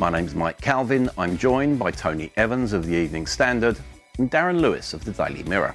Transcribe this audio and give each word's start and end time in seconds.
My 0.00 0.10
name's 0.10 0.32
Mike 0.32 0.60
Calvin. 0.60 1.10
I'm 1.18 1.36
joined 1.36 1.80
by 1.80 1.90
Tony 1.90 2.30
Evans 2.36 2.72
of 2.72 2.86
the 2.86 2.94
Evening 2.94 3.26
Standard 3.26 3.80
and 4.18 4.30
Darren 4.30 4.60
Lewis 4.60 4.94
of 4.94 5.04
the 5.04 5.10
Daily 5.10 5.42
Mirror. 5.42 5.74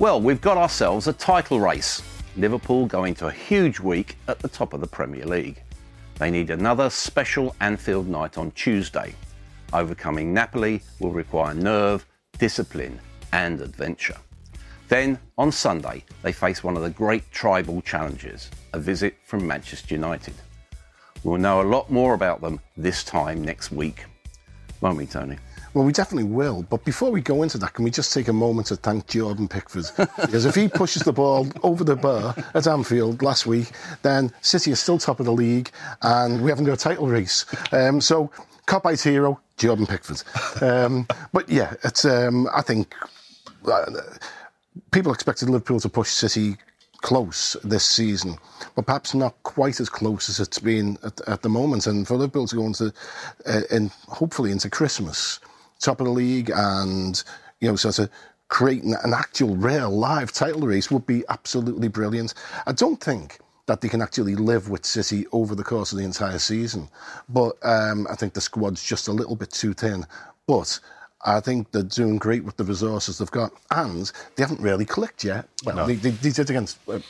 Well, 0.00 0.20
we've 0.20 0.40
got 0.40 0.56
ourselves 0.56 1.06
a 1.06 1.12
title 1.12 1.60
race. 1.60 2.02
Liverpool 2.36 2.86
going 2.86 3.14
to 3.14 3.28
a 3.28 3.30
huge 3.30 3.78
week 3.78 4.16
at 4.26 4.40
the 4.40 4.48
top 4.48 4.72
of 4.72 4.80
the 4.80 4.88
Premier 4.88 5.24
League. 5.24 5.62
They 6.18 6.28
need 6.28 6.50
another 6.50 6.90
special 6.90 7.54
Anfield 7.60 8.08
night 8.08 8.36
on 8.36 8.50
Tuesday. 8.50 9.14
Overcoming 9.72 10.34
Napoli 10.34 10.82
will 10.98 11.12
require 11.12 11.54
nerve, 11.54 12.04
discipline, 12.38 12.98
and 13.32 13.60
adventure. 13.60 14.16
Then, 14.88 15.20
on 15.38 15.52
Sunday, 15.52 16.02
they 16.22 16.32
face 16.32 16.64
one 16.64 16.76
of 16.76 16.82
the 16.82 16.90
great 16.90 17.30
tribal 17.30 17.80
challenges 17.82 18.50
a 18.72 18.80
visit 18.80 19.14
from 19.22 19.46
Manchester 19.46 19.94
United. 19.94 20.34
We'll 21.24 21.38
know 21.38 21.60
a 21.60 21.62
lot 21.62 21.90
more 21.90 22.14
about 22.14 22.40
them 22.40 22.60
this 22.76 23.04
time 23.04 23.42
next 23.42 23.70
week. 23.70 24.04
Won't 24.80 24.96
we, 24.96 25.06
Tony? 25.06 25.38
Well, 25.74 25.84
we 25.84 25.92
definitely 25.92 26.30
will. 26.30 26.64
But 26.64 26.84
before 26.84 27.10
we 27.10 27.20
go 27.20 27.42
into 27.42 27.56
that, 27.58 27.72
can 27.74 27.84
we 27.84 27.90
just 27.90 28.12
take 28.12 28.28
a 28.28 28.32
moment 28.32 28.66
to 28.68 28.76
thank 28.76 29.06
Jordan 29.06 29.48
Pickford? 29.48 29.86
because 29.96 30.44
if 30.44 30.54
he 30.54 30.68
pushes 30.68 31.02
the 31.02 31.12
ball 31.12 31.48
over 31.62 31.84
the 31.84 31.96
bar 31.96 32.34
at 32.54 32.66
Anfield 32.66 33.22
last 33.22 33.46
week, 33.46 33.70
then 34.02 34.32
City 34.42 34.72
is 34.72 34.80
still 34.80 34.98
top 34.98 35.20
of 35.20 35.26
the 35.26 35.32
league 35.32 35.70
and 36.02 36.42
we 36.42 36.50
haven't 36.50 36.64
got 36.64 36.74
a 36.74 36.76
title 36.76 37.06
race. 37.06 37.46
Um, 37.72 38.00
so, 38.00 38.30
Kopite 38.66 39.02
hero, 39.02 39.40
Jordan 39.56 39.86
Pickford. 39.86 40.22
Um, 40.62 41.06
but 41.32 41.48
yeah, 41.48 41.74
it's. 41.84 42.04
Um, 42.04 42.48
I 42.54 42.62
think 42.62 42.94
uh, 43.66 43.84
people 44.90 45.12
expected 45.12 45.48
Liverpool 45.48 45.80
to 45.80 45.88
push 45.88 46.10
City 46.10 46.56
close 47.02 47.56
this 47.62 47.84
season, 47.84 48.38
but 48.74 48.86
perhaps 48.86 49.14
not 49.14 49.34
quite 49.42 49.80
as 49.80 49.88
close 49.88 50.28
as 50.28 50.40
it's 50.40 50.58
been 50.58 50.96
at, 51.04 51.20
at 51.28 51.42
the 51.42 51.48
moment. 51.48 51.86
And 51.86 52.08
for 52.08 52.16
Liverpool 52.16 52.46
to 52.46 52.56
go 52.56 52.64
into, 52.64 52.92
uh, 53.46 53.60
and 53.70 53.90
hopefully 54.08 54.50
into 54.50 54.70
Christmas, 54.70 55.38
top 55.80 56.00
of 56.00 56.06
the 56.06 56.12
league, 56.12 56.50
and 56.54 57.22
you 57.60 57.68
know, 57.68 57.76
sort 57.76 57.98
of 57.98 58.08
creating 58.48 58.94
an 59.04 59.14
actual 59.14 59.56
real 59.56 59.90
live 59.90 60.32
title 60.32 60.62
race 60.62 60.90
would 60.90 61.06
be 61.06 61.24
absolutely 61.28 61.88
brilliant. 61.88 62.34
I 62.66 62.72
don't 62.72 63.00
think 63.00 63.38
that 63.66 63.80
they 63.80 63.88
can 63.88 64.02
actually 64.02 64.34
live 64.34 64.68
with 64.68 64.84
City 64.84 65.26
over 65.32 65.54
the 65.54 65.64
course 65.64 65.92
of 65.92 65.98
the 65.98 66.04
entire 66.04 66.38
season, 66.38 66.88
but 67.28 67.56
um, 67.62 68.06
I 68.10 68.16
think 68.16 68.34
the 68.34 68.40
squad's 68.40 68.84
just 68.84 69.08
a 69.08 69.12
little 69.12 69.36
bit 69.36 69.50
too 69.50 69.72
thin. 69.72 70.04
But 70.46 70.80
I 71.24 71.40
think 71.40 71.70
they're 71.70 71.82
doing 71.82 72.18
great 72.18 72.44
with 72.44 72.56
the 72.56 72.64
resources 72.64 73.18
they've 73.18 73.30
got, 73.30 73.52
and 73.70 74.10
they 74.36 74.42
haven't 74.42 74.60
really 74.60 74.84
clicked 74.84 75.24
yet. 75.24 75.48
Well, 75.64 75.76
no. 75.76 75.86
they, 75.86 75.94
they, 75.94 76.10
they, 76.10 76.30
did 76.30 76.50
against. 76.50 76.78
Uh, 76.88 77.00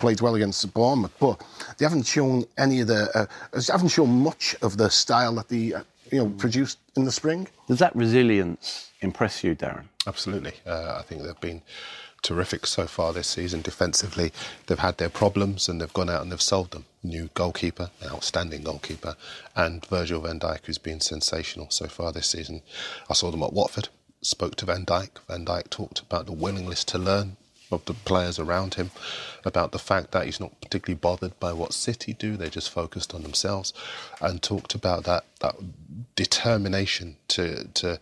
played 0.00 0.20
well 0.20 0.34
against 0.34 0.74
Bournemouth, 0.74 1.14
but 1.20 1.42
they 1.78 1.84
haven't 1.84 2.04
shown 2.04 2.44
any 2.58 2.80
of 2.80 2.88
the, 2.88 3.08
uh, 3.16 3.60
haven't 3.72 3.88
shown 3.88 4.10
much 4.10 4.54
of 4.60 4.76
the 4.76 4.90
style 4.90 5.34
that 5.36 5.48
they, 5.48 5.72
uh, 5.72 5.82
you 6.10 6.18
know, 6.18 6.28
produced 6.30 6.78
in 6.96 7.04
the 7.04 7.12
spring. 7.12 7.46
Does 7.68 7.78
that 7.78 7.94
resilience 7.96 8.90
impress 9.00 9.42
you, 9.44 9.54
Darren? 9.54 9.84
Absolutely. 10.06 10.52
Uh, 10.66 10.96
I 10.98 11.02
think 11.02 11.22
they've 11.22 11.40
been 11.40 11.62
terrific 12.24 12.66
so 12.66 12.86
far 12.88 13.12
this 13.12 13.28
season. 13.28 13.62
Defensively, 13.62 14.32
they've 14.66 14.78
had 14.80 14.98
their 14.98 15.10
problems 15.10 15.68
and 15.68 15.80
they've 15.80 15.92
gone 15.92 16.10
out 16.10 16.22
and 16.22 16.32
they've 16.32 16.42
solved 16.42 16.72
them. 16.72 16.86
New 17.04 17.28
goalkeeper, 17.34 17.90
outstanding 18.02 18.64
goalkeeper, 18.64 19.14
and 19.54 19.86
Virgil 19.86 20.22
van 20.22 20.40
Dijk, 20.40 20.64
who's 20.64 20.78
been 20.78 21.00
sensational 21.00 21.70
so 21.70 21.86
far 21.86 22.10
this 22.10 22.26
season. 22.26 22.62
I 23.08 23.14
saw 23.14 23.30
them 23.30 23.42
at 23.42 23.52
Watford, 23.52 23.90
spoke 24.22 24.56
to 24.56 24.66
Van 24.66 24.84
Dijk. 24.84 25.10
Van 25.28 25.44
Dijk 25.44 25.70
talked 25.70 26.00
about 26.00 26.26
the 26.26 26.32
willingness 26.32 26.82
to 26.84 26.98
learn 26.98 27.36
of 27.70 27.84
the 27.84 27.94
players 27.94 28.38
around 28.38 28.74
him, 28.74 28.90
about 29.44 29.72
the 29.72 29.78
fact 29.78 30.12
that 30.12 30.24
he's 30.24 30.40
not 30.40 30.60
particularly 30.60 30.98
bothered 30.98 31.38
by 31.40 31.52
what 31.52 31.74
City 31.74 32.12
do, 32.12 32.36
they're 32.36 32.48
just 32.48 32.70
focused 32.70 33.14
on 33.14 33.22
themselves, 33.22 33.72
and 34.20 34.42
talked 34.42 34.74
about 34.74 35.04
that, 35.04 35.24
that 35.40 35.56
determination 36.16 37.16
to, 37.28 37.64
to 37.74 37.98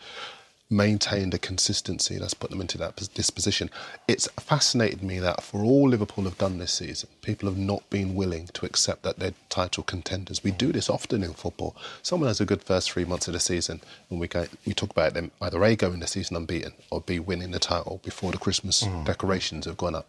maintain 0.73 1.33
a 1.33 1.39
consistency 1.39 2.19
that's 2.19 2.35
put 2.35 2.51
them 2.51 2.61
into 2.61 2.79
that 2.79 2.97
disposition. 3.15 3.71
It's 4.09 4.27
fascinated 4.41 5.03
me 5.03 5.19
that 5.21 5.43
for 5.43 5.63
all 5.63 5.89
Liverpool 5.89 6.25
have 6.25 6.39
done 6.39 6.59
this 6.59 6.73
season, 6.73 7.11
people 7.21 7.49
have 7.49 7.59
not 7.59 7.89
been 7.91 8.15
willing 8.15 8.49
to 8.55 8.67
accept 8.67 9.03
that 9.03 9.19
they're 9.19 9.35
title 9.51 9.83
contenders. 9.83 10.43
We 10.43 10.51
do 10.51 10.73
this 10.73 10.89
often 10.89 11.23
in 11.23 11.35
football. 11.35 11.77
Someone 12.03 12.29
has 12.29 12.41
a 12.41 12.47
good 12.47 12.65
first 12.65 12.91
three 12.91 13.05
months 13.05 13.29
of 13.29 13.35
the 13.35 13.41
season, 13.41 13.81
and 14.11 14.19
we 14.19 14.27
go, 14.27 14.47
we 14.67 14.73
talk 14.73 14.91
about 14.91 15.15
them 15.15 15.31
either 15.43 15.63
a 15.63 15.77
going 15.77 16.01
the 16.01 16.07
season 16.07 16.37
unbeaten 16.37 16.73
or 16.91 17.01
b 17.03 17.19
winning 17.19 17.51
the 17.51 17.59
title 17.59 18.01
before 18.03 18.33
the 18.33 18.39
Christmas 18.39 18.83
mm. 18.83 19.05
decorations 19.05 19.67
have 19.67 19.77
gone 19.77 19.95
up. 19.95 20.07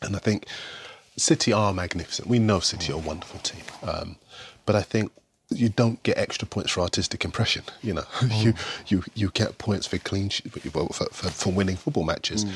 And 0.00 0.16
I 0.16 0.18
think 0.18 0.46
City 1.16 1.52
are 1.52 1.74
magnificent. 1.74 2.26
We 2.26 2.38
know 2.38 2.60
City 2.60 2.92
are 2.92 2.96
a 2.96 2.98
wonderful 2.98 3.40
team, 3.40 3.64
um, 3.82 4.16
but 4.64 4.74
I 4.74 4.82
think 4.82 5.12
you 5.52 5.68
don't 5.68 6.02
get 6.02 6.18
extra 6.18 6.46
points 6.46 6.72
for 6.72 6.80
artistic 6.80 7.24
impression. 7.24 7.64
You 7.82 7.94
know, 7.94 8.02
mm. 8.02 8.44
you 8.44 8.54
you 8.86 9.04
you 9.14 9.30
get 9.30 9.58
points 9.58 9.86
for 9.86 9.98
clean 9.98 10.30
for, 10.30 10.88
for, 10.90 11.30
for 11.30 11.52
winning 11.52 11.76
football 11.76 12.04
matches. 12.04 12.44
Mm. 12.44 12.52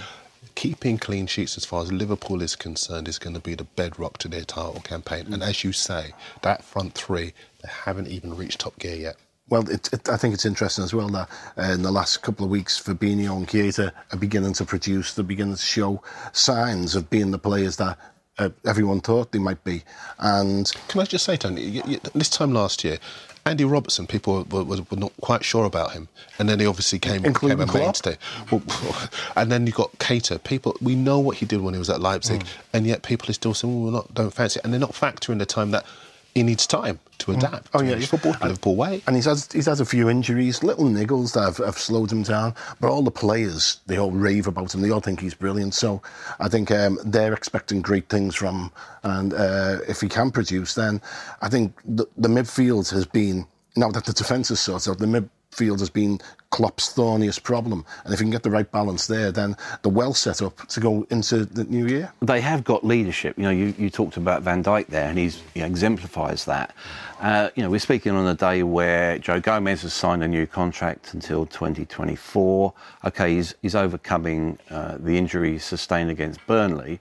Keeping 0.54 0.96
clean 0.96 1.26
sheets, 1.26 1.58
as 1.58 1.66
far 1.66 1.82
as 1.82 1.92
Liverpool 1.92 2.40
is 2.40 2.56
concerned, 2.56 3.08
is 3.08 3.18
going 3.18 3.34
to 3.34 3.40
be 3.40 3.54
the 3.54 3.64
bedrock 3.64 4.16
to 4.18 4.28
their 4.28 4.44
title 4.44 4.80
campaign. 4.80 5.26
Mm. 5.26 5.34
And 5.34 5.42
as 5.42 5.64
you 5.64 5.72
say, 5.72 6.12
that 6.42 6.64
front 6.64 6.94
three, 6.94 7.34
they 7.62 7.68
haven't 7.68 8.08
even 8.08 8.34
reached 8.34 8.60
top 8.60 8.78
gear 8.78 8.96
yet. 8.96 9.16
Well, 9.48 9.68
it, 9.70 9.92
it, 9.92 10.08
I 10.08 10.16
think 10.16 10.34
it's 10.34 10.44
interesting 10.44 10.82
as 10.82 10.92
well 10.92 11.08
that 11.10 11.28
uh, 11.56 11.72
in 11.72 11.82
the 11.82 11.92
last 11.92 12.22
couple 12.22 12.44
of 12.44 12.50
weeks, 12.50 12.82
Fabinho 12.82 13.36
and 13.36 13.46
Keita 13.46 13.92
are 14.12 14.18
beginning 14.18 14.54
to 14.54 14.64
produce, 14.64 15.14
they're 15.14 15.24
beginning 15.24 15.54
to 15.54 15.62
show 15.62 16.02
signs 16.32 16.96
of 16.96 17.10
being 17.10 17.30
the 17.30 17.38
players 17.38 17.76
that 17.76 17.96
uh, 18.38 18.50
everyone 18.66 19.00
thought 19.00 19.32
they 19.32 19.38
might 19.38 19.62
be. 19.64 19.82
And 20.18 20.70
can 20.88 21.00
I 21.00 21.04
just 21.04 21.24
say, 21.24 21.36
Tony, 21.36 21.62
you, 21.62 21.82
you, 21.86 22.00
this 22.14 22.28
time 22.28 22.52
last 22.52 22.84
year, 22.84 22.98
Andy 23.46 23.64
Robertson, 23.64 24.08
people 24.08 24.44
were, 24.50 24.64
were, 24.64 24.82
were, 24.90 24.96
not 24.96 25.12
quite 25.20 25.44
sure 25.44 25.64
about 25.64 25.92
him, 25.92 26.08
and 26.38 26.48
then 26.48 26.58
he 26.58 26.66
obviously 26.66 26.98
came, 26.98 27.22
became 27.22 27.60
a 27.60 27.72
mainstay. 27.72 28.16
Well, 28.50 28.60
and 29.36 29.52
then 29.52 29.68
you 29.68 29.72
got 29.72 29.92
Keita. 29.98 30.42
People, 30.42 30.76
we 30.80 30.96
know 30.96 31.20
what 31.20 31.36
he 31.36 31.46
did 31.46 31.60
when 31.60 31.72
he 31.72 31.78
was 31.78 31.88
at 31.88 32.00
Leipzig, 32.00 32.40
mm. 32.40 32.48
and 32.72 32.86
yet 32.88 33.02
people 33.02 33.30
are 33.30 33.34
still 33.34 33.54
saying, 33.54 33.84
"Well, 33.84 33.92
not 33.92 34.12
don't 34.12 34.34
fancy," 34.34 34.58
it. 34.58 34.64
and 34.64 34.72
they're 34.72 34.80
not 34.80 34.92
factoring 34.92 35.38
the 35.38 35.46
time 35.46 35.70
that 35.70 35.86
he 36.36 36.42
needs 36.42 36.66
time 36.66 37.00
to 37.16 37.32
mm. 37.32 37.38
adapt. 37.38 37.70
Oh, 37.72 37.82
yeah. 37.82 37.98
football 38.00 38.34
to 38.34 38.44
Liverpool 38.44 38.76
way. 38.76 39.02
And 39.06 39.16
he's 39.16 39.24
had, 39.24 39.38
he's 39.50 39.64
had 39.64 39.80
a 39.80 39.86
few 39.86 40.10
injuries, 40.10 40.62
little 40.62 40.84
niggles 40.84 41.32
that 41.32 41.44
have, 41.44 41.56
have, 41.64 41.78
slowed 41.78 42.12
him 42.12 42.24
down. 42.24 42.54
But 42.78 42.90
all 42.90 43.02
the 43.02 43.10
players, 43.10 43.80
they 43.86 43.96
all 43.96 44.10
rave 44.10 44.46
about 44.46 44.74
him. 44.74 44.82
They 44.82 44.90
all 44.90 45.00
think 45.00 45.20
he's 45.20 45.32
brilliant. 45.32 45.72
So 45.72 46.02
I 46.38 46.48
think 46.48 46.70
um, 46.70 46.98
they're 47.06 47.32
expecting 47.32 47.80
great 47.80 48.10
things 48.10 48.34
from 48.34 48.64
him. 48.64 48.70
And 49.02 49.32
uh, 49.32 49.78
if 49.88 50.02
he 50.02 50.10
can 50.10 50.30
produce, 50.30 50.74
then 50.74 51.00
I 51.40 51.48
think 51.48 51.72
the, 51.86 52.04
the 52.18 52.28
midfield 52.28 52.90
has 52.90 53.06
been, 53.06 53.46
now 53.74 53.90
that 53.92 54.04
the 54.04 54.12
defence 54.12 54.50
is 54.50 54.60
sorted 54.60 54.90
out, 54.90 54.98
the 54.98 55.06
midfield 55.06 55.78
has 55.78 55.88
been 55.88 56.20
Klopp's 56.56 56.94
thorniest 56.94 57.42
problem. 57.42 57.84
And 58.04 58.14
if 58.14 58.18
you 58.18 58.24
can 58.24 58.30
get 58.30 58.42
the 58.42 58.50
right 58.50 58.70
balance 58.72 59.06
there, 59.06 59.30
then 59.30 59.56
they're 59.82 59.92
well 59.92 60.14
set 60.14 60.40
up 60.40 60.66
to 60.68 60.80
go 60.80 61.06
into 61.10 61.44
the 61.44 61.64
new 61.64 61.86
year. 61.86 62.10
They 62.22 62.40
have 62.40 62.64
got 62.64 62.82
leadership. 62.82 63.36
You 63.36 63.42
know, 63.42 63.50
you, 63.50 63.74
you 63.76 63.90
talked 63.90 64.16
about 64.16 64.40
Van 64.40 64.64
Dijk 64.64 64.86
there, 64.86 65.06
and 65.06 65.18
he 65.18 65.26
you 65.54 65.60
know, 65.60 65.66
exemplifies 65.66 66.46
that. 66.46 66.74
Uh, 67.20 67.50
you 67.56 67.62
know, 67.62 67.68
we're 67.68 67.78
speaking 67.78 68.12
on 68.12 68.26
a 68.26 68.34
day 68.34 68.62
where 68.62 69.18
Joe 69.18 69.38
Gomez 69.38 69.82
has 69.82 69.92
signed 69.92 70.24
a 70.24 70.28
new 70.28 70.46
contract 70.46 71.12
until 71.12 71.44
2024. 71.44 72.72
Okay, 73.04 73.34
he's, 73.34 73.54
he's 73.60 73.74
overcoming 73.74 74.58
uh, 74.70 74.96
the 74.98 75.18
injury 75.18 75.58
sustained 75.58 76.10
against 76.10 76.40
Burnley. 76.46 77.00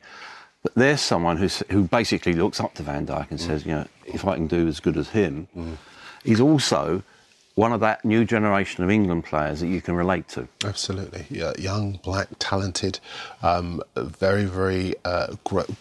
But 0.64 0.76
there's 0.76 1.00
someone 1.00 1.38
who's, 1.38 1.64
who 1.72 1.84
basically 1.84 2.34
looks 2.34 2.60
up 2.60 2.74
to 2.74 2.84
Van 2.84 3.08
Dijk 3.08 3.32
and 3.32 3.40
mm. 3.40 3.48
says, 3.48 3.66
you 3.66 3.72
know, 3.72 3.88
if 4.06 4.28
I 4.28 4.36
can 4.36 4.48
do 4.48 4.68
as 4.68 4.82
good 4.82 4.98
as 4.98 5.08
him, 5.08 5.48
mm. 5.56 5.78
he's 6.26 6.42
also 6.42 7.04
one 7.56 7.72
of 7.72 7.80
that 7.80 8.04
new 8.04 8.26
generation 8.26 8.84
of 8.84 8.92
England 8.92 9.24
players 9.24 9.62
that 9.62 9.68
you 9.68 9.82
can 9.82 9.96
relate 9.96 10.28
to. 10.28 10.48
Absolutely, 10.64 11.26
yeah, 11.30 11.54
young, 11.58 12.00
black, 12.04 12.28
talented, 12.38 13.00
um, 13.42 13.82
very, 13.96 14.44
very 14.44 14.94
uh, 15.06 15.36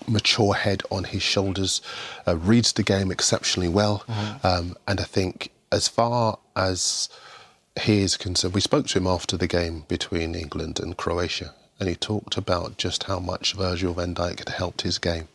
mature 0.07 0.55
head 0.55 0.83
on 0.91 1.05
his 1.05 1.23
shoulders, 1.23 1.83
uh, 2.27 2.37
reads 2.37 2.73
the 2.73 2.85
game 2.85 3.11
exceptionally 3.11 3.69
well, 3.69 4.05
mm-hmm. 4.07 4.47
um, 4.47 4.77
and 4.87 5.01
I 5.01 5.05
think 5.05 5.51
as 5.73 5.89
far 5.89 6.39
as 6.55 7.09
he 7.83 8.01
is 8.03 8.17
concerned, 8.17 8.55
we 8.55 8.61
spoke 8.61 8.87
to 8.89 8.99
him 8.99 9.09
after 9.09 9.37
the 9.37 9.49
game 9.49 9.85
between 9.89 10.37
England 10.37 10.79
and 10.79 10.97
Croatia, 10.97 11.55
and 11.81 11.89
he 11.89 11.97
talked 11.97 12.37
about 12.37 12.79
just 12.79 13.05
how 13.05 13.19
much 13.19 13.55
Virgil 13.55 13.95
van 13.95 14.15
Dijk 14.15 14.39
had 14.39 14.51
helped 14.51 14.83
his 14.83 14.99
game, 14.99 15.27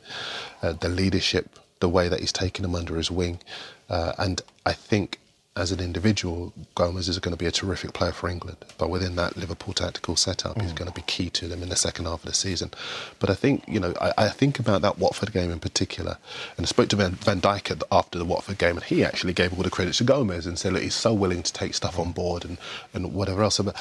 uh, 0.64 0.72
the 0.72 0.88
leadership, 0.88 1.60
the 1.82 1.90
way 1.90 2.08
that 2.08 2.22
he's 2.22 2.32
taken 2.32 2.64
him 2.64 2.76
under 2.76 2.96
his 2.96 3.12
wing, 3.12 3.42
uh, 3.90 4.14
and 4.18 4.42
I 4.66 4.72
think 4.72 5.20
as 5.60 5.72
an 5.72 5.80
individual, 5.80 6.54
Gomez 6.76 7.10
is 7.10 7.20
going 7.20 7.34
to 7.34 7.38
be 7.38 7.46
a 7.46 7.52
terrific 7.52 7.94
player 7.94 8.12
for 8.12 8.30
England. 8.30 8.58
But 8.78 8.90
within 8.90 9.16
that 9.18 9.36
Liverpool 9.36 9.74
tactical 9.74 10.16
setup, 10.16 10.56
mm. 10.56 10.62
he's 10.62 10.74
going 10.74 10.88
to 10.90 10.96
be 10.96 11.02
key 11.02 11.30
to 11.32 11.48
them 11.48 11.62
in 11.62 11.70
the 11.70 11.76
second 11.76 12.06
half 12.06 12.24
of 12.24 12.26
the 12.26 12.34
season. 12.34 12.72
But 13.20 13.30
I 13.30 13.36
think, 13.36 13.64
you 13.68 13.80
know, 13.80 13.94
I, 14.00 14.14
I 14.18 14.30
think 14.30 14.58
about 14.58 14.82
that 14.82 14.98
Watford 14.98 15.34
game 15.34 15.52
in 15.52 15.60
particular. 15.60 16.18
And 16.58 16.66
I 16.66 16.68
spoke 16.68 16.90
to 16.90 16.96
Van, 16.96 17.12
Van 17.12 17.42
Dijk 17.42 17.82
after 17.92 18.18
the 18.18 18.26
Watford 18.26 18.58
game, 18.58 18.78
and 18.78 18.84
he 18.84 19.04
actually 19.04 19.34
gave 19.34 19.54
all 19.56 19.64
the 19.64 19.70
credit 19.70 19.94
to 19.96 20.04
Gomez 20.04 20.46
and 20.46 20.58
said, 20.58 20.74
look, 20.74 20.82
he's 20.82 20.96
so 20.96 21.14
willing 21.14 21.44
to 21.44 21.54
take 21.54 21.74
stuff 21.74 22.00
on 22.00 22.14
board 22.14 22.46
and, 22.46 22.58
and 22.94 23.14
whatever 23.14 23.44
else. 23.44 23.60
But 23.60 23.76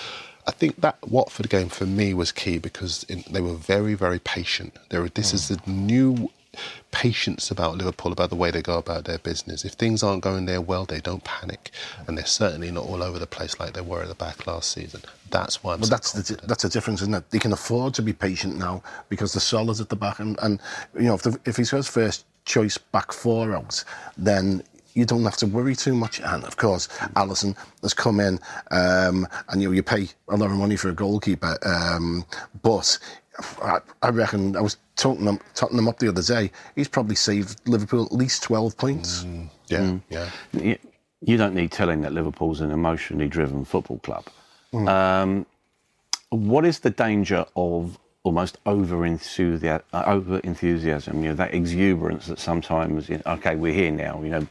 I 0.47 0.51
think 0.51 0.81
that 0.81 0.97
Watford 1.07 1.49
game 1.49 1.69
for 1.69 1.87
me 1.87 2.15
was 2.15 2.33
key 2.33 2.59
because 2.59 3.05
in, 3.05 3.23
they 3.31 3.41
were 3.41 3.55
very, 3.55 3.95
very 3.95 4.19
patient. 4.19 4.77
There, 4.89 5.09
this 5.09 5.31
mm. 5.31 5.35
is 5.35 5.51
a 5.51 5.71
new 5.71 6.31
patience 6.91 7.51
about 7.51 7.77
Liverpool, 7.77 8.13
about 8.13 8.31
the 8.31 8.37
way 8.37 8.51
they 8.51 8.63
go 8.63 8.79
about 8.79 9.05
their 9.05 9.19
business. 9.19 9.65
If 9.65 9.73
things 9.73 10.03
aren't 10.03 10.23
going 10.23 10.47
there 10.47 10.61
well, 10.61 10.85
they 10.85 11.01
don't 11.01 11.25
panic, 11.25 11.71
and 12.07 12.17
they're 12.17 12.27
certainly 12.27 12.71
not 12.71 12.85
all 12.85 13.03
over 13.03 13.19
the 13.19 13.27
place 13.27 13.59
like 13.61 13.75
they 13.75 13.81
were 13.81 14.03
at 14.03 14.09
the 14.09 14.15
back 14.15 14.47
last 14.47 14.73
season. 14.73 15.03
That's 15.31 15.63
why 15.63 15.75
I'm. 15.75 15.81
Well, 15.81 15.89
so 15.89 15.95
that's 15.95 16.13
the, 16.13 16.47
that's 16.47 16.65
a 16.65 16.69
difference, 16.69 17.03
isn't 17.03 17.15
it? 17.15 17.31
They 17.31 17.39
can 17.39 17.53
afford 17.53 17.95
to 17.95 18.03
be 18.03 18.13
patient 18.13 18.57
now 18.57 18.83
because 19.09 19.33
they're 19.33 19.41
solid 19.41 19.81
at 19.81 19.89
the 19.89 19.97
back, 19.97 20.19
and, 20.21 20.39
and 20.43 20.61
you 20.95 21.03
know 21.03 21.15
if, 21.15 21.23
the, 21.23 21.39
if 21.45 21.57
he's 21.57 21.71
his 21.71 21.89
first 21.89 22.25
choice 22.45 22.79
back 22.79 23.13
four 23.13 23.55
out, 23.55 23.85
then 24.17 24.63
you 24.95 25.05
don't 25.05 25.23
have 25.23 25.37
to 25.37 25.47
worry 25.47 25.77
too 25.77 25.95
much. 25.95 26.21
And 26.21 26.45
of 26.45 26.57
course, 26.57 26.89
Alisson 27.15 27.57
has 27.83 27.95
come 27.95 28.21
in, 28.21 28.41
um, 28.71 29.27
and 29.49 29.63
you 29.63 29.69
know, 29.69 29.73
you 29.73 29.83
pay 29.83 30.09
a 30.29 30.37
lot 30.37 30.51
of 30.51 30.57
money 30.57 30.77
for 30.77 30.89
a 30.89 30.95
goalkeeper, 30.95 31.57
um, 31.65 32.25
but 32.63 32.99
I, 33.63 33.79
I 34.03 34.09
reckon 34.11 34.57
I 34.57 34.61
was 34.61 34.77
Tottenham, 34.99 35.39
Tottenham 35.55 35.89
up 35.89 35.99
the 36.01 36.09
other 36.09 36.23
day. 36.23 36.51
He's 36.75 36.89
probably 36.89 37.15
saved 37.15 37.67
Liverpool 37.67 38.05
at 38.05 38.13
least 38.13 38.43
twelve 38.43 38.77
points. 38.77 39.25
Mm, 39.25 39.49
yeah, 39.69 39.79
mm. 39.79 40.03
yeah. 40.11 40.77
You, 41.23 41.37
don't 41.37 41.55
need 41.55 41.71
telling 41.71 42.03
that 42.03 42.13
Liverpool's 42.13 42.61
an 42.61 42.71
emotionally 42.71 43.29
driven 43.29 43.65
football 43.65 43.99
club. 44.01 44.27
Mm. 44.73 44.89
Um, 44.89 45.47
what 46.31 46.65
is 46.65 46.81
the 46.81 46.91
danger 46.91 47.47
of 47.57 47.99
almost 48.25 48.59
over 48.67 49.07
enthusiasm? 49.07 49.85
Uh, 49.93 50.03
over 50.07 50.41
enthusiasm, 50.41 51.23
you 51.23 51.31
know, 51.31 51.35
that 51.37 51.55
exuberance 51.55 52.27
that 52.27 52.41
sometimes, 52.41 53.09
you 53.09 53.23
okay, 53.25 53.55
we're 53.55 53.73
here 53.73 53.93
now. 53.93 54.21
You 54.23 54.29
know, 54.31 54.47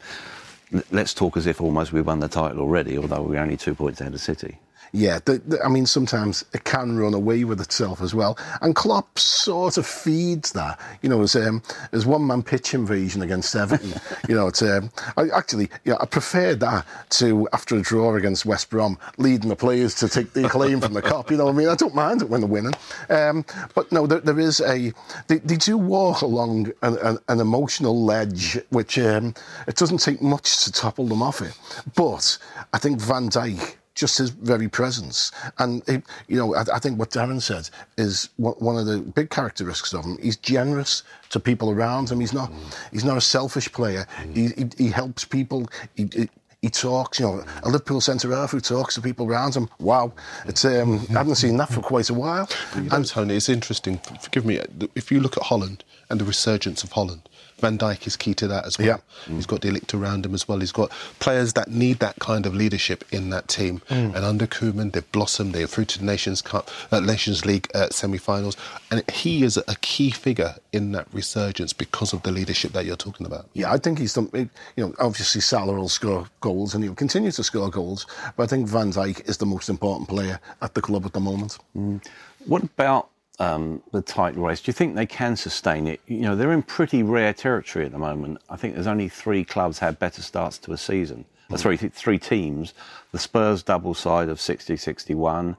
let's 0.92 1.14
talk 1.14 1.36
as 1.36 1.46
if 1.46 1.60
almost 1.60 1.92
we 1.92 2.02
won 2.02 2.22
the 2.22 2.30
title 2.30 2.62
already, 2.62 2.98
although 2.98 3.22
we're 3.22 3.40
only 3.40 3.58
two 3.58 3.76
points 3.76 4.00
ahead 4.00 4.14
of 4.14 4.22
City 4.22 4.58
yeah, 4.92 5.20
the, 5.26 5.40
the, 5.40 5.62
I 5.64 5.68
mean, 5.68 5.86
sometimes 5.86 6.46
it 6.54 6.64
can 6.64 6.98
run 6.98 7.14
away 7.14 7.44
with 7.44 7.62
itself 7.62 8.02
as 8.02 8.14
well. 8.14 8.38
And 8.62 8.76
Klopp 8.76 9.20
sort 9.20 9.78
of 9.78 9.86
feeds 9.86 10.54
that. 10.54 10.80
You 11.02 11.10
know, 11.10 11.22
as, 11.22 11.36
um, 11.36 11.62
as 11.92 12.06
one 12.06 12.26
man 12.26 12.44
pitch 12.44 12.74
invasion 12.74 13.22
against 13.22 13.56
Everton. 13.56 13.94
you 14.30 14.36
know, 14.36 14.48
it's, 14.48 14.62
um, 14.62 14.92
I, 15.18 15.30
actually, 15.36 15.70
yeah, 15.86 15.96
I 16.00 16.06
prefer 16.06 16.56
that 16.56 16.86
to 17.12 17.48
after 17.54 17.76
a 17.76 17.82
draw 17.82 18.16
against 18.16 18.46
West 18.46 18.70
Brom, 18.70 18.98
leading 19.18 19.50
the 19.50 19.56
players 19.56 19.96
to 19.96 20.10
take 20.10 20.34
the 20.34 20.46
acclaim 20.46 20.82
from 20.82 20.94
the 20.94 21.02
Kop. 21.02 21.30
You 21.30 21.38
know, 21.38 21.50
I 21.50 21.52
mean, 21.52 21.68
I 21.68 21.76
don't 21.76 21.96
mind 21.96 22.22
it 22.22 22.30
when 22.30 22.42
they're 22.42 22.50
winning. 22.50 22.74
Um, 23.10 23.46
but 23.76 23.92
no, 23.92 24.08
there, 24.08 24.20
there 24.20 24.40
is 24.40 24.62
a, 24.62 24.94
they, 25.28 25.38
they 25.38 25.58
do 25.58 25.78
walk 25.78 26.22
along 26.22 26.72
an, 26.82 26.98
an, 27.00 27.18
an 27.28 27.40
emotional 27.40 28.04
ledge, 28.04 28.60
which 28.70 28.98
um, 29.00 29.34
it 29.68 29.76
doesn't 29.76 30.00
take 30.00 30.22
much 30.22 30.64
to 30.64 30.72
topple 30.72 31.06
them 31.08 31.22
off 31.22 31.42
it. 31.42 31.58
But 31.96 32.38
I 32.74 32.78
think 32.78 33.00
Van 33.00 33.30
Dijk 33.30 33.76
just 33.98 34.18
his 34.18 34.30
very 34.30 34.70
presence. 34.70 35.32
And, 35.58 35.84
he, 35.88 36.02
you 36.28 36.38
know, 36.38 36.56
I, 36.56 36.62
I, 36.74 36.80
think 36.80 37.00
what 37.00 37.10
Darren 37.10 37.42
said 37.42 37.70
is 37.98 38.30
one 38.38 38.78
of 38.78 38.86
the 38.86 39.00
big 39.00 39.30
characteristics 39.30 39.94
of 39.94 40.06
him. 40.06 40.18
He's 40.22 40.38
generous 40.38 41.04
to 41.32 41.40
people 41.40 41.72
around 41.72 42.10
him. 42.10 42.20
He's 42.20 42.34
not, 42.34 42.52
mm. 42.52 42.76
he's 42.92 43.04
not 43.04 43.18
a 43.18 43.22
selfish 43.22 43.72
player. 43.72 44.06
Mm. 44.18 44.36
He, 44.36 44.48
he, 44.48 44.86
he, 44.86 44.90
helps 44.92 45.26
people. 45.26 45.68
He, 45.96 46.08
he, 46.14 46.30
he 46.62 46.70
talks, 46.70 47.20
you 47.20 47.26
know, 47.26 47.44
a 47.64 47.70
Liverpool 47.70 48.02
centre 48.02 48.32
half 48.32 48.52
who 48.52 48.60
talks 48.60 48.96
to 48.96 49.02
people 49.02 49.28
around 49.28 49.56
him. 49.56 49.70
Wow, 49.80 50.14
it's 50.46 50.66
um, 50.66 51.06
I 51.10 51.14
haven't 51.14 51.36
seen 51.36 51.58
that 51.58 51.70
for 51.70 51.82
quite 51.82 52.10
a 52.10 52.16
while. 52.16 52.50
But 52.74 52.84
you 52.84 52.90
know, 52.90 52.96
and 52.96 53.06
Tony, 53.06 53.36
it's 53.36 53.48
interesting. 53.48 54.00
Forgive 54.22 54.44
me, 54.44 54.60
if 54.96 55.12
you 55.12 55.20
look 55.20 55.38
at 55.38 55.44
Holland 55.44 55.84
and 56.10 56.20
the 56.20 56.26
resurgence 56.26 56.84
of 56.84 56.92
Holland, 56.92 57.30
Van 57.60 57.78
Dijk 57.78 58.06
is 58.06 58.16
key 58.16 58.34
to 58.36 58.48
that 58.48 58.66
as 58.66 58.78
well. 58.78 58.88
Yeah. 58.88 58.98
Mm. 59.26 59.36
He's 59.36 59.46
got 59.46 59.62
De 59.62 59.72
Ligt 59.72 59.94
around 59.94 60.26
him 60.26 60.34
as 60.34 60.48
well. 60.48 60.60
He's 60.60 60.72
got 60.72 60.92
players 61.20 61.54
that 61.54 61.70
need 61.70 62.00
that 62.00 62.20
kind 62.20 62.46
of 62.46 62.54
leadership 62.54 63.04
in 63.12 63.30
that 63.32 63.48
team. 63.48 63.82
Mm. 63.90 64.16
And 64.16 64.26
under 64.26 64.46
Koeman, 64.46 64.94
they've 64.94 65.12
blossomed. 65.12 65.54
They're 65.54 65.68
through 65.68 65.86
to 65.86 66.00
the 66.00 66.06
Nations 66.06 66.42
Cup, 66.42 66.70
uh, 66.92 67.00
Nations 67.00 67.46
League 67.46 67.68
uh, 67.74 67.90
semi-finals, 67.90 68.58
and 68.92 69.04
he 69.12 69.44
is 69.44 69.58
a 69.58 69.76
key 69.82 70.12
figure 70.12 70.56
in 70.72 70.92
that 70.92 71.08
resurgence 71.12 71.74
because 71.74 72.14
of 72.14 72.22
the 72.24 72.32
leadership 72.32 72.74
that 72.74 72.86
you're 72.86 72.96
talking 72.96 73.26
about. 73.26 73.48
Yeah, 73.54 73.72
I 73.72 73.78
think 73.78 74.00
he's 74.00 74.14
done. 74.14 74.30
You 74.34 74.50
know, 74.78 74.94
obviously 75.00 75.42
Salah 75.42 75.74
will 75.74 75.90
score 75.90 76.28
goals 76.42 76.76
and 76.76 76.84
he'll 76.84 76.96
continue 76.96 77.32
to 77.32 77.44
score 77.44 77.70
goals, 77.70 78.06
but 78.36 78.44
I 78.44 78.48
think 78.48 78.68
Van 78.68 78.92
Dijk 78.92 79.28
is 79.28 79.38
the 79.38 79.46
most 79.46 79.70
important 79.70 80.10
player 80.10 80.40
at 80.62 80.76
the 80.76 80.82
club 80.82 81.06
at 81.06 81.14
the 81.14 81.20
moment. 81.20 81.58
Mm. 81.76 82.06
What 82.46 82.64
about 82.64 83.10
um, 83.40 83.82
the 83.92 84.02
tight 84.02 84.36
race. 84.36 84.62
Do 84.62 84.70
you 84.70 84.74
think 84.74 84.96
they 84.96 85.06
can 85.06 85.36
sustain 85.36 85.88
it? 85.88 86.02
You 86.08 86.22
know, 86.22 86.36
they're 86.36 86.52
in 86.52 86.64
pretty 86.64 87.04
rare 87.04 87.34
territory 87.34 87.86
at 87.86 87.92
the 87.92 88.00
moment. 88.00 88.40
I 88.50 88.56
think 88.56 88.74
there's 88.74 88.88
only 88.88 89.10
three 89.10 89.44
clubs 89.44 89.80
had 89.80 90.00
better 90.00 90.22
starts 90.22 90.58
to 90.60 90.74
a 90.74 90.78
season. 90.78 91.26
Mm. 91.50 91.54
Uh, 91.54 91.58
sorry, 91.58 91.78
three 91.78 92.20
teams. 92.20 92.74
The 93.12 93.20
Spurs 93.20 93.64
double 93.64 93.94
side 93.94 94.30
of 94.30 94.42
60 94.42 94.78
61. 94.78 95.56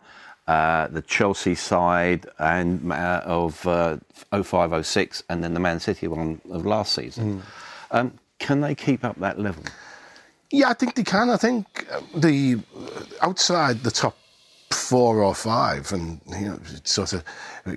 Uh, 0.46 0.88
the 0.88 1.02
Chelsea 1.02 1.54
side 1.54 2.26
and 2.38 2.90
uh, 2.90 3.20
of 3.24 3.66
uh, 3.66 3.98
05 4.32 4.86
06, 4.86 5.22
and 5.28 5.44
then 5.44 5.52
the 5.52 5.60
Man 5.60 5.78
City 5.78 6.08
one 6.08 6.40
of 6.50 6.64
last 6.64 6.94
season. 6.94 7.40
Mm. 7.40 7.42
Um, 7.90 8.18
can 8.38 8.60
they 8.62 8.74
keep 8.74 9.04
up 9.04 9.18
that 9.20 9.38
level? 9.38 9.62
Yeah, 10.50 10.70
I 10.70 10.74
think 10.74 10.94
they 10.94 11.04
can. 11.04 11.28
I 11.28 11.36
think 11.36 11.86
the 12.14 12.60
outside 13.20 13.82
the 13.82 13.90
top 13.90 14.16
four 14.70 15.22
or 15.22 15.34
five, 15.34 15.92
and 15.92 16.20
you 16.28 16.48
know, 16.48 16.58
sort 16.84 17.12
of 17.12 17.24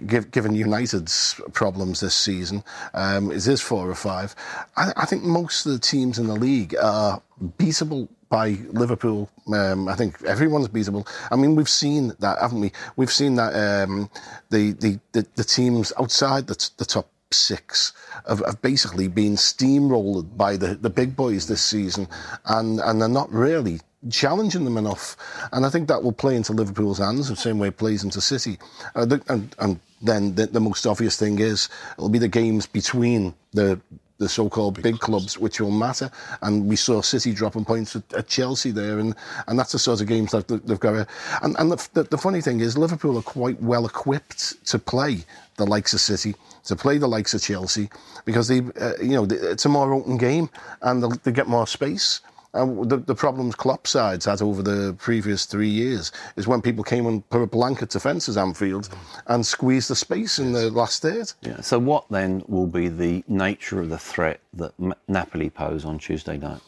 give, 0.08 0.32
given 0.32 0.54
United's 0.54 1.40
problems 1.54 2.00
this 2.00 2.16
season, 2.16 2.64
um, 2.94 3.32
is 3.32 3.46
this 3.46 3.62
four 3.62 3.90
or 3.90 3.96
five? 3.96 4.36
I, 4.76 4.92
I, 4.98 5.06
think 5.06 5.24
most 5.24 5.66
of 5.66 5.72
the 5.72 5.80
teams 5.80 6.20
in 6.20 6.28
the 6.28 6.36
league 6.36 6.76
are 6.82 7.22
beatable 7.58 8.10
by 8.30 8.58
Liverpool. 8.70 9.30
Um, 9.54 9.88
I 9.88 9.96
think 9.96 10.22
everyone's 10.24 10.68
beatable. 10.68 11.08
I 11.32 11.36
mean, 11.36 11.56
we've 11.56 11.70
seen 11.70 12.14
that, 12.20 12.40
haven't 12.40 12.62
we? 12.62 12.72
We've 12.96 13.12
seen 13.12 13.36
that 13.36 13.54
um, 13.54 14.10
the, 14.50 14.72
the, 14.72 15.00
the, 15.12 15.28
the 15.36 15.44
teams 15.44 15.94
outside 16.00 16.48
the, 16.48 16.70
the 16.78 16.86
top 16.86 17.10
six 17.32 17.94
have, 18.28 18.40
have, 18.46 18.62
basically 18.62 19.08
been 19.08 19.36
steamrolled 19.36 20.36
by 20.36 20.58
the, 20.58 20.76
the 20.76 20.90
big 20.90 21.16
boys 21.16 21.48
this 21.48 21.62
season, 21.62 22.08
and, 22.46 22.80
and 22.80 23.02
they're 23.02 23.10
not 23.10 23.32
really 23.32 23.80
challenging 24.10 24.66
them 24.66 24.78
enough. 24.78 25.16
And 25.52 25.66
I 25.66 25.70
think 25.70 25.88
that 25.88 26.04
will 26.04 26.12
play 26.12 26.36
into 26.36 26.54
Liverpool's 26.54 26.98
hands 26.98 27.30
the 27.30 27.36
same 27.36 27.60
way 27.60 27.68
it 27.70 27.78
plays 27.78 28.04
into 28.04 28.22
City. 28.22 28.58
Uh, 28.96 29.18
and, 29.28 29.56
and, 29.60 29.80
then 30.04 30.34
the, 30.34 30.48
the, 30.48 30.60
most 30.60 30.88
obvious 30.88 31.16
thing 31.16 31.38
is 31.38 31.70
it'll 31.94 32.10
be 32.10 32.18
the 32.18 32.28
games 32.28 32.66
between 32.66 33.36
the 33.54 33.80
the 34.18 34.30
so-called 34.30 34.76
big, 34.76 34.84
big 34.84 35.00
clubs, 35.00 35.38
which 35.38 35.60
will 35.60 35.72
matter. 35.72 36.10
And 36.44 36.68
we 36.68 36.76
saw 36.76 37.02
City 37.02 37.34
dropping 37.34 37.66
points 37.66 37.96
at, 37.96 38.14
at, 38.14 38.28
Chelsea 38.28 38.70
there, 38.70 39.00
and, 39.00 39.16
and 39.48 39.58
that's 39.58 39.72
the 39.72 39.80
sort 39.80 40.00
of 40.00 40.08
games 40.08 40.32
that 40.32 40.48
they've 40.48 40.80
got. 40.80 41.08
And 41.42 41.56
and 41.60 41.72
the, 41.72 41.90
the, 41.94 42.04
the 42.04 42.18
funny 42.18 42.40
thing 42.40 42.62
is, 42.62 42.78
Liverpool 42.78 43.18
are 43.18 43.24
quite 43.24 43.60
well 43.62 43.86
equipped 43.86 44.66
to 44.68 44.80
play 44.80 45.26
the 45.58 45.66
likes 45.66 45.94
of 45.94 46.00
City, 46.00 46.36
to 46.66 46.76
play 46.76 47.00
the 47.00 47.08
likes 47.08 47.34
of 47.34 47.42
Chelsea, 47.42 47.90
because 48.24 48.48
they, 48.48 48.60
uh, 48.80 48.94
you 49.02 49.16
know, 49.16 49.28
it's 49.30 49.66
a 49.66 49.70
more 49.70 49.92
open 49.92 50.18
game 50.18 50.50
and 50.84 51.04
they 51.24 51.32
get 51.32 51.48
more 51.48 51.68
space. 51.68 52.22
And 52.54 52.90
the, 52.90 52.98
the 52.98 53.16
problems 53.16 53.56
Klopp 53.56 53.88
sides 53.88 54.26
had 54.26 54.42
over 54.42 54.62
the 54.62 54.94
previous 55.00 55.46
three 55.46 55.70
years 55.70 56.12
is 56.36 56.48
when 56.48 56.62
people 56.62 56.84
came 56.84 57.06
and 57.06 57.28
put 57.30 57.42
a 57.42 57.48
blanket 57.48 57.90
defence 57.90 58.28
as 58.28 58.38
Anfield 58.38 58.90
and 59.28 59.46
squeezed 59.46 59.90
the 59.90 59.96
space 59.96 60.38
in 60.38 60.52
the 60.52 60.70
last 60.70 61.02
third. 61.02 61.32
Yeah. 61.42 61.62
So 61.62 61.80
what 61.80 62.10
then 62.10 62.44
will 62.48 62.68
be 62.68 62.90
the 62.90 63.24
nature 63.28 63.80
of 63.80 63.90
the 63.90 63.98
threat 63.98 64.42
that 64.54 64.74
Napoli 65.08 65.50
pose 65.50 65.86
on 65.86 65.98
Tuesday 65.98 66.38
night? 66.38 66.62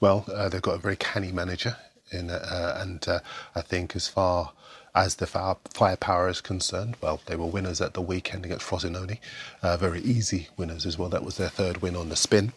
Well, 0.00 0.26
uh, 0.32 0.48
they've 0.48 0.60
got 0.60 0.74
a 0.74 0.78
very 0.78 0.96
canny 0.96 1.32
manager, 1.32 1.76
in, 2.10 2.28
uh, 2.28 2.76
and 2.80 3.06
uh, 3.08 3.20
I 3.54 3.62
think 3.62 3.96
as 3.96 4.08
far 4.08 4.52
as 4.94 5.14
the 5.14 5.26
firepower 5.26 6.28
is 6.28 6.42
concerned, 6.42 6.96
well, 7.00 7.20
they 7.24 7.36
were 7.36 7.46
winners 7.46 7.80
at 7.80 7.94
the 7.94 8.02
weekend 8.02 8.44
against 8.44 8.66
Frosinone, 8.66 9.18
uh, 9.62 9.76
very 9.78 10.02
easy 10.02 10.48
winners 10.58 10.84
as 10.84 10.98
well. 10.98 11.08
That 11.08 11.24
was 11.24 11.38
their 11.38 11.48
third 11.48 11.80
win 11.80 11.96
on 11.96 12.10
the 12.10 12.16
spin. 12.16 12.52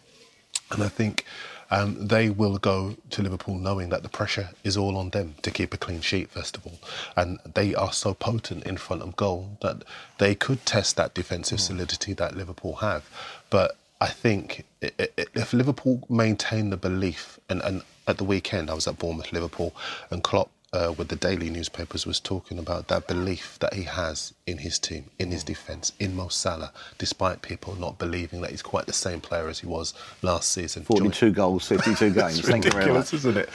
And 0.70 0.82
I 0.82 0.88
think 0.88 1.24
um, 1.70 2.06
they 2.06 2.30
will 2.30 2.58
go 2.58 2.96
to 3.10 3.22
Liverpool 3.22 3.56
knowing 3.56 3.88
that 3.90 4.02
the 4.02 4.08
pressure 4.08 4.50
is 4.64 4.76
all 4.76 4.96
on 4.96 5.10
them 5.10 5.34
to 5.42 5.50
keep 5.50 5.74
a 5.74 5.76
clean 5.76 6.00
sheet, 6.00 6.30
first 6.30 6.56
of 6.56 6.66
all. 6.66 6.78
And 7.16 7.38
they 7.54 7.74
are 7.74 7.92
so 7.92 8.14
potent 8.14 8.64
in 8.64 8.76
front 8.76 9.02
of 9.02 9.16
goal 9.16 9.58
that 9.62 9.82
they 10.18 10.34
could 10.34 10.64
test 10.64 10.96
that 10.96 11.14
defensive 11.14 11.60
solidity 11.60 12.12
that 12.14 12.36
Liverpool 12.36 12.76
have. 12.76 13.08
But 13.50 13.76
I 14.00 14.08
think 14.08 14.64
if 14.80 15.52
Liverpool 15.52 16.04
maintain 16.08 16.70
the 16.70 16.76
belief, 16.76 17.38
and, 17.48 17.62
and 17.62 17.82
at 18.06 18.18
the 18.18 18.24
weekend 18.24 18.70
I 18.70 18.74
was 18.74 18.86
at 18.86 18.98
Bournemouth, 18.98 19.32
Liverpool, 19.32 19.74
and 20.10 20.22
Klopp 20.22 20.50
uh, 20.72 20.92
with 20.96 21.08
the 21.08 21.16
daily 21.16 21.48
newspapers 21.48 22.06
was 22.06 22.18
talking 22.18 22.58
about 22.58 22.88
that 22.88 23.06
belief 23.06 23.58
that 23.60 23.74
he 23.74 23.84
has 23.84 24.34
in 24.46 24.58
his 24.58 24.78
team, 24.78 25.10
in 25.18 25.30
his 25.30 25.44
defence, 25.44 25.92
in 26.00 26.16
Mo 26.16 26.28
Salah, 26.28 26.72
despite 26.98 27.42
people 27.42 27.74
not 27.76 27.98
believing 27.98 28.40
that 28.40 28.50
he's 28.50 28.62
quite 28.62 28.86
the 28.86 28.92
same 28.92 29.20
player 29.20 29.48
as 29.48 29.60
he 29.60 29.66
was 29.66 29.94
last 30.22 30.50
season. 30.50 30.84
42 30.84 31.32
goals, 31.32 31.68
52 31.68 32.10
games. 32.14 32.40
Thank 32.40 32.64
you 32.64 32.72
very 32.72 32.92
much. 32.92 33.14
isn't 33.14 33.36
it? 33.36 33.48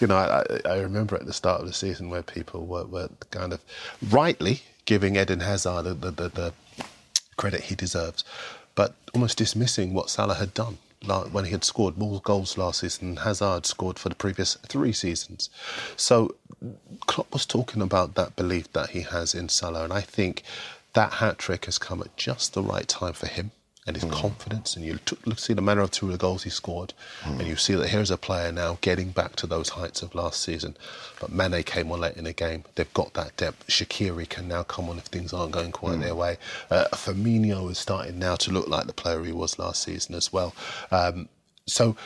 You 0.00 0.06
know, 0.06 0.16
I, 0.16 0.44
I, 0.64 0.78
remember 0.78 1.16
at 1.16 1.26
the 1.26 1.32
start 1.32 1.60
of 1.60 1.66
the 1.66 1.72
season 1.72 2.10
where 2.10 2.22
people 2.22 2.66
were, 2.66 2.84
were 2.84 3.08
kind 3.30 3.52
of 3.52 3.60
rightly 4.10 4.62
giving 4.84 5.16
Eden 5.16 5.40
Hazard 5.40 5.84
the, 5.84 5.94
the, 5.94 6.10
the, 6.10 6.28
the 6.28 6.52
credit 7.36 7.62
he 7.62 7.74
deserves, 7.74 8.24
but 8.74 8.94
almost 9.14 9.38
dismissing 9.38 9.94
what 9.94 10.10
Salah 10.10 10.34
had 10.34 10.52
done 10.54 10.78
when 11.06 11.44
he 11.44 11.50
had 11.50 11.64
scored 11.64 11.96
more 11.96 12.20
goals 12.20 12.58
last 12.58 12.80
season 12.80 13.14
than 13.14 13.24
Hazard 13.24 13.66
scored 13.66 13.98
for 13.98 14.08
the 14.08 14.14
previous 14.14 14.54
three 14.66 14.92
seasons. 14.92 15.50
So 15.96 16.34
Klopp 17.06 17.32
was 17.32 17.46
talking 17.46 17.82
about 17.82 18.14
that 18.14 18.36
belief 18.36 18.72
that 18.72 18.90
he 18.90 19.02
has 19.02 19.34
in 19.34 19.48
Salah, 19.48 19.84
and 19.84 19.92
I 19.92 20.00
think 20.00 20.42
that 20.94 21.14
hat 21.14 21.38
trick 21.38 21.66
has 21.66 21.78
come 21.78 22.00
at 22.00 22.16
just 22.16 22.54
the 22.54 22.62
right 22.62 22.88
time 22.88 23.12
for 23.12 23.26
him 23.26 23.52
and 23.88 23.96
his 23.96 24.04
mm. 24.04 24.12
confidence. 24.12 24.76
And 24.76 24.84
you 24.84 24.98
look, 25.24 25.38
see 25.38 25.54
the 25.54 25.62
manner 25.62 25.80
of 25.80 25.90
two 25.90 26.06
of 26.06 26.12
the 26.12 26.18
goals 26.18 26.44
he 26.44 26.50
scored, 26.50 26.92
mm. 27.22 27.38
and 27.38 27.48
you 27.48 27.56
see 27.56 27.74
that 27.74 27.88
here's 27.88 28.10
a 28.10 28.18
player 28.18 28.52
now 28.52 28.78
getting 28.82 29.10
back 29.10 29.34
to 29.36 29.46
those 29.46 29.70
heights 29.70 30.02
of 30.02 30.14
last 30.14 30.42
season. 30.42 30.76
But 31.20 31.32
Mane 31.32 31.62
came 31.64 31.90
on 31.90 32.00
late 32.00 32.16
in 32.16 32.24
the 32.24 32.32
game. 32.32 32.64
They've 32.74 32.92
got 32.92 33.14
that 33.14 33.36
depth. 33.36 33.66
Shaqiri 33.66 34.28
can 34.28 34.46
now 34.46 34.62
come 34.62 34.88
on 34.90 34.98
if 34.98 35.04
things 35.04 35.32
aren't 35.32 35.52
going 35.52 35.72
quite 35.72 35.96
mm. 35.96 36.02
their 36.02 36.14
way. 36.14 36.36
Uh, 36.70 36.84
Firmino 36.92 37.70
is 37.70 37.78
starting 37.78 38.18
now 38.18 38.36
to 38.36 38.52
look 38.52 38.68
like 38.68 38.86
the 38.86 38.92
player 38.92 39.24
he 39.24 39.32
was 39.32 39.58
last 39.58 39.82
season 39.82 40.14
as 40.14 40.32
well. 40.32 40.54
Um, 40.90 41.28
so 41.66 41.96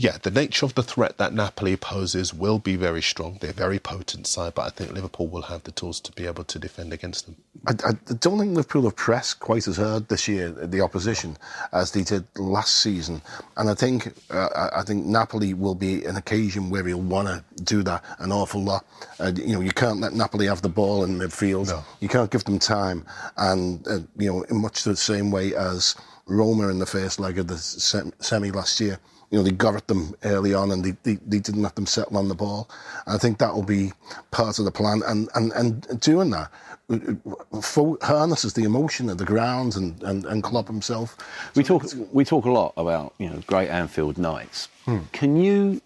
yeah, 0.00 0.16
the 0.22 0.30
nature 0.30 0.64
of 0.64 0.74
the 0.76 0.82
threat 0.82 1.18
that 1.18 1.34
Napoli 1.34 1.76
poses 1.76 2.32
will 2.32 2.58
be 2.58 2.74
very 2.74 3.02
strong. 3.02 3.36
They're 3.38 3.50
a 3.50 3.52
very 3.52 3.78
potent 3.78 4.26
side, 4.26 4.54
but 4.54 4.62
I 4.62 4.70
think 4.70 4.92
Liverpool 4.92 5.26
will 5.28 5.42
have 5.42 5.64
the 5.64 5.72
tools 5.72 6.00
to 6.00 6.12
be 6.12 6.26
able 6.26 6.44
to 6.44 6.58
defend 6.58 6.94
against 6.94 7.26
them. 7.26 7.36
I, 7.66 7.72
I 7.86 8.14
don't 8.14 8.38
think 8.38 8.56
Liverpool 8.56 8.84
have 8.84 8.96
pressed 8.96 9.40
quite 9.40 9.68
as 9.68 9.76
hard 9.76 10.08
this 10.08 10.26
year, 10.26 10.52
the 10.52 10.80
opposition, 10.80 11.36
as 11.74 11.92
they 11.92 12.02
did 12.02 12.24
last 12.38 12.78
season. 12.78 13.20
And 13.58 13.68
I 13.68 13.74
think 13.74 14.14
uh, 14.30 14.70
I 14.74 14.82
think 14.84 15.04
Napoli 15.04 15.52
will 15.52 15.74
be 15.74 16.06
an 16.06 16.16
occasion 16.16 16.70
where 16.70 16.86
he'll 16.86 17.02
want 17.02 17.28
to 17.28 17.44
do 17.62 17.82
that 17.82 18.02
an 18.20 18.32
awful 18.32 18.64
lot. 18.64 18.86
Uh, 19.18 19.32
you 19.36 19.52
know, 19.52 19.60
you 19.60 19.72
can't 19.72 20.00
let 20.00 20.14
Napoli 20.14 20.46
have 20.46 20.62
the 20.62 20.70
ball 20.70 21.04
in 21.04 21.18
midfield. 21.18 21.68
No. 21.68 21.84
You 22.00 22.08
can't 22.08 22.30
give 22.30 22.44
them 22.44 22.58
time. 22.58 23.04
And, 23.36 23.86
uh, 23.86 23.98
you 24.16 24.32
know, 24.32 24.44
in 24.44 24.62
much 24.62 24.82
the 24.82 24.96
same 24.96 25.30
way 25.30 25.54
as 25.54 25.94
Roma 26.24 26.68
in 26.68 26.78
the 26.78 26.86
first 26.86 27.20
leg 27.20 27.38
of 27.38 27.48
the 27.48 27.58
semi 27.58 28.50
last 28.50 28.80
year 28.80 28.98
you 29.30 29.38
know, 29.38 29.44
they 29.44 29.52
got 29.52 29.76
at 29.76 29.86
them 29.86 30.14
early 30.24 30.54
on 30.54 30.72
and 30.72 30.84
they, 30.84 30.96
they, 31.04 31.14
they 31.26 31.38
didn't 31.38 31.62
let 31.62 31.76
them 31.76 31.86
settle 31.86 32.16
on 32.16 32.28
the 32.28 32.34
ball. 32.34 32.68
And 33.06 33.14
I 33.14 33.18
think 33.18 33.38
that 33.38 33.54
will 33.54 33.62
be 33.62 33.92
part 34.32 34.58
of 34.58 34.64
the 34.64 34.72
plan. 34.72 35.02
And, 35.06 35.28
and, 35.34 35.52
and 35.52 36.00
doing 36.00 36.30
that 36.30 36.50
harnesses 38.02 38.54
the 38.54 38.64
emotion 38.64 39.08
of 39.08 39.18
the 39.18 39.24
ground 39.24 39.76
and, 39.76 40.02
and, 40.02 40.24
and 40.24 40.42
Klopp 40.42 40.66
himself. 40.66 41.16
We 41.54 41.62
talk, 41.62 41.84
we 42.12 42.24
talk 42.24 42.44
a 42.44 42.50
lot 42.50 42.74
about, 42.76 43.14
you 43.18 43.30
know, 43.30 43.40
great 43.46 43.68
Anfield 43.68 44.18
nights. 44.18 44.68
Hmm. 44.84 44.98
Can 45.12 45.36
you 45.36 45.80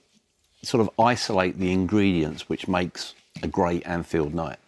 sort 0.63 0.81
of 0.81 0.89
isolate 0.99 1.59
the 1.59 1.73
ingredients 1.73 2.49
which 2.49 2.67
makes 2.67 3.15
a 3.43 3.49
great 3.49 3.87
Anfield 3.87 4.35
night? 4.35 4.59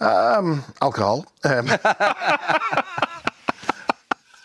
Um, 0.00 0.64
alcohol. 0.80 1.26
Um, 1.44 1.68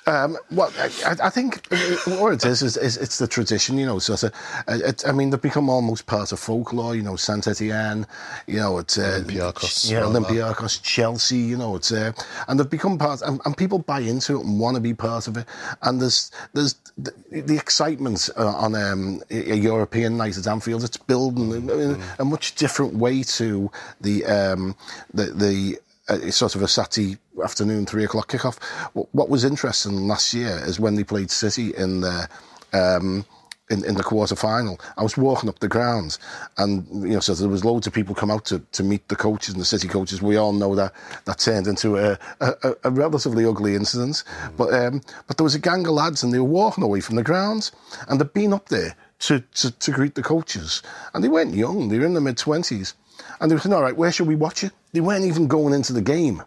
Um, 0.09 0.37
well, 0.49 0.73
I, 0.79 1.15
I, 1.25 1.29
think 1.29 1.67
what 2.07 2.33
it 2.33 2.43
is, 2.43 2.63
is, 2.63 2.77
is 2.77 2.97
it's 2.97 3.19
the 3.19 3.27
tradition, 3.27 3.77
you 3.77 3.85
know. 3.85 3.99
So 3.99 4.13
it's 4.13 4.23
a, 4.23 4.31
it, 4.67 5.07
I 5.07 5.11
mean, 5.11 5.29
they've 5.29 5.39
become 5.39 5.69
almost 5.69 6.07
part 6.07 6.31
of 6.31 6.39
folklore, 6.39 6.95
you 6.95 7.03
know. 7.03 7.15
Saint 7.15 7.47
Etienne, 7.47 8.07
you 8.47 8.57
know, 8.57 8.79
it's 8.79 8.97
uh, 8.97 9.21
Olympiacos, 9.23 9.91
yeah, 9.91 10.01
Olympiacos, 10.01 10.81
Chelsea, 10.81 11.37
you 11.37 11.57
know, 11.57 11.75
it's 11.75 11.91
uh, 11.91 12.11
and 12.47 12.59
they've 12.59 12.69
become 12.69 12.97
part, 12.97 13.21
and, 13.21 13.39
and, 13.45 13.55
people 13.55 13.77
buy 13.77 13.99
into 13.99 14.39
it 14.39 14.45
and 14.45 14.59
want 14.59 14.75
to 14.75 14.81
be 14.81 14.95
part 14.95 15.27
of 15.27 15.37
it. 15.37 15.45
And 15.83 16.01
there's 16.01 16.31
there's 16.53 16.73
the, 16.97 17.13
the 17.29 17.55
excitement 17.55 18.31
uh, 18.35 18.47
on 18.47 18.73
um, 18.73 19.21
a 19.29 19.55
European 19.55 20.17
night 20.17 20.39
at 20.39 20.47
Anfield. 20.47 20.83
It's 20.83 20.97
building 20.97 21.51
in 21.51 21.67
mm. 21.67 22.01
a 22.17 22.25
much 22.25 22.55
different 22.55 22.95
way 22.95 23.21
to 23.21 23.69
the 24.01 24.25
um, 24.25 24.75
the 25.13 25.25
the 25.25 25.79
uh, 26.09 26.31
sort 26.31 26.55
of 26.55 26.61
a 26.61 26.67
Saturday 26.67 27.17
afternoon, 27.43 27.85
three 27.85 28.03
o'clock 28.03 28.29
kickoff. 28.31 28.61
What 28.93 29.29
was 29.29 29.43
interesting 29.43 30.07
last 30.07 30.33
year 30.33 30.59
is 30.65 30.79
when 30.79 30.95
they 30.95 31.03
played 31.03 31.31
City 31.31 31.73
in 31.75 32.01
the. 32.01 32.29
Um, 32.73 33.25
in, 33.69 33.85
in 33.85 33.95
the 33.95 34.03
quarter 34.03 34.35
final, 34.35 34.79
I 34.97 35.03
was 35.03 35.15
walking 35.15 35.47
up 35.47 35.59
the 35.59 35.67
grounds, 35.67 36.17
and 36.57 36.87
you 37.03 37.13
know, 37.13 37.19
so 37.19 37.35
there 37.35 37.47
was 37.47 37.63
loads 37.63 37.85
of 37.85 37.93
people 37.93 38.15
come 38.15 38.31
out 38.31 38.45
to, 38.45 38.59
to 38.71 38.83
meet 38.83 39.07
the 39.09 39.15
coaches 39.15 39.53
and 39.53 39.61
the 39.61 39.65
city 39.65 39.87
coaches. 39.87 40.21
We 40.21 40.37
all 40.37 40.53
know 40.53 40.73
that 40.75 40.93
that 41.25 41.37
turned 41.37 41.67
into 41.67 41.97
a, 41.97 42.17
a, 42.41 42.75
a 42.83 42.89
relatively 42.89 43.45
ugly 43.45 43.75
incident, 43.75 44.23
mm. 44.25 44.57
but 44.57 44.73
um, 44.73 45.01
but 45.27 45.37
there 45.37 45.43
was 45.43 45.55
a 45.55 45.59
gang 45.59 45.85
of 45.85 45.93
lads, 45.93 46.23
and 46.23 46.33
they 46.33 46.39
were 46.39 46.45
walking 46.45 46.83
away 46.83 46.99
from 46.99 47.15
the 47.15 47.23
grounds, 47.23 47.71
and 48.07 48.19
they'd 48.19 48.33
been 48.33 48.53
up 48.53 48.69
there 48.69 48.95
to, 49.19 49.41
to, 49.53 49.71
to 49.71 49.91
greet 49.91 50.15
the 50.15 50.23
coaches, 50.23 50.81
and 51.13 51.23
they 51.23 51.29
weren't 51.29 51.53
young; 51.53 51.89
they 51.89 51.99
were 51.99 52.05
in 52.05 52.13
their 52.13 52.21
mid 52.21 52.37
twenties, 52.37 52.95
and 53.39 53.51
they 53.51 53.55
were 53.55 53.61
saying, 53.61 53.73
"All 53.73 53.83
right, 53.83 53.95
where 53.95 54.11
should 54.11 54.27
we 54.27 54.35
watch 54.35 54.63
it?" 54.63 54.73
They 54.93 55.01
weren't 55.01 55.25
even 55.25 55.47
going 55.47 55.73
into 55.73 55.93
the 55.93 56.01
game. 56.01 56.43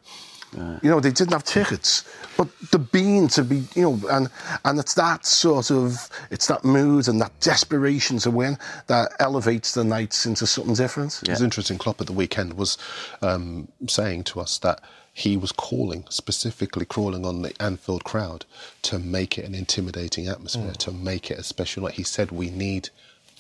You 0.55 0.91
know, 0.91 1.01
they 1.01 1.13
didn't 1.13 1.33
have 1.33 1.45
tickets, 1.45 2.05
but 2.37 2.47
the 2.73 2.79
being 2.79 3.27
to 3.29 3.43
be, 3.43 3.65
you 3.75 3.83
know, 3.85 4.01
and 4.11 4.29
and 4.67 4.79
it's 4.79 4.93
that 4.95 5.25
sort 5.25 5.71
of, 5.71 6.11
it's 6.31 6.47
that 6.49 6.63
mood 6.63 7.09
and 7.09 7.19
that 7.23 7.33
desperation 7.41 8.19
to 8.19 8.31
win 8.31 8.59
that 8.89 9.13
elevates 9.19 9.73
the 9.73 9.83
nights 9.83 10.27
into 10.27 10.47
something 10.47 10.75
different. 10.75 11.23
Yeah. 11.23 11.31
It 11.31 11.35
was 11.37 11.43
interesting. 11.43 11.79
Klopp 11.79 12.03
at 12.03 12.07
the 12.07 12.13
weekend 12.13 12.53
was 12.59 12.77
um, 13.23 13.69
saying 13.89 14.25
to 14.25 14.41
us 14.41 14.59
that 14.59 14.83
he 15.15 15.39
was 15.39 15.53
calling, 15.53 16.05
specifically 16.11 16.85
crawling 16.85 17.25
on 17.25 17.41
the 17.41 17.55
Anfield 17.59 18.05
crowd 18.05 18.45
to 18.83 18.99
make 18.99 19.39
it 19.39 19.47
an 19.47 19.55
intimidating 19.55 20.29
atmosphere, 20.29 20.73
mm. 20.73 20.77
to 20.77 20.93
make 20.93 21.31
it 21.31 21.39
a 21.39 21.43
special 21.43 21.85
night. 21.85 21.95
He 21.95 22.03
said 22.03 22.31
we 22.31 22.51
need 22.51 22.91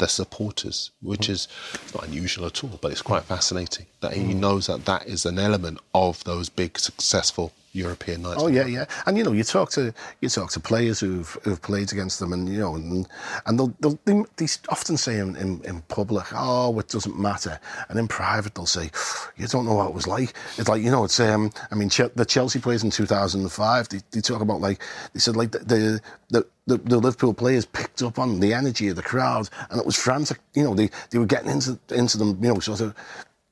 the 0.02 0.08
supporters, 0.08 0.90
which 1.00 1.28
is 1.28 1.46
not 1.94 2.08
unusual 2.08 2.44
at 2.46 2.64
all, 2.64 2.76
but 2.80 2.90
it's 2.90 3.02
quite 3.02 3.22
fascinating 3.22 3.86
that 4.00 4.14
he 4.14 4.22
mm. 4.22 4.34
knows 4.34 4.66
that 4.66 4.84
that 4.84 5.06
is 5.06 5.24
an 5.24 5.38
element 5.38 5.78
of 5.94 6.24
those 6.24 6.48
big 6.48 6.76
successful 6.76 7.52
European 7.72 8.22
nights. 8.22 8.42
Oh 8.42 8.48
yeah, 8.48 8.66
yeah. 8.66 8.84
And 9.06 9.16
you 9.16 9.24
know, 9.24 9.32
you 9.32 9.44
talk 9.44 9.70
to 9.72 9.94
you 10.20 10.28
talk 10.28 10.50
to 10.52 10.60
players 10.60 11.00
who've 11.00 11.38
who've 11.42 11.60
played 11.60 11.92
against 11.92 12.20
them, 12.20 12.32
and 12.32 12.48
you 12.48 12.58
know, 12.58 12.74
and 12.74 13.08
and 13.46 13.58
they'll, 13.58 13.74
they'll 13.80 13.98
they, 14.04 14.22
they 14.36 14.46
often 14.68 14.96
say 14.96 15.18
in, 15.18 15.36
in, 15.36 15.62
in 15.64 15.80
public, 15.82 16.26
"Oh, 16.34 16.78
it 16.78 16.88
doesn't 16.88 17.18
matter," 17.18 17.58
and 17.88 17.98
in 17.98 18.08
private 18.08 18.54
they'll 18.54 18.66
say, 18.66 18.90
"You 19.36 19.46
don't 19.46 19.64
know 19.64 19.74
what 19.74 19.88
it 19.88 19.94
was 19.94 20.06
like." 20.06 20.34
It's 20.58 20.68
like 20.68 20.82
you 20.82 20.90
know, 20.90 21.04
it's 21.04 21.18
um, 21.18 21.50
I 21.70 21.74
mean, 21.74 21.88
the 21.88 22.26
Chelsea 22.28 22.60
players 22.60 22.84
in 22.84 22.90
2005. 22.90 23.88
They, 23.88 24.00
they 24.10 24.20
talk 24.20 24.42
about 24.42 24.60
like 24.60 24.82
they 25.14 25.20
said 25.20 25.36
like 25.36 25.52
the 25.52 26.00
the 26.28 26.46
the, 26.66 26.76
the, 26.76 26.98
Liverpool 26.98 27.34
players 27.34 27.66
picked 27.66 28.02
up 28.02 28.20
on 28.20 28.38
the 28.38 28.54
energy 28.54 28.88
of 28.88 28.96
the 28.96 29.02
crowd, 29.02 29.48
and 29.70 29.80
it 29.80 29.86
was 29.86 29.96
frantic. 29.96 30.38
You 30.54 30.62
know, 30.62 30.74
they, 30.74 30.90
they 31.10 31.18
were 31.18 31.26
getting 31.26 31.50
into 31.50 31.78
into 31.90 32.18
them, 32.18 32.38
you 32.42 32.52
know, 32.52 32.60
sort 32.60 32.80
of 32.80 32.94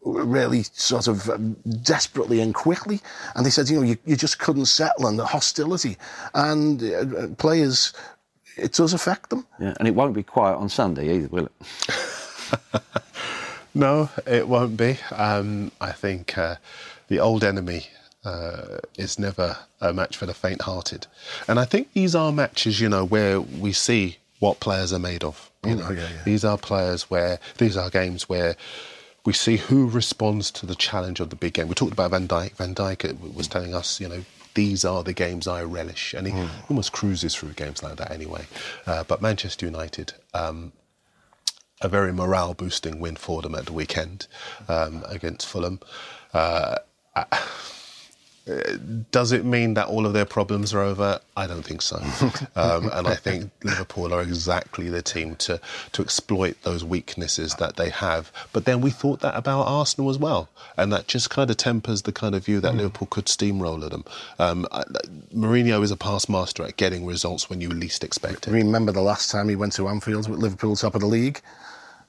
really 0.03 0.63
sort 0.63 1.09
of 1.09 1.29
um, 1.29 1.57
desperately 1.83 2.41
and 2.41 2.55
quickly. 2.55 3.01
And 3.35 3.45
they 3.45 3.51
said, 3.51 3.69
you 3.69 3.77
know, 3.77 3.83
you, 3.83 3.99
you 4.05 4.17
just 4.17 4.39
couldn't 4.39 4.67
settle 4.67 5.07
on 5.07 5.17
the 5.17 5.27
hostility. 5.27 5.97
And 6.35 6.83
uh, 6.83 7.29
players, 7.37 7.93
it 8.57 8.73
does 8.73 8.95
affect 8.95 9.31
them. 9.31 9.47
Yeah, 9.59 9.75
and 9.79 9.87
it 9.87 9.95
won't 9.95 10.15
be 10.15 10.23
quiet 10.23 10.57
on 10.57 10.69
Sunday 10.69 11.15
either, 11.15 11.29
will 11.29 11.47
it? 11.47 12.83
no, 13.75 14.09
it 14.27 14.49
won't 14.49 14.77
be. 14.77 14.99
Um, 15.13 15.73
I 15.81 15.93
think 15.93 16.37
uh, 16.37 16.57
the 17.09 17.21
old 17.21 17.45
enemy 17.45 17.87
uh, 18.25 18.79
is 18.97 19.19
never 19.19 19.57
a 19.81 19.93
match 19.93 20.17
for 20.17 20.27
the 20.27 20.35
faint-hearted. 20.35 21.07
And 21.49 21.59
I 21.59 21.65
think 21.65 21.93
these 21.93 22.15
are 22.15 22.33
matches, 22.33 22.81
you 22.81 22.89
know, 22.89 23.05
where 23.05 23.41
we 23.41 23.73
see 23.73 24.19
what 24.39 24.61
players 24.61 24.93
are 24.93 24.99
made 24.99 25.25
of. 25.25 25.51
You 25.65 25.75
know, 25.75 25.91
yeah, 25.91 26.01
yeah. 26.01 26.23
these 26.25 26.43
are 26.43 26.57
players 26.57 27.11
where 27.11 27.39
these 27.59 27.77
are 27.77 27.91
games 27.91 28.31
where 28.31 28.57
we 29.25 29.33
see 29.33 29.57
who 29.57 29.89
responds 29.89 30.51
to 30.53 30.67
the 30.67 30.75
challenge 30.75 31.21
of 31.21 31.31
the 31.31 31.37
big 31.37 31.55
game. 31.55 31.69
We 31.69 31.75
talked 31.75 31.93
about 31.93 32.11
Van 32.11 32.27
Dijk. 32.27 32.53
Van 32.53 32.75
Dijk 32.75 33.35
was 33.35 33.49
telling 33.49 33.75
us, 33.75 34.01
you 34.01 34.09
know, 34.09 34.25
these 34.55 34.85
are 34.85 35.03
the 35.03 35.13
games 35.13 35.47
I 35.47 35.63
relish, 35.63 36.15
and 36.15 36.27
he 36.27 36.33
mm. 36.33 36.49
almost 36.69 36.93
cruises 36.93 37.35
through 37.35 37.53
games 37.53 37.83
like 37.83 37.97
that 37.97 38.11
anyway. 38.11 38.47
Uh, 38.87 39.05
but 39.05 39.23
Manchester 39.23 39.67
United, 39.67 40.15
um, 40.35 40.73
a 41.81 41.89
very 41.89 42.13
morale 42.13 42.55
boosting 42.55 43.01
win 43.01 43.17
for 43.17 43.43
them 43.43 43.55
at 43.55 43.67
the 43.67 43.73
weekend 43.73 44.27
um, 44.69 45.05
against 45.09 45.47
Fulham. 45.47 45.81
Uh, 46.35 46.77
Uh, 47.17 47.25
does 49.11 49.33
it 49.33 49.45
mean 49.45 49.75
that 49.75 49.87
all 49.87 50.07
of 50.07 50.13
their 50.13 50.25
problems 50.25 50.73
are 50.75 50.81
over? 50.81 51.21
I 51.37 51.47
don't 51.47 51.63
think 51.63 51.83
so. 51.83 52.01
Um, 52.57 52.91
and 52.93 53.07
I 53.07 53.15
think 53.15 53.51
Liverpool 53.65 54.13
are 54.13 54.21
exactly 54.21 54.89
the 54.89 55.03
team 55.03 55.37
to, 55.37 55.61
to 55.93 56.03
exploit 56.03 56.61
those 56.63 56.85
weaknesses 56.85 57.55
that 57.57 57.77
they 57.77 57.89
have. 57.91 58.31
But 58.53 58.65
then 58.65 58.81
we 58.81 58.91
thought 58.91 59.21
that 59.21 59.37
about 59.37 59.63
Arsenal 59.63 60.11
as 60.11 60.19
well. 60.19 60.49
And 60.77 60.93
that 60.93 61.07
just 61.07 61.31
kind 61.31 61.51
of 61.51 61.57
tempers 61.57 62.03
the 62.03 62.13
kind 62.13 62.35
of 62.35 62.45
view 62.45 62.61
that 62.61 62.75
mm. 62.75 62.79
Liverpool 62.79 63.09
could 63.11 63.29
steamroller 63.29 63.89
them. 63.89 64.05
Um, 64.39 64.67
Mourinho 65.35 65.83
is 65.83 65.91
a 65.91 65.97
past 65.97 66.29
master 66.29 66.65
at 66.65 66.77
getting 66.77 67.07
results 67.07 67.49
when 67.49 67.61
you 67.61 67.69
least 67.69 68.05
expect 68.05 68.47
it. 68.47 68.51
Remember 68.51 68.93
the 68.93 69.03
last 69.03 69.31
time 69.31 69.49
he 69.49 69.57
went 69.57 69.73
to 69.75 69.89
Anfield 69.89 70.29
with 70.29 70.41
Liverpool 70.41 70.77
top 70.77 70.95
of 70.95 71.01
the 71.01 71.07
league? 71.07 71.41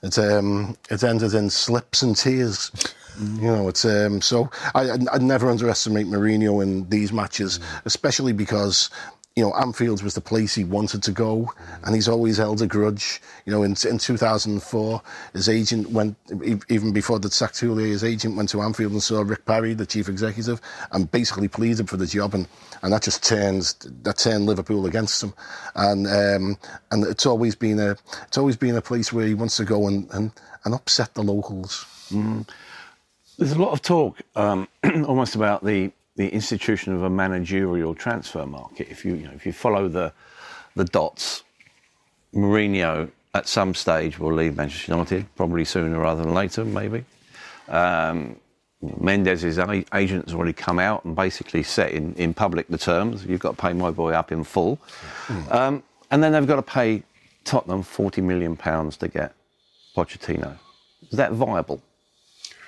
It, 0.04 0.18
um, 0.18 0.78
it 0.90 1.04
ended 1.04 1.34
in 1.34 1.50
slips 1.50 2.02
and 2.02 2.16
tears. 2.16 2.72
You 3.20 3.48
know, 3.48 3.68
it's 3.68 3.86
um, 3.86 4.22
so 4.22 4.50
I, 4.74 4.92
I 5.12 5.18
never 5.18 5.50
underestimate 5.50 6.08
Mourinho 6.08 6.64
in 6.64 6.88
these 6.90 7.12
matches, 7.12 7.60
mm. 7.60 7.86
especially 7.86 8.34
because 8.34 8.90
you 9.36 9.44
know, 9.44 9.54
Anfield 9.54 10.04
was 10.04 10.14
the 10.14 10.22
place 10.22 10.54
he 10.54 10.66
wanted 10.66 11.02
to 11.04 11.12
go, 11.12 11.54
and 11.86 11.96
he's 11.96 12.10
always 12.10 12.38
held 12.38 12.62
a 12.62 12.68
grudge. 12.68 13.22
You 13.46 13.54
know, 13.54 13.64
in, 13.64 13.76
in 13.90 13.98
2004, 13.98 15.02
his 15.34 15.48
agent 15.48 15.90
went, 15.92 16.18
even 16.68 16.92
before 16.92 17.18
the 17.18 17.32
sacked 17.32 17.62
his 17.62 18.04
agent 18.04 18.36
went 18.36 18.50
to 18.50 18.62
Anfield 18.62 18.92
and 18.92 19.02
saw 19.02 19.22
Rick 19.22 19.46
Parry, 19.46 19.74
the 19.74 19.86
chief 19.86 20.10
executive, 20.10 20.60
and 20.92 21.10
basically 21.10 21.48
pleaded 21.48 21.90
for 21.90 21.96
the 21.96 22.06
job, 22.06 22.34
and, 22.34 22.46
and 22.82 22.92
that 22.92 23.04
just 23.04 23.24
turns 23.24 23.76
that 24.04 24.18
turned 24.18 24.48
Liverpool 24.48 24.86
against 24.86 25.24
him, 25.24 25.34
and 25.76 26.08
um, 26.08 26.58
and 26.92 27.06
it's 27.06 27.26
always 27.26 27.56
been 27.56 27.80
a 27.80 27.96
it's 28.28 28.38
always 28.38 28.58
been 28.58 28.76
a 28.76 28.82
place 28.82 29.14
where 29.14 29.26
he 29.26 29.34
wants 29.34 29.56
to 29.58 29.64
go 29.64 29.88
and 29.88 30.10
and, 30.12 30.32
and 30.66 30.74
upset 30.74 31.14
the 31.14 31.24
locals. 31.24 31.86
Mm. 32.10 32.50
There's 33.38 33.54
a 33.54 33.62
lot 33.62 33.72
of 33.72 33.82
talk, 33.82 34.22
um, 34.36 34.68
almost 34.84 35.36
about 35.36 35.64
the 35.64 35.92
the 36.18 36.30
institution 36.30 36.94
of 36.94 37.04
a 37.04 37.10
managerial 37.10 37.96
transfer 37.96 38.46
market. 38.46 38.90
If 38.90 39.06
you, 39.06 39.16
you 39.16 39.28
know, 39.28 39.34
if 39.34 39.46
you 39.46 39.54
follow 39.54 39.88
the 39.88 40.14
the 40.76 40.86
dots, 40.86 41.44
Mourinho 42.34 43.10
at 43.34 43.48
some 43.48 43.74
stage 43.74 44.20
will 44.20 44.34
leave 44.34 44.58
Manchester 44.58 44.92
United, 44.92 45.26
probably 45.36 45.66
sooner 45.66 46.00
rather 46.00 46.24
than 46.24 46.34
later, 46.34 46.66
maybe. 46.66 47.06
Um, 47.70 48.36
Mendes's 48.82 49.60
agent 49.94 50.26
has 50.26 50.34
already 50.34 50.54
come 50.54 50.80
out 50.80 51.06
and 51.06 51.16
basically 51.16 51.64
set 51.64 51.92
in, 51.92 52.14
in 52.16 52.34
public 52.34 52.68
the 52.68 52.78
terms. 52.78 53.26
You've 53.26 53.40
got 53.40 53.56
to 53.56 53.62
pay 53.62 53.74
my 53.74 53.92
boy 53.92 54.14
up 54.14 54.32
in 54.32 54.44
full. 54.44 54.80
Mm. 55.28 55.52
Um, 55.52 55.84
and 56.10 56.24
then 56.24 56.32
they've 56.32 56.48
got 56.48 56.56
to 56.56 56.64
pay 56.64 57.04
Tottenham 57.44 57.84
£40 57.84 58.24
million 58.24 58.58
to 58.58 59.08
get 59.08 59.34
Pochettino. 59.96 60.58
Is 61.10 61.18
that 61.18 61.32
viable? 61.32 61.82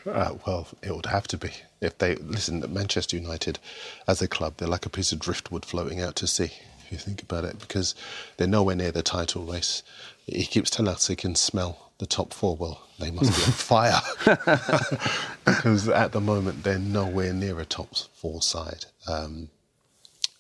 Uh, 0.06 0.36
well, 0.46 0.68
it 0.82 0.96
would 0.96 1.06
have 1.06 1.28
to 1.30 1.38
be. 1.38 1.52
If 1.82 1.98
they 1.98 2.16
listen, 2.16 2.64
Manchester 2.74 3.18
United, 3.18 3.60
as 4.08 4.22
a 4.22 4.28
club, 4.28 4.56
they're 4.58 4.68
like 4.68 4.86
a 4.86 4.90
piece 4.90 5.12
of 5.12 5.20
driftwood 5.20 5.66
floating 5.66 6.02
out 6.02 6.16
to 6.18 6.28
sea. 6.28 6.52
If 6.80 6.92
you 6.92 6.98
think 6.98 7.24
about 7.24 7.46
it, 7.46 7.60
because 7.60 7.96
they're 8.38 8.48
nowhere 8.48 8.76
near 8.76 8.92
the 8.92 9.04
title 9.04 9.44
race. 9.44 9.84
He 10.26 10.46
keeps 10.46 10.70
telling 10.70 10.94
us 10.94 11.08
he 11.08 11.16
can 11.16 11.36
smell 11.36 11.92
the 12.00 12.06
top 12.06 12.34
four. 12.34 12.56
Well, 12.56 12.82
they 13.00 13.12
must 13.12 13.36
be 13.36 13.44
on 13.44 13.52
fire 13.52 14.02
because 15.46 15.88
at 15.90 16.12
the 16.12 16.22
moment 16.22 16.64
they're 16.64 16.80
nowhere 16.80 17.34
near 17.34 17.60
a 17.60 17.66
top 17.66 17.96
four 18.14 18.42
side. 18.42 18.86
Um, 19.08 19.50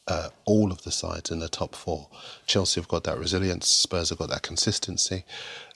uh, 0.07 0.29
all 0.45 0.71
of 0.71 0.83
the 0.83 0.91
sides 0.91 1.31
in 1.31 1.39
the 1.39 1.47
top 1.47 1.75
four. 1.75 2.07
Chelsea 2.45 2.79
have 2.79 2.89
got 2.89 3.05
that 3.05 3.17
resilience. 3.17 3.67
Spurs 3.67 4.09
have 4.09 4.19
got 4.19 4.29
that 4.29 4.41
consistency. 4.41 5.23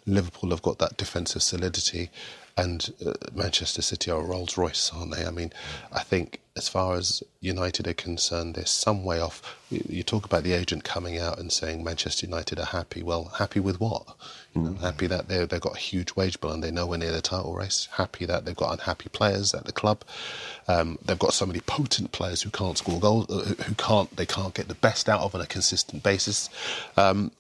Liverpool 0.06 0.50
have 0.50 0.62
got 0.62 0.80
that 0.80 0.98
defensive 0.98 1.42
solidity, 1.44 2.10
and 2.58 2.92
uh, 3.06 3.14
Manchester 3.34 3.82
City 3.82 4.10
are 4.10 4.22
Rolls 4.22 4.58
Royce, 4.58 4.92
aren't 4.94 5.16
they? 5.16 5.26
I 5.26 5.30
mean, 5.30 5.54
I 5.92 6.02
think 6.02 6.40
as 6.58 6.68
far 6.68 6.96
as 6.96 7.22
United 7.40 7.88
are 7.88 7.94
concerned, 7.94 8.56
they're 8.56 8.66
some 8.66 9.06
way 9.06 9.20
off. 9.20 9.56
You, 9.70 9.86
you, 9.88 10.04
talk 10.04 10.26
about 10.26 10.44
the 10.44 10.54
agent 10.54 10.84
coming 10.84 11.20
out 11.20 11.38
and 11.38 11.52
saying 11.52 11.84
Manchester 11.84 12.26
United 12.26 12.60
are 12.60 12.66
happy. 12.66 13.04
Well, 13.04 13.26
happy 13.38 13.60
with 13.60 13.80
what? 13.80 14.08
You 14.56 14.62
know, 14.64 14.74
happy 14.74 15.06
that 15.06 15.28
they 15.28 15.46
they've 15.46 15.62
got 15.62 15.76
a 15.76 15.80
huge 15.80 16.16
wage 16.16 16.42
bill 16.42 16.52
and 16.52 16.64
they 16.64 16.72
know 16.72 16.88
we're 16.88 16.98
near 16.98 17.12
the 17.12 17.22
title 17.22 17.54
race. 17.54 17.88
Happy 17.92 18.26
that 18.26 18.46
they've 18.46 18.56
got 18.56 18.74
unhappy 18.74 19.10
players 19.10 19.54
at 19.54 19.66
the 19.66 19.72
club. 19.72 20.04
Um, 20.68 20.98
they've 21.06 21.20
got 21.20 21.34
so 21.34 21.46
many 21.46 21.60
potent 21.60 22.12
players 22.12 22.42
who 22.42 22.50
can't 22.50 22.78
score 22.78 23.00
goals, 23.00 23.30
uh, 23.30 23.54
who 23.64 23.76
can't 23.76 24.16
they 24.16 24.26
can't 24.26 24.56
get 24.56 24.68
the 24.68 24.76
best 24.76 25.08
out 25.08 25.22
of 25.22 25.36
on 25.36 25.42
a 25.42 25.46
consistent 25.46 26.02
basis. 26.02 26.50
Um, 26.98 27.32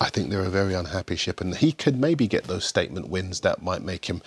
I 0.00 0.10
think 0.10 0.30
they're 0.30 0.42
a 0.42 0.50
very 0.50 0.74
unhappy 0.74 1.16
ship, 1.16 1.40
and 1.40 1.56
he 1.56 1.72
could 1.72 1.98
maybe 1.98 2.26
get 2.26 2.44
those 2.44 2.64
statement 2.64 3.08
wins 3.08 3.40
that 3.40 3.62
might 3.62 3.82
make 3.82 4.06
him 4.06 4.20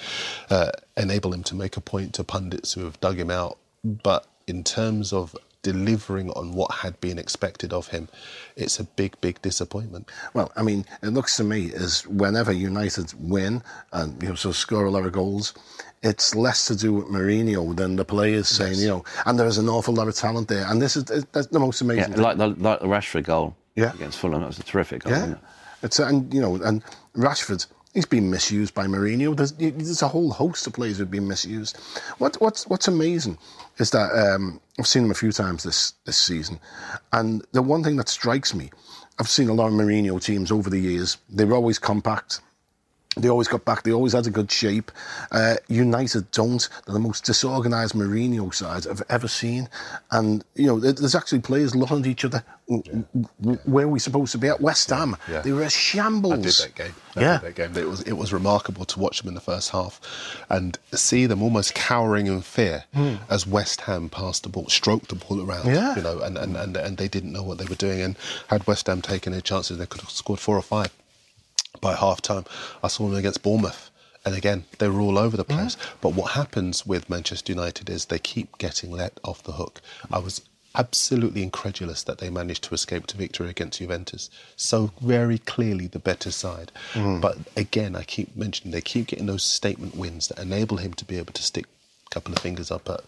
uh, 0.50 0.72
enable 0.98 1.34
him 1.34 1.44
to 1.44 1.56
make 1.56 1.78
a 1.78 1.82
point 1.82 2.14
to 2.16 2.24
pundits 2.24 2.74
who 2.74 2.86
have 2.86 3.00
dug 3.00 3.20
him 3.20 3.30
out. 3.30 3.58
But 3.84 4.26
in 4.48 4.64
terms 4.64 5.14
of 5.14 5.36
delivering 5.62 6.30
on 6.32 6.54
what 6.54 6.72
had 6.72 7.00
been 7.02 7.20
expected 7.20 7.74
of 7.74 7.88
him, 7.90 8.08
it's 8.56 8.80
a 8.80 8.84
big, 8.84 9.20
big 9.22 9.42
disappointment. 9.42 10.10
Well, 10.34 10.52
I 10.56 10.64
mean, 10.64 10.86
it 11.04 11.10
looks 11.10 11.38
to 11.38 11.44
me 11.44 11.72
as 11.74 12.08
whenever 12.08 12.52
United 12.52 13.14
win 13.20 13.62
and 13.92 14.22
you 14.24 14.30
know 14.30 14.36
so 14.36 14.52
score 14.52 14.86
a 14.86 14.92
lot 14.92 15.06
of 15.06 15.12
goals, 15.12 15.54
it's 16.02 16.34
less 16.34 16.66
to 16.68 16.76
do 16.76 16.94
with 16.94 17.06
Mourinho 17.06 17.76
than 17.76 17.96
the 17.96 18.06
players 18.06 18.48
saying, 18.48 18.74
yes. 18.74 18.82
you 18.82 18.88
know, 18.88 19.04
and 19.26 19.38
there 19.38 19.48
is 19.48 19.58
an 19.58 19.70
awful 19.70 19.94
lot 19.94 20.08
of 20.08 20.16
talent 20.16 20.48
there, 20.48 20.66
and 20.68 20.82
this 20.82 20.96
is 20.96 21.04
that's 21.04 21.48
the 21.48 21.60
most 21.60 21.82
amazing. 21.82 22.14
Yeah, 22.14 22.22
like 22.22 22.38
the, 22.38 22.48
like 22.48 22.80
the 22.80 22.88
Rashford 22.88 23.26
goal 23.26 23.56
yeah. 23.76 23.94
against 23.94 24.18
Fulham, 24.18 24.42
that 24.42 24.48
was 24.48 24.60
a 24.60 24.64
terrific 24.64 25.04
goal. 25.04 25.14
Yeah. 25.14 25.36
It's 25.82 26.00
and 26.00 26.34
you 26.34 26.42
know 26.42 26.56
and 26.56 26.84
Rashford. 27.16 27.66
He's 27.94 28.06
been 28.06 28.30
misused 28.30 28.76
by 28.76 28.86
Mourinho. 28.86 29.36
There's, 29.36 29.52
there's, 29.54 30.04
a 30.04 30.08
whole 30.08 30.30
host 30.30 30.68
of 30.68 30.74
players 30.74 31.00
who've 31.00 31.10
been 31.10 31.28
misused. 31.28 31.76
What, 32.20 32.40
what's 32.40 32.68
what's 32.68 32.88
amazing 32.88 33.40
is 33.80 33.90
that 33.92 34.12
um, 34.12 34.62
I've 34.78 34.86
seen 34.86 35.06
him 35.06 35.12
a 35.12 35.16
few 35.16 35.32
times 35.32 35.64
this 35.64 35.94
this 36.06 36.18
season, 36.18 36.60
and 37.14 37.44
the 37.52 37.64
one 37.64 37.84
thing 37.84 37.96
that 37.96 38.08
strikes 38.08 38.54
me, 38.54 38.70
I've 39.18 39.28
seen 39.28 39.50
a 39.50 39.54
lot 39.54 39.68
of 39.68 39.74
Mourinho 39.74 40.24
teams 40.24 40.52
over 40.52 40.70
the 40.70 40.80
years. 40.80 41.18
They 41.30 41.46
were 41.46 41.56
always 41.56 41.80
compact. 41.80 42.42
They 43.18 43.28
always 43.28 43.48
got 43.48 43.66
back. 43.66 43.84
They 43.84 43.92
always 43.92 44.14
had 44.14 44.28
a 44.28 44.30
good 44.30 44.52
shape. 44.52 44.92
Uh, 45.32 45.56
United 45.68 46.30
don't. 46.30 46.70
They're 46.86 46.94
the 46.94 47.00
most 47.00 47.26
disorganised 47.26 47.96
Mourinho 47.96 48.54
side 48.54 48.86
I've 48.86 49.02
ever 49.10 49.28
seen. 49.28 49.68
And, 50.12 50.46
you 50.54 50.68
know, 50.68 50.80
there's 50.80 51.16
actually 51.16 51.40
players 51.40 51.76
looking 51.76 52.02
at 52.02 52.06
each 52.06 52.24
other. 52.24 52.44
Yeah. 52.68 53.02
Where 53.66 53.86
are 53.86 53.90
we 53.90 53.98
supposed 53.98 54.32
to 54.34 54.38
be 54.38 54.48
at? 54.48 54.62
West 54.62 54.92
Ham. 54.92 55.18
Yeah. 55.28 55.42
They 55.42 55.52
were 55.52 55.64
a 55.64 55.70
shambles. 55.72 56.34
I 56.34 56.36
did 56.38 56.54
that 56.54 56.76
game. 56.76 56.96
I 57.16 57.22
yeah. 57.22 57.38
that 57.40 57.56
game. 57.56 57.76
It 57.76 57.88
was, 57.88 58.02
it 58.04 58.14
was 58.14 58.32
remarkable 58.32 58.86
to 58.86 59.00
watch 59.00 59.22
them 59.22 59.30
in 59.30 59.34
the 59.34 59.42
first 59.42 59.72
half 59.72 60.00
and 60.48 60.78
see 60.94 61.26
them 61.26 61.42
almost 61.42 61.74
cowering 61.74 62.28
in 62.28 62.42
fear 62.42 62.84
mm. 62.96 63.18
as 63.28 63.48
West 63.48 63.82
Ham 63.82 64.10
passed 64.10 64.44
the 64.44 64.50
ball, 64.50 64.68
stroked 64.68 65.10
the 65.10 65.16
ball 65.16 65.42
around, 65.42 65.66
yeah. 65.66 65.96
you 65.96 66.04
know, 66.04 66.20
and, 66.20 66.38
and, 66.38 66.56
and, 66.56 66.78
and 66.78 66.98
they 66.98 67.08
didn't 67.08 67.34
know 67.34 67.44
what 67.44 67.58
they 67.58 67.66
were 67.66 67.76
doing. 67.76 68.02
And 68.02 68.16
had 68.48 68.68
West 68.68 68.86
Ham 68.86 69.02
taken 69.02 69.32
their 69.32 69.42
chances, 69.42 69.80
they 69.80 69.88
could 69.88 70.02
have 70.02 70.12
scored 70.12 70.40
four 70.40 70.56
or 70.56 70.62
five 70.62 70.92
by 71.82 71.96
half 71.96 72.22
time. 72.22 72.46
I 72.84 72.88
saw 72.88 73.08
them 73.08 73.18
against 73.18 73.44
Bournemouth. 73.44 73.92
And 74.26 74.36
again, 74.36 74.66
they 74.80 74.90
were 74.90 75.00
all 75.00 75.18
over 75.18 75.38
the 75.38 75.46
place. 75.46 75.78
But 76.02 76.14
what 76.14 76.32
happens 76.32 76.86
with 76.86 77.10
Manchester 77.10 77.54
United 77.54 77.90
is 77.90 78.06
they 78.06 78.20
keep 78.20 78.58
getting 78.58 78.92
let 78.92 79.18
off 79.24 79.44
the 79.44 79.54
hook. 79.54 79.82
I 80.12 80.20
was 80.20 80.42
absolutely 80.76 81.42
incredulous 81.42 82.04
that 82.04 82.20
they 82.20 82.30
managed 82.30 82.64
to 82.66 82.74
escape 82.74 83.08
to 83.08 83.18
victory 83.18 83.50
against 83.50 83.80
Juventus. 83.80 84.30
So 84.56 84.92
very 85.02 85.40
clearly 85.40 85.88
the 85.88 86.00
better 86.00 86.32
side. 86.32 86.72
Mm. 86.94 87.22
But 87.22 87.38
again, 87.56 87.96
I 87.96 88.04
keep 88.04 88.36
mentioning 88.36 88.72
they 88.72 88.82
keep 88.82 89.08
getting 89.08 89.26
those 89.26 89.44
statement 89.44 89.96
wins 89.96 90.28
that 90.28 90.40
enable 90.40 90.78
him 90.78 90.94
to 90.94 91.06
be 91.06 91.18
able 91.18 91.34
to 91.34 91.44
stick 91.44 91.66
a 92.06 92.10
couple 92.10 92.34
of 92.34 92.40
fingers 92.40 92.72
up 92.72 92.90
at 92.90 93.02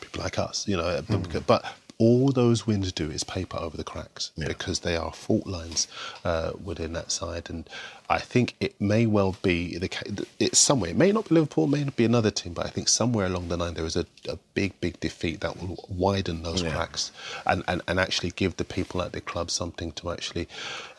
people 0.00 0.22
like 0.22 0.38
us, 0.38 0.66
you 0.68 0.76
know. 0.76 1.00
Mm. 1.02 1.46
But 1.46 1.64
all 1.98 2.30
those 2.30 2.64
wins 2.64 2.92
do 2.92 3.10
is 3.10 3.24
paper 3.24 3.58
over 3.58 3.76
the 3.76 3.84
cracks 3.84 4.30
yeah. 4.36 4.46
because 4.46 4.80
they 4.80 4.96
are 4.96 5.12
fault 5.12 5.46
lines 5.46 5.88
uh, 6.24 6.52
within 6.62 6.92
that 6.92 7.10
side. 7.10 7.50
And 7.50 7.68
I 8.08 8.20
think 8.20 8.54
it 8.60 8.80
may 8.80 9.04
well 9.04 9.36
be 9.42 9.76
the 9.76 9.90
it's 10.38 10.58
somewhere. 10.58 10.90
It 10.90 10.96
may 10.96 11.10
not 11.10 11.28
be 11.28 11.34
Liverpool, 11.34 11.64
it 11.64 11.70
may 11.70 11.84
not 11.84 11.96
be 11.96 12.04
another 12.04 12.30
team, 12.30 12.52
but 12.52 12.66
I 12.66 12.70
think 12.70 12.88
somewhere 12.88 13.26
along 13.26 13.48
the 13.48 13.56
line 13.56 13.74
there 13.74 13.84
is 13.84 13.96
a, 13.96 14.06
a 14.28 14.38
big, 14.54 14.80
big 14.80 15.00
defeat 15.00 15.40
that 15.40 15.60
will 15.60 15.84
widen 15.88 16.44
those 16.44 16.62
yeah. 16.62 16.70
cracks 16.70 17.10
and, 17.44 17.64
and, 17.66 17.82
and 17.88 17.98
actually 17.98 18.30
give 18.30 18.56
the 18.56 18.64
people 18.64 19.02
at 19.02 19.10
the 19.10 19.20
club 19.20 19.50
something 19.50 19.90
to 19.92 20.12
actually 20.12 20.48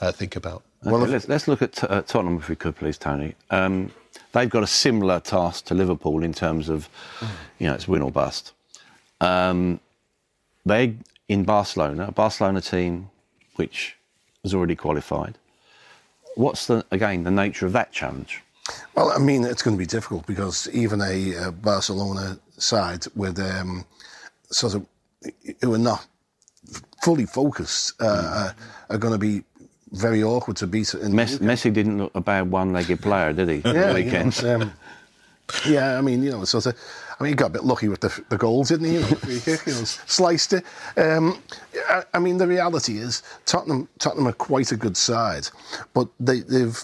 uh, 0.01 0.11
think 0.11 0.35
about. 0.35 0.63
Okay, 0.81 0.91
well, 0.91 1.01
let's, 1.01 1.29
let's 1.29 1.47
look 1.47 1.61
at 1.61 1.81
uh, 1.89 2.01
Tottenham 2.01 2.37
if 2.37 2.49
we 2.49 2.55
could, 2.57 2.75
please, 2.75 2.97
Tony. 2.97 3.35
Um, 3.51 3.91
they've 4.33 4.49
got 4.49 4.63
a 4.63 4.67
similar 4.67 5.21
task 5.21 5.65
to 5.65 5.73
Liverpool 5.73 6.23
in 6.23 6.33
terms 6.33 6.67
of, 6.67 6.89
mm. 7.19 7.29
you 7.57 7.67
know, 7.67 7.73
it's 7.73 7.87
win 7.87 8.01
or 8.01 8.11
bust. 8.11 8.51
Um, 9.21 9.79
they 10.65 10.95
in 11.27 11.43
Barcelona, 11.43 12.07
a 12.07 12.11
Barcelona 12.11 12.61
team 12.61 13.09
which 13.55 13.95
has 14.43 14.53
already 14.53 14.75
qualified. 14.75 15.37
What's 16.35 16.67
the 16.67 16.85
again 16.91 17.23
the 17.23 17.31
nature 17.31 17.65
of 17.65 17.73
that 17.73 17.91
challenge? 17.91 18.41
Well, 18.95 19.11
I 19.11 19.17
mean, 19.17 19.43
it's 19.45 19.63
going 19.63 19.75
to 19.75 19.79
be 19.79 19.85
difficult 19.85 20.27
because 20.27 20.69
even 20.71 21.01
a, 21.01 21.51
Barcelona 21.51 22.37
side 22.57 23.05
with 23.15 23.39
um, 23.39 23.83
sort 24.51 24.75
of 24.75 24.85
who 25.61 25.73
are 25.73 25.79
not 25.79 26.05
fully 27.03 27.25
focused 27.25 27.99
uh, 27.99 28.51
mm. 28.53 28.93
are 28.93 28.97
going 28.97 29.13
to 29.13 29.19
be 29.19 29.43
very 29.91 30.23
awkward 30.23 30.57
to 30.57 30.67
beat. 30.67 30.85
Messi, 30.85 31.39
Messi, 31.39 31.73
didn't 31.73 31.97
look 31.97 32.11
a 32.13 32.21
bad 32.21 32.51
one-legged 32.51 33.01
player, 33.01 33.33
did 33.33 33.49
he? 33.49 33.61
yeah, 33.65 33.93
weekend. 33.93 34.37
You 34.37 34.47
know, 34.47 34.61
um, 34.61 34.73
Yeah, 35.67 35.97
I 35.97 36.01
mean, 36.01 36.23
you 36.23 36.31
know, 36.31 36.43
sort 36.45 36.67
of. 36.67 36.75
I 37.19 37.23
mean, 37.23 37.31
he 37.31 37.35
got 37.35 37.47
a 37.47 37.53
bit 37.53 37.65
lucky 37.65 37.89
with 37.89 37.99
the, 37.99 38.23
the 38.29 38.37
goals, 38.37 38.69
didn't 38.69 38.85
he? 38.85 38.93
You 38.93 38.99
know, 39.01 39.07
free 39.07 39.39
kick, 39.39 39.65
you 39.65 39.73
know, 39.73 39.83
sliced 39.83 40.53
it. 40.53 40.63
Um, 40.95 41.41
I, 41.89 42.03
I, 42.13 42.19
mean, 42.19 42.37
the 42.37 42.47
reality 42.47 42.97
is 42.97 43.23
Tottenham. 43.45 43.89
Tottenham 43.99 44.27
are 44.27 44.33
quite 44.33 44.71
a 44.71 44.77
good 44.77 44.95
side, 44.95 45.49
but 45.93 46.07
they, 46.19 46.39
they've 46.39 46.81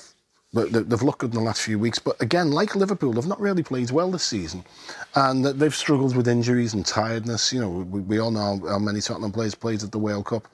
they've 0.55 1.01
looked 1.01 1.19
good 1.19 1.31
in 1.31 1.39
the 1.39 1.45
last 1.45 1.61
few 1.61 1.77
weeks. 1.77 1.99
But 1.99 2.21
again, 2.21 2.51
like 2.51 2.75
Liverpool, 2.75 3.13
they've 3.13 3.25
not 3.25 3.39
really 3.39 3.63
played 3.63 3.91
well 3.91 4.11
this 4.11 4.23
season, 4.23 4.63
and 5.15 5.45
they've 5.45 5.75
struggled 5.75 6.15
with 6.15 6.27
injuries 6.27 6.73
and 6.73 6.85
tiredness. 6.85 7.51
You 7.51 7.61
know, 7.61 7.69
we, 7.69 8.01
we 8.01 8.19
all 8.19 8.31
know 8.31 8.61
how 8.67 8.79
many 8.79 9.01
Tottenham 9.01 9.31
players 9.31 9.55
played 9.55 9.83
at 9.83 9.91
the 9.91 9.99
World 9.99 10.25
Cup. 10.25 10.47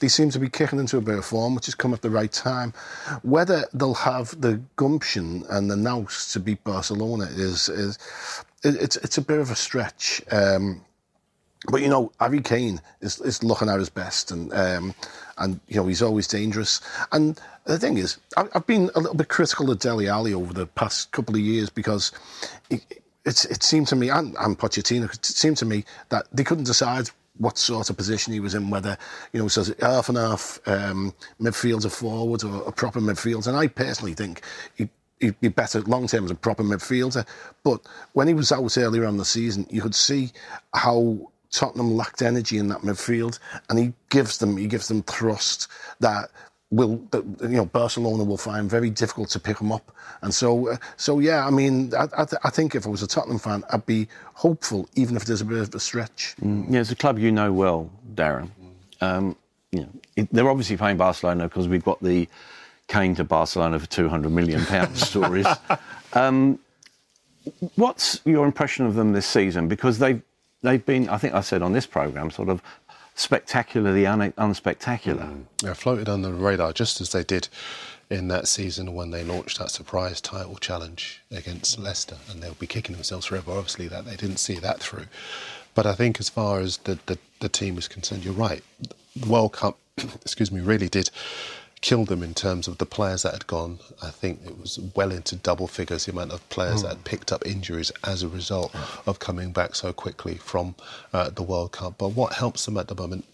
They 0.00 0.08
seem 0.08 0.30
to 0.30 0.38
be 0.38 0.48
kicking 0.48 0.78
into 0.78 0.98
a 0.98 1.00
bit 1.00 1.18
of 1.18 1.24
form, 1.24 1.54
which 1.54 1.66
has 1.66 1.74
come 1.74 1.94
at 1.94 2.02
the 2.02 2.10
right 2.10 2.32
time. 2.32 2.72
Whether 3.22 3.64
they'll 3.72 3.94
have 3.94 4.38
the 4.40 4.60
gumption 4.76 5.44
and 5.50 5.70
the 5.70 5.76
nous 5.76 6.32
to 6.32 6.40
beat 6.40 6.62
Barcelona 6.64 7.24
is 7.24 7.68
is 7.68 7.98
it's 8.62 8.96
it's 8.96 9.18
a 9.18 9.22
bit 9.22 9.38
of 9.38 9.50
a 9.50 9.56
stretch. 9.56 10.22
Um, 10.30 10.82
but 11.70 11.82
you 11.82 11.88
know, 11.88 12.12
Harry 12.20 12.40
Kane 12.40 12.80
is, 13.00 13.20
is 13.20 13.42
looking 13.42 13.68
at 13.68 13.78
his 13.78 13.88
best, 13.88 14.30
and 14.30 14.52
um, 14.52 14.94
and 15.38 15.60
you 15.68 15.76
know 15.76 15.86
he's 15.86 16.02
always 16.02 16.28
dangerous. 16.28 16.80
And 17.12 17.40
the 17.64 17.78
thing 17.78 17.98
is, 17.98 18.18
I've 18.36 18.66
been 18.66 18.90
a 18.94 19.00
little 19.00 19.16
bit 19.16 19.28
critical 19.28 19.70
of 19.70 19.78
Dele 19.78 20.08
Alli 20.08 20.32
over 20.34 20.52
the 20.52 20.66
past 20.66 21.10
couple 21.12 21.34
of 21.34 21.40
years 21.40 21.70
because 21.70 22.12
it, 22.70 22.82
it, 23.24 23.44
it 23.46 23.62
seemed 23.62 23.88
to 23.88 23.96
me, 23.96 24.08
and, 24.08 24.36
and 24.38 24.58
Pochettino, 24.58 25.12
it 25.12 25.24
seemed 25.24 25.56
to 25.58 25.66
me 25.66 25.84
that 26.10 26.26
they 26.32 26.44
couldn't 26.44 26.64
decide 26.64 27.10
what 27.38 27.58
sort 27.58 27.90
of 27.90 27.96
position 27.96 28.32
he 28.32 28.40
was 28.40 28.54
in, 28.54 28.70
whether, 28.70 28.96
you 29.32 29.40
know, 29.40 29.48
says 29.48 29.74
half 29.80 30.08
and 30.08 30.16
half 30.16 30.58
um, 30.66 31.12
midfield 31.40 31.84
or 31.84 31.90
forward 31.90 32.42
or 32.44 32.62
a 32.66 32.72
proper 32.72 33.00
midfield. 33.00 33.46
And 33.46 33.56
I 33.56 33.66
personally 33.66 34.14
think 34.14 34.42
he, 34.74 34.88
he'd 35.20 35.40
be 35.40 35.48
better 35.48 35.80
long 35.82 36.06
term 36.06 36.24
as 36.24 36.30
a 36.30 36.34
proper 36.34 36.62
midfielder. 36.62 37.26
But 37.62 37.80
when 38.12 38.28
he 38.28 38.34
was 38.34 38.52
out 38.52 38.76
earlier 38.76 39.06
on 39.06 39.16
the 39.16 39.24
season, 39.24 39.66
you 39.70 39.82
could 39.82 39.94
see 39.94 40.32
how 40.74 41.30
Tottenham 41.50 41.96
lacked 41.96 42.22
energy 42.22 42.58
in 42.58 42.68
that 42.68 42.80
midfield, 42.80 43.38
and 43.68 43.78
he 43.78 43.92
gives 44.10 44.38
them 44.38 44.56
he 44.56 44.66
gives 44.66 44.88
them 44.88 45.02
thrust 45.02 45.68
that 46.00 46.30
will 46.70 46.96
that, 47.10 47.24
you 47.42 47.56
know 47.56 47.66
Barcelona 47.66 48.24
will 48.24 48.36
find 48.36 48.68
very 48.68 48.90
difficult 48.90 49.30
to 49.30 49.40
pick 49.40 49.58
them 49.58 49.72
up. 49.72 49.92
And 50.22 50.34
so 50.34 50.68
uh, 50.68 50.76
so 50.96 51.18
yeah, 51.18 51.46
I 51.46 51.50
mean, 51.50 51.94
I, 51.94 52.04
I, 52.16 52.24
th- 52.24 52.40
I, 52.44 52.50
think 52.50 52.74
if 52.74 52.86
I 52.86 52.90
was 52.90 53.02
a 53.02 53.06
Tottenham 53.06 53.38
fan, 53.38 53.64
I'd 53.70 53.86
be 53.86 54.08
hopeful, 54.34 54.88
even 54.94 55.16
if 55.16 55.24
there's 55.24 55.40
a 55.40 55.44
bit 55.44 55.58
of 55.58 55.74
a 55.74 55.80
stretch. 55.80 56.34
Mm, 56.42 56.70
yeah, 56.70 56.80
it's 56.80 56.90
a 56.90 56.96
club 56.96 57.18
you 57.18 57.30
know 57.30 57.52
well, 57.52 57.90
Darren. 58.14 58.50
Um, 59.00 59.36
you 59.72 59.80
know, 59.80 59.88
it, 60.16 60.28
they're 60.32 60.48
obviously 60.48 60.76
playing 60.76 60.96
Barcelona 60.96 61.44
because 61.44 61.68
we've 61.68 61.84
got 61.84 62.02
the 62.02 62.28
Kane 62.88 63.14
to 63.16 63.24
Barcelona 63.24 63.78
for 63.78 63.86
200 63.86 64.30
million 64.30 64.64
pounds 64.66 65.00
stories. 65.08 65.46
Um, 66.12 66.58
what's 67.74 68.20
your 68.24 68.46
impression 68.46 68.86
of 68.86 68.94
them 68.94 69.12
this 69.12 69.26
season? 69.26 69.68
Because 69.68 69.98
they've 69.98 70.22
they've 70.62 70.84
been, 70.84 71.08
I 71.08 71.18
think 71.18 71.34
I 71.34 71.40
said 71.40 71.62
on 71.62 71.72
this 71.72 71.86
program, 71.86 72.30
sort 72.30 72.48
of 72.48 72.62
spectacularly 73.14 74.06
un- 74.06 74.32
unspectacular. 74.32 75.28
Mm. 75.28 75.44
They 75.62 75.74
floated 75.74 76.08
under 76.08 76.28
the 76.28 76.34
radar 76.34 76.72
just 76.72 77.00
as 77.00 77.12
they 77.12 77.24
did 77.24 77.48
in 78.10 78.28
that 78.28 78.46
season 78.46 78.94
when 78.94 79.10
they 79.10 79.24
launched 79.24 79.58
that 79.58 79.70
surprise 79.70 80.20
title 80.20 80.56
challenge 80.56 81.22
against 81.30 81.78
Leicester, 81.78 82.16
and 82.30 82.42
they'll 82.42 82.54
be 82.54 82.66
kicking 82.66 82.94
themselves 82.94 83.26
forever. 83.26 83.52
Obviously, 83.52 83.88
that 83.88 84.04
they 84.04 84.16
didn't 84.16 84.36
see 84.36 84.56
that 84.56 84.80
through. 84.80 85.06
But 85.74 85.86
I 85.86 85.94
think, 85.94 86.20
as 86.20 86.28
far 86.28 86.60
as 86.60 86.78
the, 86.78 86.98
the, 87.06 87.18
the 87.40 87.48
team 87.48 87.76
is 87.78 87.88
concerned, 87.88 88.24
you're 88.24 88.34
right. 88.34 88.62
The 89.14 89.28
World 89.28 89.52
Cup, 89.52 89.78
excuse 89.98 90.52
me, 90.52 90.60
really 90.60 90.88
did 90.88 91.10
killed 91.80 92.08
them 92.08 92.22
in 92.22 92.34
terms 92.34 92.66
of 92.68 92.78
the 92.78 92.86
players 92.86 93.22
that 93.22 93.32
had 93.32 93.46
gone. 93.46 93.78
I 94.02 94.10
think 94.10 94.40
it 94.44 94.58
was 94.58 94.78
well 94.94 95.12
into 95.12 95.36
double 95.36 95.66
figures 95.66 96.06
the 96.06 96.12
amount 96.12 96.32
of 96.32 96.48
players 96.48 96.80
mm. 96.80 96.82
that 96.82 96.88
had 96.96 97.04
picked 97.04 97.32
up 97.32 97.46
injuries 97.46 97.92
as 98.04 98.22
a 98.22 98.28
result 98.28 98.74
of 99.06 99.18
coming 99.18 99.52
back 99.52 99.74
so 99.74 99.92
quickly 99.92 100.36
from 100.36 100.74
uh, 101.12 101.30
the 101.30 101.42
World 101.42 101.72
Cup. 101.72 101.98
But 101.98 102.08
what 102.08 102.34
helps 102.34 102.64
them 102.64 102.76
at 102.76 102.88
the 102.88 102.94
moment 102.94 103.24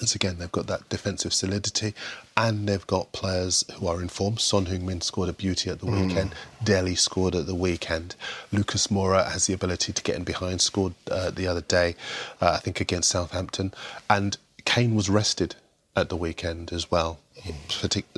is 0.00 0.14
again 0.14 0.38
they've 0.38 0.50
got 0.50 0.66
that 0.66 0.88
defensive 0.88 1.32
solidity 1.32 1.94
and 2.36 2.68
they've 2.68 2.86
got 2.88 3.12
players 3.12 3.64
who 3.74 3.86
are 3.86 4.02
in 4.02 4.08
form. 4.08 4.36
Son 4.36 4.66
Heung-min 4.66 5.00
scored 5.00 5.28
a 5.28 5.32
beauty 5.32 5.70
at 5.70 5.78
the 5.78 5.86
mm. 5.86 6.08
weekend. 6.08 6.34
Dele 6.62 6.96
scored 6.96 7.36
at 7.36 7.46
the 7.46 7.54
weekend. 7.54 8.16
Lucas 8.50 8.88
Moura 8.88 9.30
has 9.30 9.46
the 9.46 9.54
ability 9.54 9.92
to 9.92 10.02
get 10.02 10.16
in 10.16 10.24
behind, 10.24 10.60
scored 10.60 10.94
uh, 11.10 11.30
the 11.30 11.46
other 11.46 11.60
day, 11.60 11.94
uh, 12.40 12.50
I 12.50 12.58
think 12.58 12.80
against 12.80 13.10
Southampton. 13.10 13.72
And 14.10 14.36
Kane 14.64 14.96
was 14.96 15.08
rested 15.08 15.54
at 15.96 16.08
the 16.08 16.16
weekend 16.16 16.72
as 16.72 16.90
well, 16.90 17.18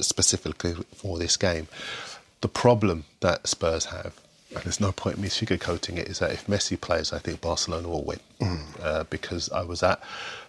specifically 0.00 0.74
for 0.94 1.18
this 1.18 1.36
game. 1.36 1.68
The 2.40 2.48
problem 2.48 3.04
that 3.20 3.46
Spurs 3.46 3.86
have, 3.86 4.18
and 4.54 4.64
there's 4.64 4.80
no 4.80 4.92
point 4.92 5.16
in 5.16 5.22
me 5.22 5.28
sugarcoating 5.28 5.96
it, 5.98 6.08
is 6.08 6.18
that 6.20 6.32
if 6.32 6.46
Messi 6.46 6.80
plays, 6.80 7.12
I 7.12 7.18
think 7.18 7.40
Barcelona 7.40 7.88
will 7.88 8.04
win. 8.04 8.20
Mm. 8.40 8.60
Uh, 8.82 9.04
because 9.04 9.50
I 9.50 9.62
was 9.62 9.82
at 9.82 10.00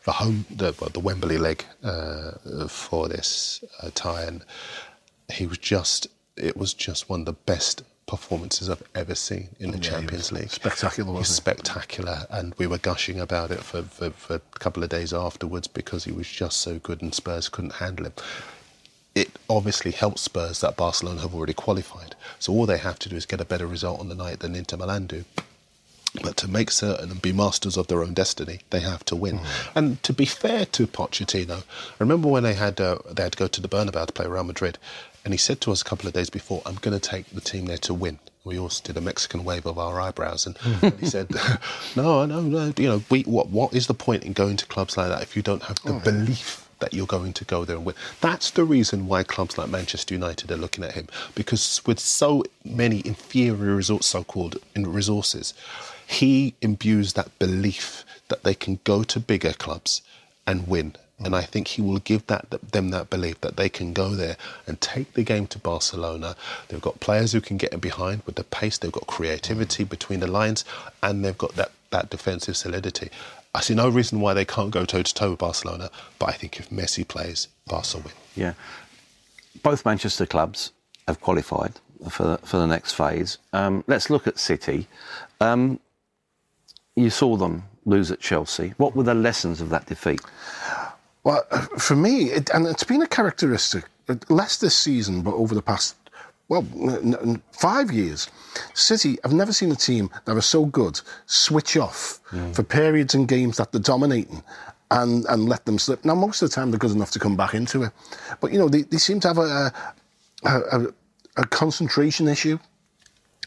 the 0.05 0.13
home, 0.13 0.45
the, 0.49 0.75
well, 0.79 0.89
the 0.89 0.99
Wembley 0.99 1.37
leg 1.37 1.65
uh, 1.83 2.31
for 2.67 3.07
this 3.07 3.63
uh, 3.81 3.89
tie, 3.93 4.23
and 4.23 4.43
he 5.31 5.47
was 5.47 5.57
just, 5.57 6.07
it 6.35 6.55
was 6.55 6.73
just 6.73 7.09
one 7.09 7.21
of 7.21 7.25
the 7.25 7.33
best 7.33 7.83
performances 8.07 8.69
I've 8.69 8.83
ever 8.95 9.13
seen 9.13 9.49
in 9.59 9.71
the 9.71 9.77
yeah, 9.77 9.91
Champions 9.91 10.31
League. 10.31 10.49
Spectacular, 10.49 11.11
wasn't 11.11 11.35
spectacular, 11.35 12.25
and 12.31 12.55
we 12.57 12.65
were 12.65 12.77
gushing 12.77 13.19
about 13.19 13.51
it 13.51 13.59
for, 13.59 13.83
for, 13.83 14.09
for, 14.11 14.35
a 14.35 14.59
couple 14.59 14.81
of 14.81 14.89
days 14.89 15.13
afterwards 15.13 15.67
because 15.67 16.05
he 16.05 16.11
was 16.11 16.27
just 16.27 16.57
so 16.57 16.79
good 16.79 17.01
and 17.01 17.13
Spurs 17.13 17.49
couldn't 17.49 17.73
handle 17.73 18.07
him. 18.07 18.13
It 19.13 19.31
obviously 19.49 19.91
helps 19.91 20.21
Spurs 20.21 20.61
that 20.61 20.77
Barcelona 20.77 21.21
have 21.21 21.35
already 21.35 21.53
qualified, 21.53 22.15
so 22.39 22.53
all 22.53 22.65
they 22.65 22.77
have 22.77 22.97
to 22.99 23.09
do 23.09 23.15
is 23.15 23.25
get 23.25 23.41
a 23.41 23.45
better 23.45 23.67
result 23.67 23.99
on 23.99 24.09
the 24.09 24.15
night 24.15 24.39
than 24.39 24.55
Inter 24.55 24.77
Milan 24.77 25.05
do. 25.07 25.25
But 26.21 26.37
to 26.37 26.47
make 26.47 26.71
certain 26.71 27.11
and 27.11 27.21
be 27.21 27.33
masters 27.33 27.77
of 27.77 27.87
their 27.87 28.01
own 28.01 28.13
destiny, 28.13 28.61
they 28.69 28.79
have 28.79 29.03
to 29.05 29.15
win. 29.15 29.39
Mm. 29.39 29.45
And 29.75 30.03
to 30.03 30.13
be 30.13 30.25
fair 30.25 30.65
to 30.65 30.87
Pochettino, 30.87 31.63
remember 31.99 32.27
when 32.27 32.43
they 32.43 32.53
had 32.53 32.79
uh, 32.79 32.99
they 33.11 33.23
had 33.23 33.33
to 33.33 33.37
go 33.37 33.47
to 33.47 33.61
the 33.61 33.67
Bernabeu 33.67 34.07
to 34.07 34.13
play 34.13 34.25
Real 34.25 34.43
Madrid, 34.43 34.77
and 35.27 35.33
he 35.33 35.37
said 35.37 35.59
to 35.59 35.73
us 35.73 35.81
a 35.81 35.83
couple 35.83 36.07
of 36.07 36.13
days 36.13 36.29
before, 36.29 36.61
I'm 36.65 36.75
going 36.75 36.97
to 36.97 37.05
take 37.05 37.29
the 37.31 37.41
team 37.41 37.65
there 37.65 37.77
to 37.79 37.93
win. 37.93 38.19
We 38.45 38.57
all 38.57 38.71
did 38.81 38.95
a 38.95 39.01
Mexican 39.01 39.43
wave 39.43 39.65
of 39.65 39.77
our 39.77 39.99
eyebrows. 39.99 40.45
And, 40.45 40.57
and 40.81 40.97
he 41.01 41.05
said, 41.05 41.29
No, 41.97 42.25
no, 42.25 42.39
no. 42.39 42.71
You 42.77 42.87
know, 42.87 43.03
we, 43.09 43.23
what, 43.23 43.49
what 43.49 43.73
is 43.73 43.87
the 43.87 43.93
point 43.93 44.23
in 44.23 44.31
going 44.31 44.55
to 44.55 44.65
clubs 44.67 44.95
like 44.95 45.09
that 45.09 45.21
if 45.21 45.35
you 45.35 45.41
don't 45.41 45.63
have 45.63 45.81
the 45.83 45.95
oh, 45.95 45.99
belief 45.99 46.69
that 46.79 46.93
you're 46.93 47.05
going 47.05 47.33
to 47.33 47.43
go 47.43 47.65
there 47.65 47.75
and 47.75 47.83
win? 47.83 47.95
That's 48.21 48.51
the 48.51 48.63
reason 48.63 49.07
why 49.07 49.23
clubs 49.23 49.57
like 49.57 49.67
Manchester 49.67 50.13
United 50.13 50.49
are 50.49 50.55
looking 50.55 50.85
at 50.85 50.93
him. 50.93 51.09
Because 51.35 51.81
with 51.85 51.99
so 51.99 52.45
many 52.63 53.05
inferior 53.05 53.75
resources, 53.75 54.05
so 54.05 54.23
called 54.23 54.55
resources, 54.77 55.53
he 56.07 56.55
imbues 56.61 57.11
that 57.13 57.37
belief 57.37 58.05
that 58.29 58.43
they 58.43 58.53
can 58.53 58.79
go 58.85 59.03
to 59.03 59.19
bigger 59.19 59.51
clubs 59.51 60.01
and 60.47 60.69
win 60.69 60.95
and 61.19 61.35
I 61.35 61.41
think 61.41 61.69
he 61.69 61.81
will 61.81 61.99
give 61.99 62.27
that 62.27 62.45
them 62.71 62.89
that 62.89 63.09
belief 63.09 63.41
that 63.41 63.57
they 63.57 63.69
can 63.69 63.91
go 63.93 64.09
there 64.09 64.37
and 64.67 64.79
take 64.79 65.13
the 65.13 65.23
game 65.23 65.47
to 65.47 65.59
Barcelona. 65.59 66.35
They've 66.67 66.81
got 66.81 66.99
players 66.99 67.31
who 67.31 67.41
can 67.41 67.57
get 67.57 67.73
in 67.73 67.79
behind 67.79 68.21
with 68.25 68.35
the 68.35 68.43
pace. 68.43 68.77
They've 68.77 68.91
got 68.91 69.07
creativity 69.07 69.83
between 69.83 70.19
the 70.19 70.27
lines, 70.27 70.63
and 71.01 71.25
they've 71.25 71.37
got 71.37 71.55
that, 71.55 71.71
that 71.89 72.09
defensive 72.09 72.55
solidity. 72.55 73.09
I 73.55 73.61
see 73.61 73.73
no 73.73 73.89
reason 73.89 74.21
why 74.21 74.35
they 74.35 74.45
can't 74.45 74.69
go 74.69 74.85
toe 74.85 75.01
to 75.01 75.13
toe 75.13 75.31
with 75.31 75.39
Barcelona. 75.39 75.89
But 76.19 76.29
I 76.29 76.33
think 76.33 76.59
if 76.59 76.69
Messi 76.69 77.07
plays, 77.07 77.47
Barca 77.65 77.97
win. 77.97 78.13
Yeah, 78.35 78.53
both 79.63 79.85
Manchester 79.85 80.27
clubs 80.27 80.71
have 81.07 81.19
qualified 81.19 81.79
for 82.11 82.37
for 82.43 82.57
the 82.57 82.67
next 82.67 82.93
phase. 82.93 83.39
Um, 83.53 83.83
let's 83.87 84.11
look 84.11 84.27
at 84.27 84.37
City. 84.37 84.87
Um, 85.41 85.79
you 86.95 87.09
saw 87.09 87.37
them 87.37 87.63
lose 87.85 88.11
at 88.11 88.19
Chelsea. 88.19 88.73
What 88.77 88.95
were 88.95 89.03
the 89.03 89.15
lessons 89.15 89.61
of 89.61 89.69
that 89.69 89.87
defeat? 89.87 90.21
Well, 91.27 91.43
for 91.77 91.97
me, 91.97 92.31
it, 92.31 92.49
and 92.51 92.65
it's 92.65 92.85
been 92.85 93.01
a 93.01 93.07
characteristic, 93.07 93.83
less 94.29 94.55
this 94.55 94.77
season, 94.77 95.23
but 95.23 95.33
over 95.33 95.53
the 95.53 95.61
past, 95.61 95.97
well, 96.47 96.65
five 97.51 97.91
years. 97.91 98.29
City, 98.73 99.17
I've 99.25 99.33
never 99.33 99.51
seen 99.51 99.69
a 99.69 99.75
team 99.75 100.09
that 100.23 100.33
was 100.35 100.45
so 100.45 100.63
good 100.67 101.01
switch 101.25 101.75
off 101.75 102.21
mm. 102.31 102.55
for 102.55 102.63
periods 102.63 103.13
and 103.13 103.27
games 103.27 103.57
that 103.57 103.73
they're 103.73 103.81
dominating 103.81 104.41
and, 104.89 105.25
and 105.25 105.49
let 105.49 105.65
them 105.65 105.77
slip. 105.77 106.05
Now, 106.05 106.15
most 106.15 106.41
of 106.41 106.49
the 106.49 106.55
time, 106.55 106.71
they're 106.71 106.79
good 106.79 106.91
enough 106.91 107.11
to 107.11 107.19
come 107.19 107.35
back 107.35 107.53
into 107.53 107.83
it. 107.83 107.91
But, 108.39 108.53
you 108.53 108.59
know, 108.59 108.69
they, 108.69 108.83
they 108.83 108.97
seem 108.97 109.19
to 109.19 109.27
have 109.27 109.37
a, 109.37 109.73
a, 110.45 110.49
a, 110.49 110.87
a 111.35 111.47
concentration 111.47 112.29
issue. 112.29 112.57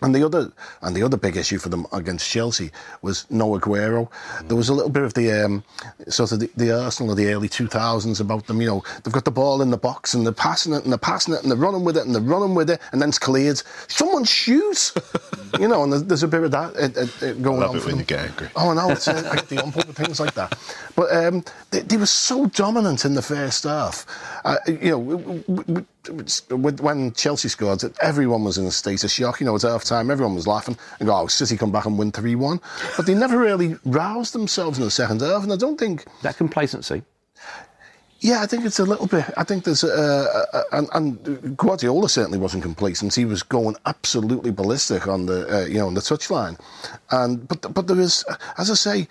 And 0.02 0.14
the 0.14 0.24
other 0.24 0.52
and 0.82 0.96
the 0.96 1.02
other 1.02 1.16
big 1.16 1.36
issue 1.36 1.58
for 1.58 1.68
them 1.68 1.86
against 1.92 2.28
Chelsea 2.28 2.70
was 3.02 3.26
no 3.30 3.58
Aguero. 3.58 4.08
Mm. 4.10 4.48
There 4.48 4.56
was 4.56 4.68
a 4.68 4.74
little 4.74 4.90
bit 4.90 5.02
of 5.02 5.14
the 5.14 5.44
um, 5.44 5.64
sort 6.08 6.32
of 6.32 6.40
the, 6.40 6.50
the, 6.56 6.70
Arsenal 6.70 7.12
of 7.12 7.18
the 7.18 7.32
early 7.32 7.48
2000s 7.48 8.20
about 8.20 8.46
them. 8.46 8.60
You 8.60 8.68
know, 8.68 8.84
they've 9.02 9.12
got 9.12 9.24
the 9.24 9.30
ball 9.30 9.60
in 9.60 9.70
the 9.70 9.76
box 9.76 10.14
and 10.14 10.24
they're 10.24 10.32
passing 10.32 10.72
it 10.72 10.84
and 10.84 10.92
they're 10.92 10.98
passing 10.98 11.34
it 11.34 11.42
and 11.42 11.50
they're 11.50 11.58
running 11.58 11.84
with 11.84 11.96
it 11.96 12.06
and 12.06 12.14
they're 12.14 12.22
running 12.22 12.54
with 12.54 12.70
it 12.70 12.80
and 12.92 13.02
then 13.02 13.10
it's 13.10 13.18
cleared. 13.18 13.62
Someone's 13.88 14.30
shoes, 14.30 14.92
you 15.58 15.68
know. 15.68 15.82
And 15.82 15.92
there's, 15.92 16.04
there's, 16.04 16.22
a 16.22 16.28
bit 16.28 16.42
of 16.44 16.50
that 16.52 16.74
it, 16.76 16.96
it, 16.96 17.22
it 17.22 17.42
going 17.42 17.62
I 17.62 17.66
love 17.66 17.70
on. 17.70 17.76
it 17.76 17.84
when 17.84 17.90
them. 17.92 17.98
you 18.00 18.04
get 18.04 18.20
angry. 18.20 18.48
Oh 18.56 18.72
no, 18.72 18.90
it's 18.90 19.08
uh, 19.08 19.22
like 19.26 19.48
the 19.48 19.62
ump 19.62 19.74
things 19.96 20.20
like 20.20 20.34
that. 20.34 20.58
But 20.96 21.14
um, 21.14 21.44
they, 21.70 21.80
they, 21.80 21.96
were 21.96 22.06
so 22.06 22.46
dominant 22.46 23.04
in 23.04 23.14
the 23.14 23.22
first 23.22 23.64
half. 23.64 24.06
Uh, 24.44 24.56
you 24.66 24.90
know. 24.90 24.98
We, 24.98 25.64
we, 25.64 25.84
when 26.08 27.12
Chelsea 27.12 27.48
scored, 27.48 27.82
everyone 28.00 28.44
was 28.44 28.58
in 28.58 28.66
a 28.66 28.70
state 28.70 29.04
of 29.04 29.10
shock. 29.10 29.40
You 29.40 29.46
know, 29.46 29.56
at 29.56 29.62
half 29.62 29.84
time, 29.84 30.10
everyone 30.10 30.34
was 30.34 30.46
laughing 30.46 30.76
and 30.98 31.08
go, 31.08 31.16
oh, 31.16 31.26
City 31.26 31.56
come 31.56 31.72
back 31.72 31.86
and 31.86 31.98
win 31.98 32.12
3 32.12 32.34
1. 32.34 32.60
But 32.96 33.06
they 33.06 33.14
never 33.14 33.38
really 33.38 33.76
roused 33.84 34.32
themselves 34.32 34.78
in 34.78 34.84
the 34.84 34.90
second 34.90 35.20
half. 35.20 35.42
And 35.42 35.52
I 35.52 35.56
don't 35.56 35.78
think. 35.78 36.04
That 36.22 36.36
complacency. 36.36 37.02
Yeah, 38.20 38.42
I 38.42 38.46
think 38.46 38.66
it's 38.66 38.78
a 38.78 38.84
little 38.84 39.06
bit. 39.06 39.24
I 39.38 39.44
think 39.44 39.64
there's 39.64 39.82
a 39.82 40.66
and, 40.72 40.88
and, 40.92 41.56
Guardiola 41.56 42.06
certainly 42.06 42.38
wasn't 42.38 42.62
complacent. 42.62 43.14
He 43.14 43.24
was 43.24 43.42
going 43.42 43.76
absolutely 43.86 44.50
ballistic 44.50 45.08
on 45.08 45.24
the 45.24 45.62
uh, 45.62 45.64
you 45.64 45.78
know 45.78 45.86
on 45.86 45.94
the 45.94 46.02
touchline, 46.02 46.60
and 47.10 47.48
but 47.48 47.72
but 47.72 47.86
there 47.86 47.98
is, 47.98 48.22
as 48.58 48.70
I 48.70 48.74
say, 48.74 49.08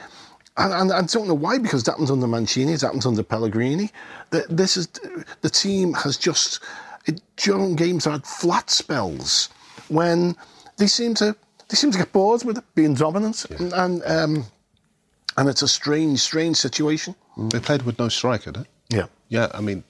and, 0.60 0.74
and, 0.74 0.92
I 0.92 1.02
don't 1.02 1.28
know 1.28 1.34
why 1.34 1.58
because 1.58 1.82
it 1.82 1.88
happened 1.92 2.12
under 2.12 2.28
Mancini, 2.28 2.74
it 2.74 2.82
happened 2.82 3.06
under 3.06 3.24
Pellegrini. 3.24 3.92
The, 4.30 4.46
this 4.50 4.78
is 4.78 4.88
the 5.42 5.50
team 5.50 5.94
has 5.94 6.18
just 6.18 6.62
it, 7.06 7.22
during 7.38 7.76
games 7.76 8.06
had 8.06 8.26
flat 8.26 8.70
spells 8.70 9.50
when 9.88 10.36
they 10.78 10.88
seem 10.88 11.16
to 11.16 11.36
they 11.70 11.76
seem 11.76 11.92
to 11.92 11.98
get 11.98 12.12
bored 12.12 12.44
with 12.44 12.58
it, 12.58 12.64
being 12.76 12.94
dominant 12.94 13.46
yeah. 13.50 13.58
and. 13.58 13.74
and 13.74 14.04
um, 14.06 14.46
and 15.38 15.48
it's 15.48 15.62
a 15.62 15.70
strange, 15.70 16.20
strange 16.20 16.58
situation. 16.58 17.16
They 17.38 17.60
played 17.60 17.84
with 17.84 17.98
no 17.98 18.10
striker, 18.10 18.52
didn't 18.52 18.68
yeah. 18.90 19.06
Yeah, 19.30 19.48
I 19.54 19.62
mean. 19.62 19.84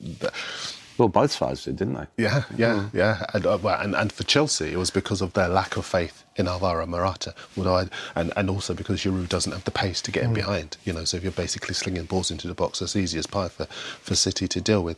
well, 0.97 1.08
both 1.08 1.32
sides 1.32 1.63
did, 1.63 1.77
didn't 1.77 1.95
they? 1.95 2.23
Yeah, 2.23 2.43
yeah, 2.55 2.73
mm. 2.73 2.89
yeah. 2.93 3.25
And, 3.34 3.45
uh, 3.45 3.58
well, 3.62 3.79
and, 3.79 3.95
and, 3.95 4.12
for 4.12 4.23
Chelsea, 4.23 4.73
it 4.73 4.77
was 4.77 4.91
because 4.91 5.21
of 5.21 5.34
their 5.34 5.47
lack 5.47 5.77
of 5.77 5.86
faith 5.86 6.23
in 6.39 6.47
Alvaro 6.47 6.86
Morata. 6.86 7.36
Would 7.56 7.67
I, 7.67 7.88
and, 8.15 8.34
and 8.36 8.49
also 8.49 8.73
because 8.73 9.02
Giroud 9.02 9.30
doesn't 9.30 9.52
have 9.52 9.65
the 9.65 9.71
pace 9.71 10.02
to 10.02 10.12
get 10.12 10.23
mm. 10.23 10.28
in 10.28 10.34
behind. 10.34 10.78
You 10.86 10.93
know, 10.93 11.04
so 11.04 11.17
if 11.17 11.23
you're 11.23 11.32
basically 11.32 11.73
slinging 11.73 12.06
balls 12.06 12.32
into 12.32 12.47
the 12.47 12.54
box, 12.54 12.80
that's 12.80 12.95
easy 12.95 13.19
as 13.19 13.28
pie 13.28 13.49
for, 13.49 13.65
for 13.65 14.15
City 14.15 14.47
to 14.47 14.62
deal 14.62 14.84
with. 14.84 14.97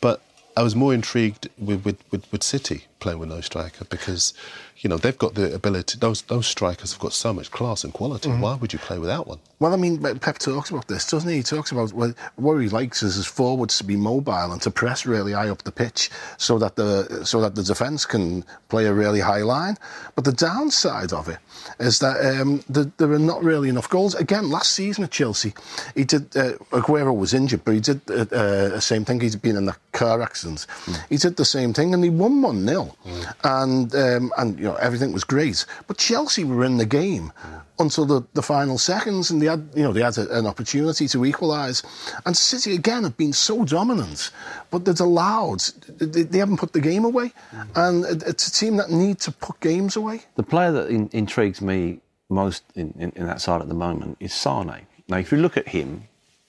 But 0.00 0.22
I 0.56 0.62
was 0.62 0.74
more 0.74 0.92
intrigued 0.92 1.48
with, 1.58 1.84
with, 1.84 2.02
with, 2.10 2.30
with 2.32 2.42
City 2.42 2.86
playing 3.00 3.18
with 3.18 3.28
no 3.28 3.40
striker 3.40 3.84
because 3.84 4.34
you 4.80 4.88
know, 4.88 4.96
they've 4.96 5.18
got 5.18 5.34
the 5.34 5.52
ability, 5.54 5.98
those, 5.98 6.22
those 6.22 6.46
strikers 6.46 6.92
have 6.92 7.00
got 7.00 7.12
so 7.12 7.32
much 7.32 7.50
class 7.50 7.82
and 7.82 7.92
quality. 7.92 8.28
Mm-hmm. 8.28 8.40
Why 8.40 8.54
would 8.54 8.72
you 8.72 8.78
play 8.78 8.98
without 8.98 9.26
one? 9.26 9.40
Well, 9.58 9.74
I 9.74 9.76
mean, 9.76 10.00
Pep 10.20 10.38
talks 10.38 10.70
about 10.70 10.86
this, 10.86 11.10
doesn't 11.10 11.28
he? 11.28 11.38
He 11.38 11.42
talks 11.42 11.72
about 11.72 11.92
what, 11.92 12.14
what 12.36 12.58
he 12.58 12.68
likes 12.68 13.02
is 13.02 13.16
his 13.16 13.26
forwards 13.26 13.78
to 13.78 13.84
be 13.84 13.96
mobile 13.96 14.52
and 14.52 14.62
to 14.62 14.70
press 14.70 15.04
really 15.04 15.32
high 15.32 15.48
up 15.48 15.64
the 15.64 15.72
pitch 15.72 16.10
so 16.36 16.58
that 16.58 16.76
the, 16.76 17.24
so 17.24 17.40
that 17.40 17.56
the 17.56 17.64
defence 17.64 18.06
can 18.06 18.44
play 18.68 18.86
a 18.86 18.92
really 18.92 19.18
high 19.18 19.42
line. 19.42 19.76
But 20.14 20.24
the 20.24 20.32
downside 20.32 21.12
of 21.12 21.28
it 21.28 21.38
is 21.80 21.98
that 21.98 22.40
um, 22.40 22.62
the, 22.68 22.90
there 22.98 23.10
are 23.10 23.18
not 23.18 23.42
really 23.42 23.68
enough 23.68 23.90
goals. 23.90 24.14
Again, 24.14 24.48
last 24.48 24.72
season 24.72 25.02
at 25.02 25.10
Chelsea, 25.10 25.54
he 25.96 26.04
did, 26.04 26.36
uh, 26.36 26.52
Aguero 26.70 27.16
was 27.16 27.34
injured, 27.34 27.64
but 27.64 27.74
he 27.74 27.80
did 27.80 28.00
uh, 28.08 28.26
uh, 28.30 28.68
the 28.68 28.80
same 28.80 29.04
thing. 29.04 29.20
He'd 29.20 29.42
been 29.42 29.56
in 29.56 29.68
a 29.68 29.76
car 29.90 30.22
accident. 30.22 30.66
Mm. 30.84 31.08
He 31.08 31.16
did 31.16 31.34
the 31.36 31.44
same 31.44 31.72
thing 31.72 31.94
and 31.94 32.04
he 32.04 32.10
won 32.10 32.42
1 32.42 32.64
0. 32.64 32.87
Mm. 33.06 33.34
And, 33.44 33.94
um, 33.94 34.32
and, 34.38 34.58
you 34.58 34.64
know, 34.64 34.74
everything 34.76 35.12
was 35.12 35.24
great. 35.24 35.64
But 35.86 35.98
Chelsea 35.98 36.44
were 36.44 36.64
in 36.64 36.76
the 36.76 36.86
game 36.86 37.32
until 37.78 38.04
the, 38.04 38.22
the 38.34 38.42
final 38.42 38.76
seconds, 38.76 39.30
and 39.30 39.40
they 39.40 39.46
had, 39.46 39.68
you 39.74 39.84
know, 39.84 39.92
they 39.92 40.02
had 40.02 40.18
a, 40.18 40.38
an 40.38 40.46
opportunity 40.46 41.06
to 41.08 41.24
equalise. 41.24 41.82
And 42.26 42.36
City 42.36 42.74
again 42.74 43.04
have 43.04 43.16
been 43.16 43.32
so 43.32 43.64
dominant, 43.64 44.30
but 44.70 44.84
they've 44.84 44.98
allowed, 45.00 45.60
they, 45.98 46.22
they 46.22 46.38
haven't 46.38 46.56
put 46.56 46.72
the 46.72 46.80
game 46.80 47.04
away, 47.04 47.32
and 47.76 48.04
it's 48.04 48.48
a 48.48 48.52
team 48.52 48.76
that 48.76 48.90
need 48.90 49.20
to 49.20 49.30
put 49.30 49.60
games 49.60 49.94
away. 49.96 50.22
The 50.34 50.42
player 50.42 50.72
that 50.72 50.88
in, 50.88 51.08
intrigues 51.12 51.60
me 51.60 52.00
most 52.28 52.64
in, 52.74 52.92
in, 52.98 53.12
in 53.14 53.26
that 53.26 53.40
side 53.40 53.62
at 53.62 53.68
the 53.68 53.74
moment 53.74 54.16
is 54.20 54.34
Sane. 54.34 54.86
Now, 55.08 55.18
if 55.18 55.32
you 55.32 55.38
look 55.38 55.56
at 55.56 55.68
him 55.68 56.02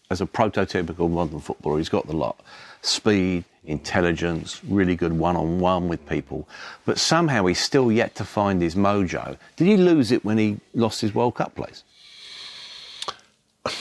as 0.10 0.22
a 0.22 0.26
prototypical 0.26 1.10
modern 1.10 1.40
footballer, 1.40 1.78
he's 1.78 1.90
got 1.90 2.08
the 2.08 2.16
lot: 2.16 2.40
speed, 2.82 3.46
intelligence, 3.70 4.62
really 4.68 4.96
good 4.96 5.14
one 5.14 5.36
on 5.36 5.60
one 5.60 5.88
with 5.88 6.08
people. 6.08 6.48
But 6.86 6.98
somehow 6.98 7.46
he's 7.46 7.60
still 7.60 7.92
yet 7.92 8.16
to 8.16 8.26
find 8.26 8.62
his 8.62 8.76
mojo. 8.76 9.38
Did 9.56 9.68
he 9.68 9.78
lose 9.78 10.12
it 10.12 10.26
when 10.26 10.38
he 10.38 10.60
lost 10.74 11.02
his 11.02 11.14
World 11.14 11.36
Cup 11.36 11.56
place? 11.56 11.84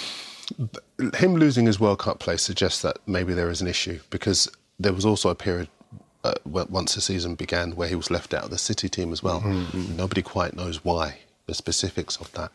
Him 1.17 1.37
losing 1.37 1.67
his 1.67 1.79
World 1.79 2.01
Cup 2.01 2.19
place 2.19 2.43
suggests 2.43 2.83
that 2.83 2.99
maybe 3.07 3.35
there 3.35 3.51
is 3.51 3.61
an 3.61 3.69
issue 3.69 4.01
because 4.11 4.51
there 4.81 4.93
was 4.93 5.05
also 5.05 5.29
a 5.29 5.35
period 5.35 5.69
uh, 6.25 6.35
once 6.45 6.95
the 6.95 7.01
season 7.01 7.35
began 7.35 7.73
where 7.73 7.89
he 7.89 7.95
was 7.95 8.11
left 8.11 8.35
out 8.35 8.45
of 8.45 8.51
the 8.51 8.59
City 8.59 8.89
team 8.89 9.13
as 9.13 9.23
well. 9.23 9.41
Mm-hmm. 9.41 9.97
Nobody 9.97 10.23
quite 10.23 10.55
knows 10.55 10.85
why. 10.85 11.19
The 11.47 11.55
specifics 11.55 12.17
of 12.17 12.31
that. 12.33 12.51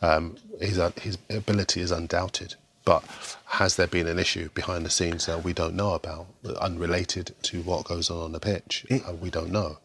Um, 0.00 0.36
his, 0.60 0.78
uh, 0.78 0.92
his 1.02 1.18
ability 1.28 1.82
is 1.82 1.90
undoubted. 1.90 2.54
But 2.84 3.04
has 3.50 3.74
there 3.74 3.88
been 3.88 4.06
an 4.06 4.18
issue 4.18 4.48
behind 4.54 4.86
the 4.86 4.90
scenes 4.90 5.26
that 5.26 5.42
we 5.42 5.52
don't 5.52 5.74
know 5.74 5.94
about, 5.94 6.26
unrelated 6.60 7.34
to 7.42 7.62
what 7.62 7.84
goes 7.84 8.08
on 8.08 8.18
on 8.18 8.32
the 8.32 8.38
pitch? 8.38 8.86
It, 8.88 9.02
uh, 9.08 9.12
we 9.12 9.28
don't 9.28 9.50
know. 9.50 9.78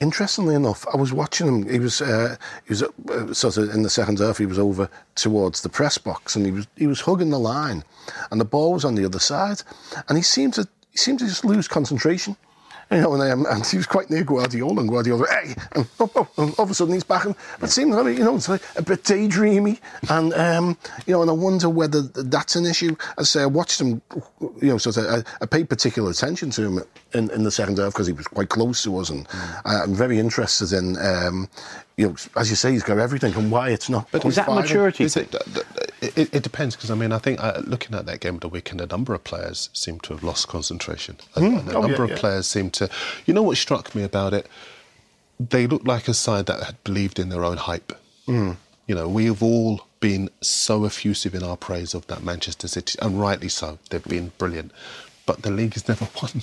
Interestingly 0.00 0.54
enough, 0.54 0.86
I 0.92 0.96
was 0.96 1.12
watching 1.12 1.46
him. 1.46 1.68
He 1.68 1.78
was 1.78 2.00
uh, 2.00 2.36
he 2.64 2.70
was 2.70 2.82
uh, 2.82 3.34
sort 3.34 3.58
of 3.58 3.70
in 3.70 3.82
the 3.82 3.90
second 3.90 4.18
half. 4.18 4.38
He 4.38 4.46
was 4.46 4.58
over 4.58 4.88
towards 5.14 5.60
the 5.60 5.68
press 5.68 5.98
box, 5.98 6.34
and 6.34 6.46
he 6.46 6.52
was 6.52 6.66
he 6.74 6.86
was 6.86 7.02
hugging 7.02 7.30
the 7.30 7.38
line, 7.38 7.84
and 8.30 8.40
the 8.40 8.46
ball 8.46 8.72
was 8.72 8.84
on 8.84 8.94
the 8.94 9.04
other 9.04 9.20
side, 9.20 9.62
and 10.08 10.16
he 10.16 10.22
seemed 10.22 10.54
to 10.54 10.66
he 10.90 10.96
seemed 10.96 11.18
to 11.18 11.26
just 11.26 11.44
lose 11.44 11.68
concentration. 11.68 12.36
You 12.92 13.00
know, 13.00 13.14
and, 13.14 13.22
um, 13.22 13.46
and 13.48 13.64
he 13.66 13.78
was 13.78 13.86
quite 13.86 14.10
near 14.10 14.22
Guardiola, 14.22 14.80
and 14.80 14.88
Guardiola, 14.88 15.26
hey, 15.28 15.54
and, 15.74 15.88
oh, 15.98 16.10
oh, 16.14 16.28
and 16.36 16.54
all 16.58 16.64
of 16.64 16.70
a 16.70 16.74
sudden 16.74 16.92
he's 16.92 17.02
back. 17.04 17.24
And, 17.24 17.34
but 17.58 17.70
it 17.70 17.72
seems 17.72 17.96
like, 17.96 18.18
you 18.18 18.22
know, 18.22 18.36
it's 18.36 18.50
like 18.50 18.62
a 18.76 18.82
bit 18.82 19.02
daydreamy. 19.04 19.80
And, 20.10 20.34
um, 20.34 20.76
you 21.06 21.14
know, 21.14 21.22
and 21.22 21.30
I 21.30 21.34
wonder 21.34 21.70
whether 21.70 22.02
that's 22.02 22.54
an 22.54 22.66
issue. 22.66 22.94
As 23.16 23.34
I 23.34 23.38
say, 23.38 23.42
I 23.42 23.46
watched 23.46 23.80
him, 23.80 24.02
you 24.60 24.68
know, 24.68 24.78
sort 24.78 24.98
of, 24.98 25.06
I, 25.06 25.44
I 25.44 25.46
paid 25.46 25.70
particular 25.70 26.10
attention 26.10 26.50
to 26.50 26.62
him 26.62 26.82
in, 27.14 27.30
in 27.30 27.44
the 27.44 27.50
second 27.50 27.78
half 27.78 27.94
because 27.94 28.08
he 28.08 28.12
was 28.12 28.26
quite 28.26 28.50
close 28.50 28.82
to 28.82 28.98
us. 28.98 29.08
And 29.08 29.26
mm. 29.26 29.62
I'm 29.64 29.94
very 29.94 30.18
interested 30.18 30.72
in, 30.72 30.98
um, 30.98 31.48
you 31.96 32.08
know, 32.08 32.16
as 32.36 32.50
you 32.50 32.56
say, 32.56 32.72
he's 32.72 32.82
got 32.82 32.98
everything 32.98 33.34
and 33.34 33.50
why 33.50 33.70
it's 33.70 33.88
not. 33.88 34.08
But 34.10 34.24
is 34.24 34.36
that 34.36 34.48
maturity? 34.48 35.04
Is 35.04 35.16
it, 35.16 35.34
it, 36.00 36.34
it, 36.34 36.42
depends 36.42 36.74
because 36.74 36.90
I 36.90 36.94
mean 36.94 37.12
I 37.12 37.18
think 37.18 37.42
uh, 37.42 37.60
looking 37.64 37.94
at 37.94 38.06
that 38.06 38.20
game 38.20 38.36
of 38.36 38.40
the 38.40 38.48
weekend, 38.48 38.80
a 38.80 38.86
number 38.86 39.14
of 39.14 39.24
players 39.24 39.68
seem 39.72 40.00
to 40.00 40.14
have 40.14 40.22
lost 40.22 40.48
concentration. 40.48 41.16
A, 41.36 41.40
mm. 41.40 41.66
a 41.68 41.76
oh, 41.76 41.82
number 41.82 41.98
yeah, 41.98 42.04
of 42.04 42.10
yeah. 42.10 42.18
players 42.18 42.46
seem 42.46 42.70
to. 42.70 42.88
You 43.26 43.34
know 43.34 43.42
what 43.42 43.56
struck 43.58 43.94
me 43.94 44.02
about 44.02 44.32
it? 44.32 44.46
They 45.38 45.66
looked 45.66 45.86
like 45.86 46.08
a 46.08 46.14
side 46.14 46.46
that 46.46 46.62
had 46.62 46.82
believed 46.84 47.18
in 47.18 47.28
their 47.28 47.44
own 47.44 47.58
hype. 47.58 47.92
Mm. 48.26 48.56
You 48.86 48.94
know, 48.94 49.08
we've 49.08 49.42
all 49.42 49.86
been 50.00 50.30
so 50.40 50.84
effusive 50.84 51.34
in 51.34 51.42
our 51.42 51.56
praise 51.56 51.94
of 51.94 52.06
that 52.08 52.22
Manchester 52.22 52.68
City, 52.68 52.98
and 53.02 53.20
rightly 53.20 53.48
so. 53.48 53.78
They've 53.90 54.02
been 54.02 54.32
brilliant. 54.38 54.72
But 55.24 55.42
the 55.42 55.50
league 55.50 55.74
has 55.74 55.88
never 55.88 56.08
won 56.22 56.42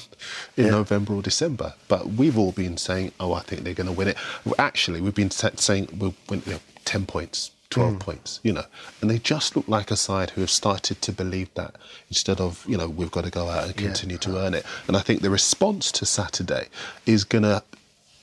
in 0.55 0.65
yeah. 0.65 0.71
November 0.71 1.13
or 1.13 1.21
December. 1.21 1.73
But 1.87 2.07
we've 2.07 2.37
all 2.37 2.51
been 2.51 2.77
saying, 2.77 3.11
"Oh, 3.19 3.33
I 3.33 3.41
think 3.41 3.63
they're 3.63 3.73
going 3.73 3.87
to 3.87 3.93
win 3.93 4.09
it." 4.09 4.17
Actually, 4.57 5.01
we've 5.01 5.15
been 5.15 5.31
saying 5.31 5.89
we'll 5.97 6.15
win 6.29 6.41
you 6.45 6.53
know, 6.53 6.59
ten 6.85 7.05
points, 7.05 7.51
12 7.69 7.93
mm. 7.93 7.99
points, 7.99 8.39
you 8.43 8.51
know. 8.53 8.65
And 9.01 9.09
they 9.09 9.19
just 9.19 9.55
look 9.55 9.67
like 9.67 9.91
a 9.91 9.95
side 9.95 10.31
who 10.31 10.41
have 10.41 10.49
started 10.49 11.01
to 11.03 11.11
believe 11.11 11.53
that 11.53 11.75
instead 12.09 12.41
of, 12.41 12.65
you 12.67 12.77
know, 12.77 12.89
we've 12.89 13.11
got 13.11 13.25
to 13.25 13.31
go 13.31 13.47
out 13.47 13.65
and 13.65 13.75
continue 13.75 14.15
yeah. 14.15 14.21
to 14.21 14.37
earn 14.37 14.53
it. 14.53 14.65
And 14.87 14.97
I 14.97 15.01
think 15.01 15.21
the 15.21 15.29
response 15.29 15.91
to 15.93 16.05
Saturday 16.05 16.67
is 17.05 17.23
going 17.23 17.43
to, 17.43 17.63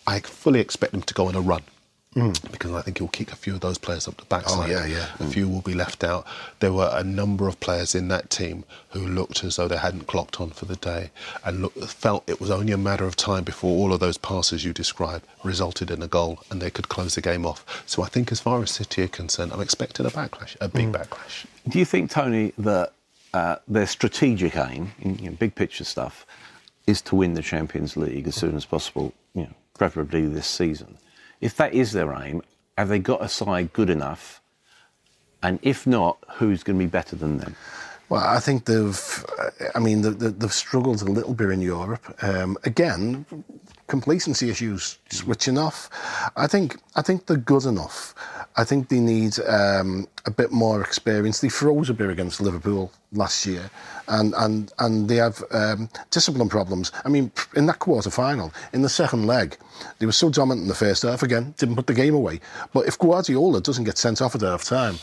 I 0.06 0.20
fully 0.20 0.60
expect 0.60 0.92
them 0.92 1.02
to 1.02 1.14
go 1.14 1.28
on 1.28 1.34
a 1.34 1.40
run. 1.40 1.62
Mm. 2.16 2.50
Because 2.50 2.72
I 2.72 2.80
think 2.80 2.96
he'll 2.96 3.08
kick 3.08 3.30
a 3.30 3.36
few 3.36 3.54
of 3.54 3.60
those 3.60 3.76
players 3.76 4.08
up 4.08 4.16
the 4.16 4.24
backside. 4.24 4.70
Oh, 4.70 4.72
yeah, 4.72 4.86
yeah. 4.86 5.08
A 5.20 5.26
few 5.28 5.48
will 5.48 5.60
be 5.60 5.74
left 5.74 6.02
out. 6.02 6.26
There 6.60 6.72
were 6.72 6.90
a 6.92 7.04
number 7.04 7.46
of 7.46 7.60
players 7.60 7.94
in 7.94 8.08
that 8.08 8.30
team 8.30 8.64
who 8.90 9.06
looked 9.06 9.44
as 9.44 9.56
though 9.56 9.68
they 9.68 9.76
hadn't 9.76 10.06
clocked 10.06 10.40
on 10.40 10.50
for 10.50 10.64
the 10.64 10.76
day 10.76 11.10
and 11.44 11.60
look, 11.60 11.74
felt 11.84 12.24
it 12.26 12.40
was 12.40 12.50
only 12.50 12.72
a 12.72 12.78
matter 12.78 13.04
of 13.04 13.16
time 13.16 13.44
before 13.44 13.76
all 13.76 13.92
of 13.92 14.00
those 14.00 14.16
passes 14.16 14.64
you 14.64 14.72
described 14.72 15.26
resulted 15.44 15.90
in 15.90 16.02
a 16.02 16.08
goal 16.08 16.42
and 16.50 16.62
they 16.62 16.70
could 16.70 16.88
close 16.88 17.16
the 17.16 17.20
game 17.20 17.44
off. 17.44 17.84
So 17.86 18.02
I 18.02 18.06
think, 18.06 18.32
as 18.32 18.40
far 18.40 18.62
as 18.62 18.70
City 18.70 19.02
are 19.02 19.08
concerned, 19.08 19.52
I'm 19.52 19.60
expecting 19.60 20.06
a 20.06 20.10
backlash, 20.10 20.56
a 20.60 20.68
big 20.68 20.86
mm. 20.86 20.92
backlash. 20.92 21.44
Do 21.68 21.78
you 21.78 21.84
think, 21.84 22.10
Tony, 22.10 22.54
that 22.56 22.92
uh, 23.34 23.56
their 23.68 23.86
strategic 23.86 24.56
aim, 24.56 24.92
in 25.00 25.18
you 25.18 25.30
know, 25.30 25.36
big 25.36 25.54
picture 25.54 25.84
stuff, 25.84 26.24
is 26.86 27.02
to 27.02 27.14
win 27.16 27.34
the 27.34 27.42
Champions 27.42 27.94
League 27.96 28.26
as 28.26 28.36
soon 28.36 28.56
as 28.56 28.64
possible, 28.64 29.12
you 29.34 29.42
know, 29.42 29.54
preferably 29.74 30.26
this 30.26 30.46
season? 30.46 30.96
If 31.40 31.56
that 31.56 31.74
is 31.74 31.92
their 31.92 32.12
aim, 32.12 32.42
have 32.78 32.88
they 32.88 32.98
got 32.98 33.22
a 33.22 33.28
side 33.28 33.72
good 33.72 33.90
enough? 33.90 34.40
And 35.42 35.58
if 35.62 35.86
not, 35.86 36.18
who's 36.36 36.62
going 36.62 36.78
to 36.78 36.84
be 36.84 36.88
better 36.88 37.16
than 37.16 37.38
them? 37.38 37.54
Well, 38.08 38.24
I 38.24 38.38
think 38.40 38.66
they've, 38.66 39.24
I 39.74 39.78
mean, 39.78 40.02
they've 40.02 40.52
struggled 40.52 41.02
a 41.02 41.06
little 41.06 41.34
bit 41.34 41.50
in 41.50 41.60
Europe. 41.60 42.16
Um, 42.22 42.56
again, 42.64 43.26
complacency 43.86 44.50
issues, 44.50 44.98
switching 45.10 45.58
off. 45.58 45.90
I 46.36 46.46
think, 46.46 46.78
I 46.96 47.02
think 47.02 47.26
they're 47.26 47.36
good 47.36 47.64
enough. 47.64 48.14
I 48.56 48.64
think 48.64 48.88
they 48.88 49.00
need 49.00 49.38
um, 49.40 50.08
a 50.24 50.30
bit 50.30 50.50
more 50.50 50.80
experience. 50.80 51.40
They 51.40 51.50
froze 51.50 51.90
a 51.90 51.94
bit 51.94 52.08
against 52.08 52.40
Liverpool 52.40 52.90
last 53.12 53.44
year, 53.44 53.70
and 54.08 54.34
and 54.38 54.72
and 54.78 55.08
they 55.08 55.16
have 55.16 55.44
um, 55.50 55.90
discipline 56.10 56.48
problems. 56.48 56.90
I 57.04 57.10
mean, 57.10 57.30
in 57.54 57.66
that 57.66 57.80
quarter 57.80 58.10
final, 58.10 58.52
in 58.72 58.80
the 58.80 58.88
second 58.88 59.26
leg, 59.26 59.58
they 59.98 60.06
were 60.06 60.12
so 60.12 60.30
dominant 60.30 60.62
in 60.62 60.68
the 60.68 60.74
first 60.74 61.02
half. 61.02 61.22
Again, 61.22 61.54
didn't 61.58 61.76
put 61.76 61.86
the 61.86 61.94
game 61.94 62.14
away. 62.14 62.40
But 62.72 62.88
if 62.88 62.98
Guardiola 62.98 63.60
doesn't 63.60 63.84
get 63.84 63.98
sent 63.98 64.22
off 64.22 64.34
at 64.34 64.40
half 64.40 64.64
time, 64.64 64.96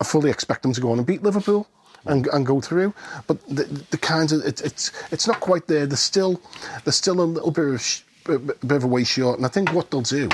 I 0.00 0.04
fully 0.04 0.30
expect 0.30 0.62
them 0.62 0.72
to 0.72 0.80
go 0.80 0.92
on 0.92 0.98
and 0.98 1.06
beat 1.06 1.22
Liverpool 1.24 1.66
and, 2.06 2.28
and 2.28 2.46
go 2.46 2.60
through. 2.60 2.94
But 3.26 3.44
the, 3.48 3.64
the 3.90 3.98
kinds 3.98 4.32
of 4.32 4.44
it, 4.46 4.60
it's 4.60 4.92
it's 5.10 5.26
not 5.26 5.40
quite 5.40 5.66
there. 5.66 5.84
There's 5.84 6.00
still 6.00 6.40
there's 6.84 6.96
still 6.96 7.20
a 7.20 7.22
little 7.22 7.50
bit 7.50 7.74
of. 7.74 7.80
Sh- 7.80 8.02
a 8.26 8.38
bit 8.38 8.76
of 8.76 8.84
a 8.84 8.86
way 8.86 9.04
short, 9.04 9.38
and 9.38 9.46
I 9.46 9.48
think 9.48 9.72
what 9.72 9.90
they'll 9.90 10.02
do, 10.02 10.28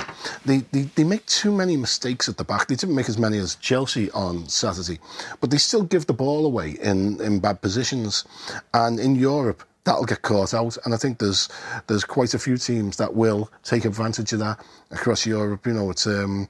they, 0.45 0.59
they, 0.73 0.83
they 0.83 1.05
make 1.05 1.25
too 1.27 1.53
many 1.53 1.77
mistakes 1.77 2.29
at 2.29 2.37
the 2.37 2.45
back. 2.45 2.69
They 2.69 2.75
didn't 2.75 2.95
make 2.95 3.09
as 3.09 3.19
many 3.19 3.39
as 3.39 3.57
Chelsea 3.57 4.11
on 4.13 4.49
Saturday, 4.49 4.99
but 5.41 5.51
they 5.51 5.59
still 5.59 5.83
give 5.83 6.07
the 6.07 6.13
ball 6.13 6.47
away 6.47 6.77
in, 6.83 7.21
in 7.21 7.41
bad 7.41 7.61
positions. 7.63 8.25
And 8.75 8.99
in 8.99 9.15
Europe, 9.17 9.63
that'll 9.85 10.05
get 10.05 10.23
caught 10.23 10.53
out. 10.53 10.77
And 10.85 10.93
I 10.93 10.99
think 10.99 11.19
there's 11.19 11.49
there's 11.87 12.05
quite 12.05 12.35
a 12.35 12.39
few 12.39 12.59
teams 12.59 12.97
that 12.99 13.15
will 13.15 13.51
take 13.63 13.85
advantage 13.85 14.33
of 14.33 14.41
that 14.41 14.65
across 14.91 15.25
Europe. 15.25 15.67
You 15.67 15.73
know, 15.73 15.91
it's 15.91 16.07
um, 16.07 16.49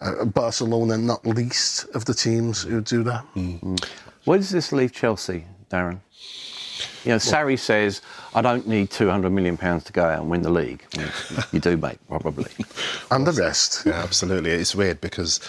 uh, 0.00 0.24
Barcelona, 0.24 0.96
not 0.96 1.26
least 1.26 1.84
of 1.94 2.06
the 2.06 2.14
teams 2.14 2.62
who 2.62 2.80
do 2.80 3.02
that. 3.02 3.24
Mm. 3.34 3.84
Where 4.24 4.38
does 4.38 4.50
this 4.50 4.72
leave 4.72 4.92
Chelsea, 4.92 5.46
Darren? 5.70 6.00
You 7.04 7.12
know, 7.12 7.16
Sarri 7.16 7.58
says, 7.58 8.02
I 8.34 8.42
don't 8.42 8.66
need 8.66 8.90
£200 8.90 9.30
million 9.32 9.56
to 9.56 9.92
go 9.92 10.04
out 10.04 10.20
and 10.20 10.30
win 10.30 10.42
the 10.42 10.50
league. 10.50 10.84
you 11.52 11.60
do, 11.60 11.76
mate, 11.76 11.98
probably. 12.08 12.50
and 13.10 13.26
the 13.26 13.32
rest. 13.32 13.84
Yeah, 13.86 14.02
absolutely. 14.02 14.50
It's 14.50 14.74
weird 14.74 15.00
because 15.00 15.40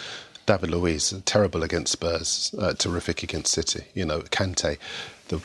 David 0.46 0.72
Luiz, 0.72 1.14
terrible 1.26 1.64
against 1.64 1.92
Spurs, 1.92 2.54
uh, 2.58 2.74
terrific 2.74 3.24
against 3.24 3.52
City. 3.52 3.86
You 3.94 4.06
know, 4.06 4.22
Kante, 4.22 4.78
the 5.28 5.42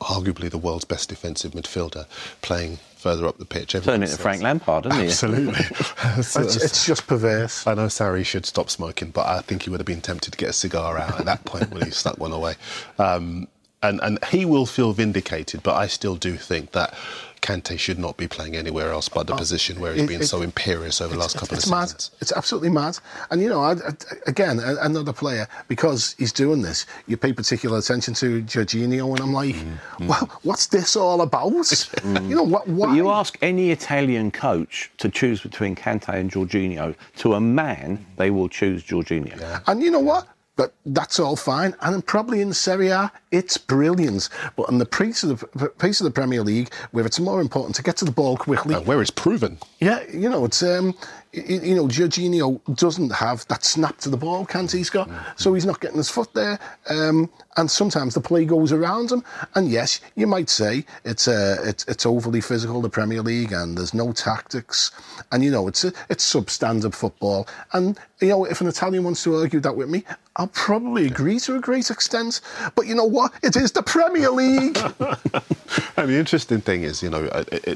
arguably 0.00 0.50
the 0.50 0.58
world's 0.58 0.84
best 0.84 1.08
defensive 1.08 1.52
midfielder, 1.52 2.06
playing 2.40 2.78
further 2.96 3.26
up 3.26 3.38
the 3.38 3.44
pitch. 3.44 3.72
Turn 3.72 4.02
it 4.02 4.08
to 4.08 4.16
Frank 4.16 4.42
Lampard, 4.42 4.86
isn't 4.86 4.98
he? 4.98 5.06
Absolutely. 5.06 5.54
it's, 6.16 6.36
it's, 6.36 6.86
just 6.86 7.06
perverse. 7.06 7.66
I 7.66 7.74
know 7.74 7.86
Sarri 7.86 8.24
should 8.24 8.46
stop 8.46 8.70
smoking, 8.70 9.10
but 9.10 9.26
I 9.26 9.40
think 9.40 9.62
he 9.62 9.70
would 9.70 9.80
have 9.80 9.86
been 9.86 10.00
tempted 10.00 10.32
to 10.32 10.38
get 10.38 10.50
a 10.50 10.52
cigar 10.52 10.98
out 10.98 11.18
at 11.18 11.26
that 11.26 11.44
point 11.44 11.70
when 11.70 11.84
he 11.84 11.90
stuck 11.90 12.18
one 12.18 12.32
away. 12.32 12.54
Um, 12.98 13.48
and, 13.82 14.00
and 14.02 14.24
he 14.26 14.44
will 14.44 14.66
feel 14.66 14.92
vindicated, 14.92 15.62
but 15.62 15.74
I 15.74 15.86
still 15.86 16.16
do 16.16 16.36
think 16.36 16.72
that 16.72 16.94
Kante 17.42 17.76
should 17.76 17.98
not 17.98 18.16
be 18.16 18.28
playing 18.28 18.54
anywhere 18.56 18.92
else 18.92 19.08
but 19.08 19.26
the 19.26 19.34
oh, 19.34 19.36
position 19.36 19.80
where 19.80 19.92
he's 19.92 20.04
it, 20.04 20.08
been 20.08 20.22
it, 20.22 20.26
so 20.26 20.42
imperious 20.42 21.00
over 21.00 21.14
the 21.14 21.18
last 21.18 21.36
couple 21.36 21.56
of 21.56 21.62
seasons. 21.62 21.92
It's 21.92 22.10
mad. 22.10 22.18
It's 22.20 22.32
absolutely 22.32 22.70
mad. 22.70 22.98
And 23.30 23.42
you 23.42 23.48
know, 23.48 23.60
I, 23.60 23.72
I, 23.72 23.92
again, 24.28 24.60
another 24.60 25.12
player 25.12 25.48
because 25.66 26.14
he's 26.18 26.32
doing 26.32 26.62
this, 26.62 26.86
you 27.08 27.16
pay 27.16 27.32
particular 27.32 27.78
attention 27.78 28.14
to 28.14 28.42
Jorginho, 28.42 29.10
and 29.10 29.20
I'm 29.20 29.32
like, 29.32 29.56
mm, 29.56 29.76
mm. 29.98 30.06
well, 30.06 30.30
what's 30.44 30.68
this 30.68 30.94
all 30.94 31.20
about? 31.20 31.52
mm. 31.52 32.28
You 32.28 32.36
know 32.36 32.44
what? 32.44 32.68
Why? 32.68 32.86
But 32.86 32.94
you 32.94 33.10
ask 33.10 33.36
any 33.42 33.72
Italian 33.72 34.30
coach 34.30 34.92
to 34.98 35.08
choose 35.08 35.40
between 35.40 35.74
Kante 35.74 36.14
and 36.14 36.30
Jorginho, 36.30 36.94
to 37.16 37.34
a 37.34 37.40
man, 37.40 38.06
they 38.16 38.30
will 38.30 38.48
choose 38.48 38.84
Jorginho. 38.84 39.38
Yeah. 39.40 39.60
And 39.66 39.82
you 39.82 39.90
know 39.90 40.00
what? 40.00 40.28
But 40.54 40.74
that's 40.84 41.18
all 41.18 41.34
fine, 41.34 41.74
and 41.80 42.04
probably 42.04 42.42
in 42.42 42.52
Serie 42.52 42.88
A, 42.88 43.10
it's 43.30 43.56
brilliant. 43.56 44.28
But 44.54 44.68
in 44.68 44.76
the 44.76 44.84
pace 44.84 45.22
of 45.24 45.44
the 45.54 45.68
pace 45.68 45.98
of 46.00 46.04
the 46.04 46.10
Premier 46.10 46.42
League, 46.42 46.72
where 46.90 47.06
it's 47.06 47.18
more 47.18 47.40
important 47.40 47.74
to 47.76 47.82
get 47.82 47.96
to 47.98 48.04
the 48.04 48.10
ball 48.10 48.36
quickly, 48.36 48.74
uh, 48.74 48.82
where 48.82 49.00
it's 49.00 49.10
proven. 49.10 49.58
Yeah, 49.80 50.02
you 50.12 50.28
know, 50.28 50.44
it's 50.44 50.62
um, 50.62 50.94
you 51.32 51.74
know, 51.74 51.86
Jorginho 51.86 52.60
doesn't 52.76 53.10
have 53.10 53.46
that 53.48 53.64
snap 53.64 53.96
to 53.98 54.10
the 54.10 54.18
ball, 54.18 54.44
can't 54.44 54.70
he? 54.70 54.78
He's 54.78 54.90
got, 54.90 55.08
so 55.36 55.54
he's 55.54 55.64
not 55.64 55.80
getting 55.80 55.96
his 55.96 56.10
foot 56.10 56.32
there. 56.34 56.58
Um, 56.90 57.30
and 57.56 57.70
sometimes 57.70 58.14
the 58.14 58.20
play 58.20 58.44
goes 58.44 58.70
around 58.70 59.10
him. 59.10 59.24
And 59.54 59.68
yes, 59.70 60.00
you 60.14 60.26
might 60.26 60.50
say 60.50 60.84
it's 61.04 61.28
uh, 61.28 61.56
it's, 61.64 61.86
it's 61.86 62.04
overly 62.04 62.42
physical, 62.42 62.82
the 62.82 62.90
Premier 62.90 63.22
League, 63.22 63.52
and 63.52 63.78
there's 63.78 63.94
no 63.94 64.12
tactics. 64.12 64.90
And 65.30 65.42
you 65.42 65.50
know, 65.50 65.68
it's 65.68 65.84
a, 65.84 65.92
it's 66.10 66.30
substandard 66.30 66.94
football. 66.94 67.48
And 67.72 67.98
you 68.20 68.28
know, 68.28 68.44
if 68.44 68.60
an 68.60 68.66
Italian 68.66 69.04
wants 69.04 69.22
to 69.24 69.34
argue 69.36 69.60
that 69.60 69.74
with 69.74 69.88
me, 69.88 70.04
I'll 70.36 70.48
probably 70.48 71.06
agree 71.06 71.38
to 71.40 71.56
a 71.56 71.60
great 71.60 71.90
extent. 71.90 72.42
But 72.74 72.86
you 72.86 72.94
know 72.94 73.04
what? 73.04 73.32
It 73.42 73.56
is 73.56 73.72
the 73.72 73.82
Premier 73.82 74.30
League. 74.30 74.76
and 75.96 76.10
the 76.10 76.18
interesting 76.18 76.60
thing 76.60 76.82
is, 76.82 77.02
you 77.02 77.08
know, 77.08 77.24
it, 77.24 77.66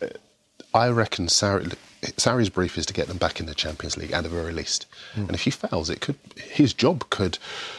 it, 0.00 0.18
I 0.72 0.88
reckon 0.88 1.26
Sarri 1.26 1.74
Sarri's 2.16 2.50
brief 2.50 2.76
is 2.78 2.86
to 2.86 2.94
get 2.94 3.08
them 3.08 3.18
back 3.18 3.40
in 3.40 3.46
the 3.46 3.54
Champions 3.54 3.96
League 3.96 4.12
at 4.12 4.22
the 4.22 4.28
very 4.28 4.52
least. 4.52 4.86
Mm. 5.14 5.26
And 5.26 5.34
if 5.34 5.42
he 5.42 5.50
fails, 5.50 5.90
it 5.90 6.00
could 6.00 6.16
his 6.36 6.72
job 6.72 7.08
could 7.10 7.38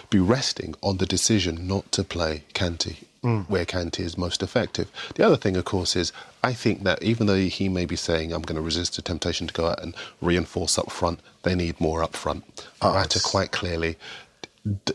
be 0.09 0.19
resting 0.19 0.75
on 0.81 0.97
the 0.97 1.05
decision 1.05 1.67
not 1.67 1.91
to 1.93 2.03
play 2.03 2.43
Kante 2.53 2.97
mm. 3.25 3.49
where 3.49 3.65
Kante 3.65 3.99
is 4.01 4.17
most 4.17 4.43
effective. 4.43 4.89
The 5.15 5.25
other 5.25 5.35
thing, 5.35 5.57
of 5.57 5.65
course, 5.65 5.95
is 5.95 6.13
I 6.43 6.53
think 6.53 6.83
that 6.83 7.01
even 7.01 7.27
though 7.27 7.35
he 7.35 7.67
may 7.67 7.85
be 7.85 7.95
saying 7.95 8.31
I'm 8.31 8.43
going 8.43 8.55
to 8.55 8.61
resist 8.61 8.95
the 8.95 9.01
temptation 9.01 9.47
to 9.47 9.53
go 9.53 9.67
out 9.67 9.81
and 9.81 9.95
reinforce 10.21 10.77
up 10.77 10.91
front, 10.91 11.19
they 11.43 11.55
need 11.55 11.81
more 11.81 12.03
up 12.03 12.15
front. 12.15 12.43
Oh, 12.81 13.03
quite 13.23 13.51
clearly 13.51 13.97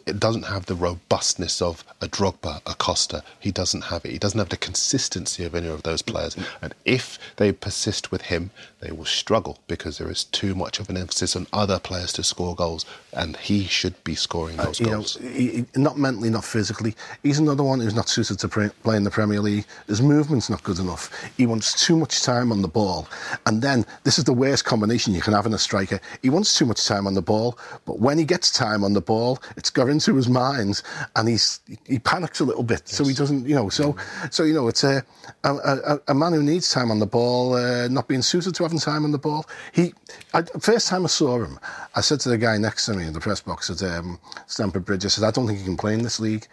it 0.07 0.19
doesn't 0.19 0.47
have 0.47 0.67
the 0.67 0.75
robustness 0.75 1.63
of 1.63 1.85
a 2.01 2.09
Drogba, 2.09 2.61
a 2.67 2.75
Costa. 2.75 3.23
He 3.39 3.53
doesn't 3.53 3.83
have 3.83 4.05
it. 4.05 4.11
He 4.11 4.19
doesn't 4.19 4.39
have 4.39 4.49
the 4.49 4.57
consistency 4.57 5.45
of 5.45 5.55
any 5.55 5.69
of 5.69 5.85
those 5.85 6.03
players. 6.03 6.37
And 6.61 6.75
if 6.85 7.19
they 7.37 7.53
persist 7.53 8.11
with 8.11 8.23
him, 8.23 8.51
they 8.81 8.91
will 8.91 9.05
struggle 9.05 9.59
because 9.69 9.99
there 9.99 10.11
is 10.11 10.25
too 10.25 10.55
much 10.55 10.81
of 10.81 10.91
an 10.91 10.97
emphasis 10.97 11.37
on 11.37 11.47
other 11.53 11.79
players 11.79 12.13
to 12.15 12.25
score 12.25 12.57
goals, 12.57 12.85
and 13.13 13.37
he 13.37 13.65
should 13.65 14.03
be 14.03 14.15
scoring 14.15 14.59
uh, 14.59 14.65
those 14.65 14.81
uh, 14.81 14.85
goals. 14.85 15.21
Know, 15.21 15.29
he, 15.29 15.67
not 15.77 15.99
mentally, 15.99 16.31
not 16.31 16.45
physically. 16.45 16.97
He's 17.23 17.39
another 17.39 17.63
one 17.63 17.81
who's 17.81 17.95
not 17.95 18.09
suited 18.09 18.39
to 18.41 18.49
play 18.49 18.97
in 18.97 19.05
the 19.05 19.11
Premier 19.11 19.41
League. 19.41 19.67
His 19.87 20.03
movement's 20.03 20.51
not 20.51 20.65
good 20.65 20.81
enough. 20.81 21.13
He 21.37 21.47
wants 21.47 21.87
too 21.87 21.97
much 21.97 22.23
time 22.23 22.51
on 22.51 22.63
the 22.63 22.69
ball, 22.69 23.07
and 23.47 23.63
then 23.63 23.87
this 24.03 24.19
is 24.19 24.25
the 24.25 24.33
worst 24.33 24.65
combination 24.65 25.15
you 25.15 25.21
can 25.21 25.35
have 25.35 25.47
in 25.47 25.55
a 25.55 25.59
striker. 25.59 26.01
He 26.23 26.31
wants 26.31 26.57
too 26.57 26.67
much 26.67 26.85
time 26.87 27.07
on 27.07 27.15
the 27.15 27.23
ball, 27.23 27.57
but 27.85 28.01
when 28.01 28.19
he 28.19 28.25
gets 28.25 28.51
time 28.51 28.83
on 28.83 28.95
the 28.95 29.01
ball, 29.01 29.39
it's 29.61 29.69
got 29.69 29.91
into 29.91 30.17
his 30.17 30.27
mind, 30.27 30.81
and 31.17 31.29
he's 31.29 31.61
he 31.87 31.99
panics 31.99 32.41
a 32.41 32.45
little 32.45 32.63
bit, 32.63 32.83
yes. 32.87 32.97
so 32.97 33.05
he 33.05 33.13
doesn't, 33.13 33.47
you 33.47 33.55
know. 33.55 33.69
So, 33.69 33.95
so 34.31 34.43
you 34.43 34.55
know, 34.55 34.69
it's 34.69 34.83
a 34.85 35.05
a, 35.45 35.55
a, 35.55 36.01
a 36.09 36.15
man 36.15 36.33
who 36.33 36.43
needs 36.43 36.71
time 36.71 36.91
on 36.91 36.99
the 36.99 37.07
ball, 37.07 37.55
uh, 37.55 37.87
not 37.89 38.09
being 38.09 38.23
suited 38.23 38.55
to 38.55 38.63
having 38.63 38.79
time 38.79 39.05
on 39.05 39.13
the 39.13 39.19
ball. 39.19 39.45
He, 39.73 39.93
I, 40.33 40.43
first 40.43 40.89
time 40.89 41.05
I 41.05 41.09
saw 41.09 41.45
him, 41.45 41.59
I 41.95 42.01
said 42.01 42.21
to 42.21 42.31
the 42.31 42.39
guy 42.39 42.57
next 42.57 42.87
to 42.87 42.95
me 42.95 43.05
in 43.05 43.13
the 43.13 43.21
press 43.21 43.43
box 43.43 43.69
at 43.69 43.83
um, 43.83 44.19
Stamford 44.47 44.87
Bridge, 44.87 45.05
I 45.05 45.09
said, 45.09 45.25
I 45.25 45.31
don't 45.31 45.47
think 45.47 45.59
he 45.59 45.65
can 45.65 45.77
play 45.77 45.93
in 45.93 46.03
this 46.03 46.19
league. 46.19 46.47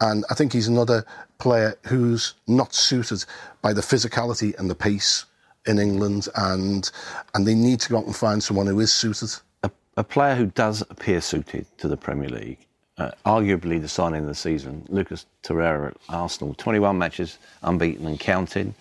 And 0.00 0.24
I 0.30 0.34
think 0.34 0.52
he's 0.52 0.68
another 0.68 1.04
player 1.38 1.76
who's 1.86 2.34
not 2.46 2.74
suited 2.74 3.24
by 3.60 3.72
the 3.72 3.82
physicality 3.82 4.56
and 4.58 4.70
the 4.70 4.74
pace 4.74 5.26
in 5.66 5.78
England, 5.78 6.28
and 6.36 6.90
and 7.34 7.46
they 7.46 7.54
need 7.54 7.80
to 7.80 7.88
go 7.88 7.98
out 7.98 8.06
and 8.06 8.16
find 8.16 8.42
someone 8.42 8.66
who 8.66 8.80
is 8.80 8.92
suited. 8.92 9.30
A, 9.96 10.04
player 10.04 10.34
who 10.34 10.46
does 10.46 10.82
appear 10.82 11.20
suited 11.20 11.66
to 11.78 11.88
the 11.88 11.96
Premier 11.96 12.28
League 12.28 12.66
uh, 12.98 13.10
arguably 13.24 13.80
the 13.80 13.88
signing 13.88 14.22
of 14.22 14.26
the 14.26 14.34
season, 14.34 14.84
Lucas 14.88 15.26
Torreira 15.42 15.88
at 15.88 15.96
Arsenal, 16.08 16.54
21 16.54 16.98
matches 16.98 17.38
unbeaten 17.62 18.06
and 18.06 18.20
counting. 18.20 18.74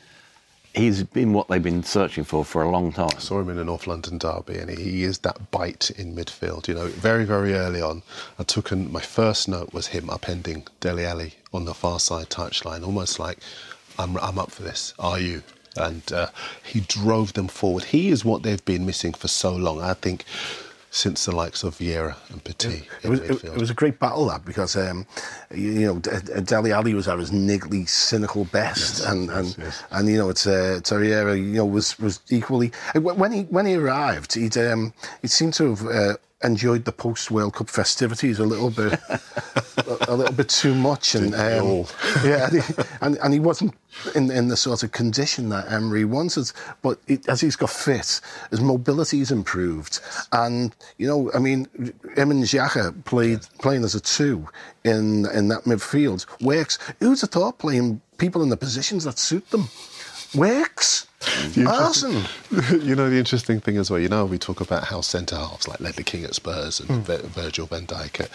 He's 0.74 1.04
been 1.04 1.34
what 1.34 1.50
they've 1.50 1.62
been 1.62 1.84
searching 1.84 2.24
for 2.24 2.45
for 2.45 2.63
a 2.63 2.69
long 2.69 2.93
time. 2.93 3.10
I 3.15 3.19
saw 3.19 3.41
him 3.41 3.50
in 3.50 3.58
a 3.58 3.63
North 3.63 3.88
London 3.88 4.17
derby, 4.17 4.58
and 4.58 4.69
he 4.69 5.04
is 5.04 5.19
that 5.19 5.52
bite 5.52 5.91
in 5.91 6.15
midfield. 6.15 6.67
You 6.67 6.76
know, 6.76 6.88
very, 6.88 7.26
very 7.26 7.54
early 7.56 7.82
on, 7.82 8.04
I 8.39 8.43
took 8.43 8.71
an, 8.71 8.91
my 8.91 9.02
first 9.02 9.50
note 9.50 9.74
was 9.74 9.88
him 9.88 10.08
upending 10.08 10.67
Dele 10.80 11.06
Alli 11.06 11.34
on 11.54 11.65
the 11.65 11.74
far 11.74 12.00
side 12.00 12.30
touchline, 12.30 12.86
almost 12.86 13.19
like, 13.19 13.39
I'm, 14.00 14.17
I'm 14.17 14.39
up 14.39 14.52
for 14.52 14.63
this. 14.63 14.93
Are 14.97 15.19
you? 15.19 15.43
And 15.76 16.10
uh, 16.12 16.28
he 16.63 16.82
drove 16.82 17.34
them 17.34 17.47
forward. 17.47 17.86
He 17.86 18.10
is 18.10 18.24
what 18.24 18.43
they've 18.43 18.63
been 18.63 18.86
missing 18.86 19.13
for 19.13 19.28
so 19.28 19.54
long. 19.54 19.82
I 19.82 19.93
think 19.93 20.26
since 20.91 21.25
the 21.25 21.34
likes 21.34 21.63
of 21.63 21.77
Vieira 21.77 22.15
and 22.30 22.43
Petit. 22.43 22.84
It, 23.01 23.10
was, 23.10 23.21
it, 23.21 23.43
it, 23.45 23.58
was 23.58 23.69
a 23.69 23.73
great 23.73 23.97
battle 23.97 24.25
that 24.27 24.43
because 24.43 24.75
um, 24.75 25.08
you, 25.49 25.71
you, 25.71 25.88
know 25.88 25.99
Dele 25.99 26.73
Alli 26.73 26.93
was 26.93 27.08
at 27.08 27.17
his 27.17 27.32
niggly, 27.32 27.88
cynical 27.88 28.43
best, 28.45 28.99
yes, 28.99 29.10
and 29.10 29.30
and, 29.32 29.58
yes. 29.58 29.84
and 29.91 30.10
you 30.10 30.17
know 30.17 30.30
it's 30.30 30.45
uh, 30.45 30.82
Torreira 30.84 31.36
you 31.38 31.54
know 31.54 31.65
was 31.65 31.97
was 31.97 32.19
equally 32.30 32.71
when 32.93 33.32
he 33.32 33.43
when 33.43 33.65
he 33.65 33.75
arrived 33.75 34.34
he'd 34.34 34.58
um, 34.58 34.93
he 35.21 35.27
seemed 35.27 35.54
to 35.56 35.73
have. 35.73 35.88
Uh, 35.88 36.17
enjoyed 36.43 36.86
the 36.86 36.91
post 36.91 37.32
World 37.32 37.54
Cup 37.54 37.69
festivities 37.69 38.39
a 38.39 38.45
little 38.45 38.69
bit, 38.69 38.99
a, 39.10 39.97
a, 40.08 40.15
little 40.15 40.34
bit 40.34 40.49
too 40.49 40.73
much, 40.73 41.15
and 41.15 41.34
um, 41.36 41.86
yeah, 42.23 42.49
and, 43.01 43.17
and 43.17 43.34
he 43.34 43.39
wasn't 43.39 43.73
in, 44.15 44.32
in 44.32 44.47
the 44.47 44.58
sort 44.58 44.84
of 44.84 44.91
condition 44.91 45.49
that 45.49 45.71
Emery 45.71 46.06
wanted. 46.06 46.51
But 46.82 46.99
it, 47.08 47.27
as 47.27 47.41
he's 47.41 47.56
got 47.56 47.69
fit, 47.69 48.21
his 48.49 48.62
mobility's 48.62 49.32
improved. 49.32 49.99
And, 50.32 50.75
you 50.97 51.08
know, 51.08 51.32
I 51.34 51.39
mean, 51.39 51.67
him 52.15 52.32
and 52.32 52.43
Xhaka 52.43 53.04
played, 53.06 53.41
playing 53.60 53.84
as 53.84 53.95
a 53.95 53.99
two 53.99 54.47
in, 54.84 55.27
in 55.32 55.47
that 55.49 55.63
midfield 55.63 56.25
works. 56.41 56.77
Who'd 56.99 57.21
have 57.21 57.30
thought 57.30 57.60
playing 57.60 58.01
people 58.17 58.41
in 58.41 58.49
the 58.49 58.58
positions 58.58 59.04
that 59.04 59.19
suit 59.19 59.49
them? 59.49 59.69
Works. 60.36 61.08
Awesome. 61.67 62.23
You 62.81 62.95
know 62.95 63.10
the 63.10 63.17
interesting 63.17 63.62
thing 63.62 63.77
as 63.77 63.89
well. 63.89 63.99
You 63.99 64.10
know 64.10 64.25
we 64.25 64.38
talk 64.38 64.60
about 64.60 64.84
how 64.86 65.01
centre 65.01 65.36
halves 65.36 65.67
like 65.67 65.79
Ledley 65.79 66.04
King 66.04 66.25
at 66.25 66.35
Spurs 66.35 66.79
and 66.79 67.06
mm. 67.06 67.21
Virgil 67.25 67.65
Van 67.65 67.85
Dijk 67.85 68.21
at, 68.21 68.29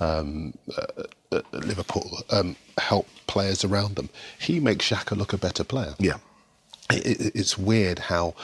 um, 0.00 0.54
uh, 0.76 1.02
at 1.32 1.52
Liverpool 1.52 2.18
um, 2.30 2.56
help 2.78 3.08
players 3.26 3.64
around 3.64 3.96
them. 3.96 4.08
He 4.38 4.60
makes 4.60 4.88
Xhaka 4.88 5.16
look 5.16 5.32
a 5.32 5.38
better 5.38 5.64
player. 5.64 5.94
Yeah, 5.98 6.18
it, 6.92 7.06
it, 7.06 7.32
it's 7.34 7.58
weird 7.58 7.98
how 7.98 8.34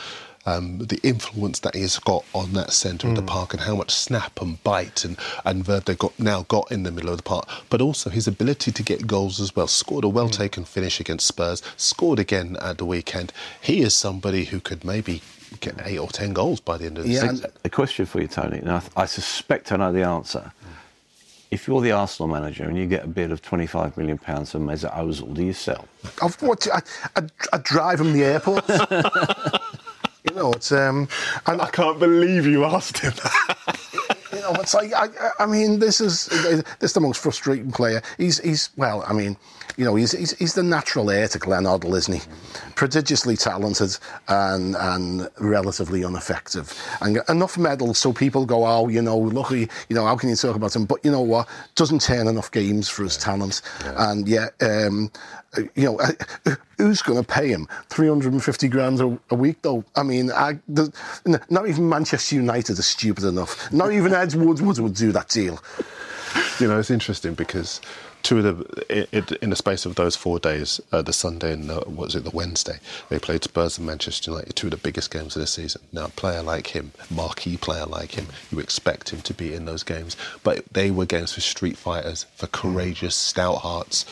um, 0.47 0.79
the 0.79 0.99
influence 1.03 1.61
that 1.61 1.75
he's 1.75 1.99
got 1.99 2.25
on 2.35 2.53
that 2.55 2.73
centre 2.73 3.09
of 3.09 3.17
the 3.17 3.23
park, 3.23 3.53
and 3.55 3.63
how 3.63 3.77
much 3.77 3.91
snap 3.93 4.41
and 4.41 4.63
bite 4.65 5.05
and 5.05 5.17
and 5.45 5.65
verve 5.65 5.85
they 5.85 5.95
got 5.95 6.19
now 6.19 6.43
got 6.49 6.71
in 6.73 6.83
the 6.83 6.91
middle 6.91 7.11
of 7.11 7.19
the 7.19 7.23
park, 7.23 7.49
but 7.71 7.81
also 7.81 8.11
his 8.11 8.27
ability 8.27 8.73
to 8.73 8.83
get 8.83 9.07
goals 9.07 9.41
as 9.41 9.55
well. 9.55 9.67
Scored 9.67 10.05
a 10.05 10.09
well 10.09 10.29
taken 10.29 10.65
finish 10.65 11.01
against 11.01 11.27
Spurs. 11.27 11.63
Scored 11.77 12.19
again 12.19 12.57
at 12.61 12.79
the 12.79 12.85
weekend. 12.85 13.33
He 13.61 13.83
is 13.83 13.95
somebody 13.95 14.45
who 14.47 14.61
could 14.61 14.85
maybe 14.85 15.23
get 15.61 15.75
eight 15.85 15.99
or 15.99 16.09
ten 16.09 16.33
goals 16.33 16.61
by 16.61 16.79
the 16.79 16.87
end 16.87 16.99
of 16.99 17.05
the 17.05 17.11
Yeah, 17.11 17.29
season. 17.31 17.51
A 17.65 17.71
question 17.71 18.07
for 18.07 18.21
you, 18.21 18.27
Tony. 18.29 18.59
And 18.59 18.71
I, 18.71 18.83
I 18.97 19.05
suspect 19.07 19.71
I 19.71 19.77
know 19.77 19.93
the 19.93 20.03
answer. 20.03 20.53
If 21.51 21.69
you're 21.69 21.83
the 21.83 21.93
Arsenal 21.93 22.29
manager 22.29 22.65
and 22.65 22.79
you 22.79 22.87
get 22.87 23.05
a 23.05 23.07
bid 23.07 23.31
of 23.31 23.43
£25 23.43 23.99
million 23.99 24.17
from 24.17 24.67
Mesut 24.67 24.91
Ozil, 24.97 25.35
do 25.35 25.45
you 25.45 25.53
sell? 25.53 25.87
I've, 26.23 26.41
what, 26.41 26.67
I, 26.73 26.81
I, 27.15 27.23
I 27.53 27.59
drive 27.59 28.01
him 28.01 28.15
the 28.15 28.25
airport. 28.25 28.65
you 30.29 30.35
know, 30.35 30.53
it's 30.53 30.73
um, 30.73 31.09
and 31.47 31.61
I 31.61 31.69
can't 31.71 31.99
believe 31.99 32.47
you 32.47 32.65
asked 32.65 32.99
him 32.99 33.13
that. 33.23 33.79
you 34.33 34.41
know, 34.41 34.53
it's 34.55 34.75
like 34.75 34.93
I, 34.95 35.09
I- 35.39 35.47
mean, 35.47 35.79
this 35.79 36.01
is 36.01 36.27
this 36.27 36.65
is 36.81 36.93
the 36.93 37.01
most 37.01 37.21
frustrating 37.23 37.73
player. 37.73 38.03
He's 38.19 38.39
he's 38.39 38.71
well, 38.77 39.05
I 39.07 39.13
mean, 39.13 39.37
you 39.77 39.85
know, 39.85 39.95
he's 39.97 40.13
he's, 40.13 40.37
he's 40.39 40.55
the 40.55 40.63
natural 40.63 41.11
heir 41.11 41.27
to 41.29 41.39
Glenn 41.39 41.65
Hoddle, 41.65 41.97
isn't 41.97 42.15
he? 42.15 42.21
Prodigiously 42.77 43.37
talented 43.37 43.99
and 44.29 44.77
and 44.77 45.29
relatively 45.41 46.03
ineffective, 46.03 46.73
and 47.01 47.19
enough 47.29 47.59
medals 47.59 47.99
so 47.99 48.13
people 48.13 48.47
go, 48.47 48.65
oh, 48.65 48.89
you 48.89 49.03
know, 49.03 49.19
lucky, 49.19 49.69
you 49.89 49.97
know, 49.97 50.07
how 50.07 50.17
can 50.17 50.29
you 50.29 50.37
talk 50.37 50.55
about 50.57 50.75
him? 50.75 50.85
But 50.85 51.05
you 51.05 51.11
know 51.11 51.21
what? 51.21 51.49
Doesn't 51.75 52.01
turn 52.01 52.29
enough 52.29 52.51
games 52.53 52.89
for 52.89 53.03
his 53.03 53.17
talent, 53.17 53.61
and 53.97 54.29
yeah, 54.29 54.49
um, 54.61 55.11
you 55.75 55.85
know, 55.85 56.01
who's 56.83 57.03
going 57.03 57.23
to 57.23 57.27
pay 57.27 57.49
him 57.49 57.69
350 57.89 58.69
grand 58.69 59.01
a, 59.01 59.19
a 59.31 59.35
week 59.35 59.63
though? 59.63 59.85
I 59.97 60.03
mean, 60.03 60.31
I, 60.33 60.59
the, 60.69 60.93
not 61.51 61.69
even 61.69 61.89
Manchester 61.89 62.37
United 62.37 62.79
are 62.79 62.83
stupid 62.83 63.25
enough. 63.25 63.73
Not 63.73 63.93
even 63.93 64.13
Ed 64.13 64.35
Woodward 64.35 64.79
would 64.79 64.95
do 64.95 65.13
that 65.13 65.29
deal. 65.29 65.61
You 66.61 66.69
know, 66.69 66.79
it's 66.79 66.91
interesting 66.91 67.35
because 67.35 67.81
two 68.23 68.39
of 68.39 68.45
the 68.45 68.85
i- 69.13 69.17
i- 69.19 69.39
in 69.43 69.51
the 69.51 69.57
space 69.57 69.85
of 69.85 69.97
those 69.97 70.17
four 70.17 70.39
days, 70.39 70.81
uh, 70.93 71.03
the 71.03 71.13
Sunday 71.13 71.53
and 71.53 71.69
the, 71.69 71.77
what 71.81 72.07
was 72.07 72.15
it, 72.15 72.25
the 72.25 72.31
Wednesday, 72.31 72.79
they 73.11 73.19
played 73.19 73.43
Spurs 73.45 73.77
and 73.79 73.87
Manchester 73.87 74.31
United, 74.31 74.55
two 74.57 74.69
of 74.69 74.71
the 74.71 74.77
biggest 74.77 75.11
games 75.11 75.37
of 75.37 75.41
the 75.41 75.47
season. 75.47 75.83
Now, 75.93 76.07
a 76.07 76.09
player 76.09 76.43
like 76.43 76.69
him, 76.69 76.93
marquee 77.11 77.57
player 77.57 77.85
like 77.85 78.13
him, 78.13 78.29
you 78.51 78.61
expect 78.61 79.11
him 79.13 79.21
to 79.23 79.35
be 79.35 79.53
in 79.53 79.65
those 79.67 79.83
games, 79.83 80.17
but 80.43 80.65
they 80.73 80.91
were 80.91 81.05
games 81.07 81.33
for 81.33 81.41
street 81.41 81.77
fighters, 81.77 82.25
for 82.37 82.47
courageous, 82.47 83.15
stout 83.17 83.57
hearts. 83.59 84.07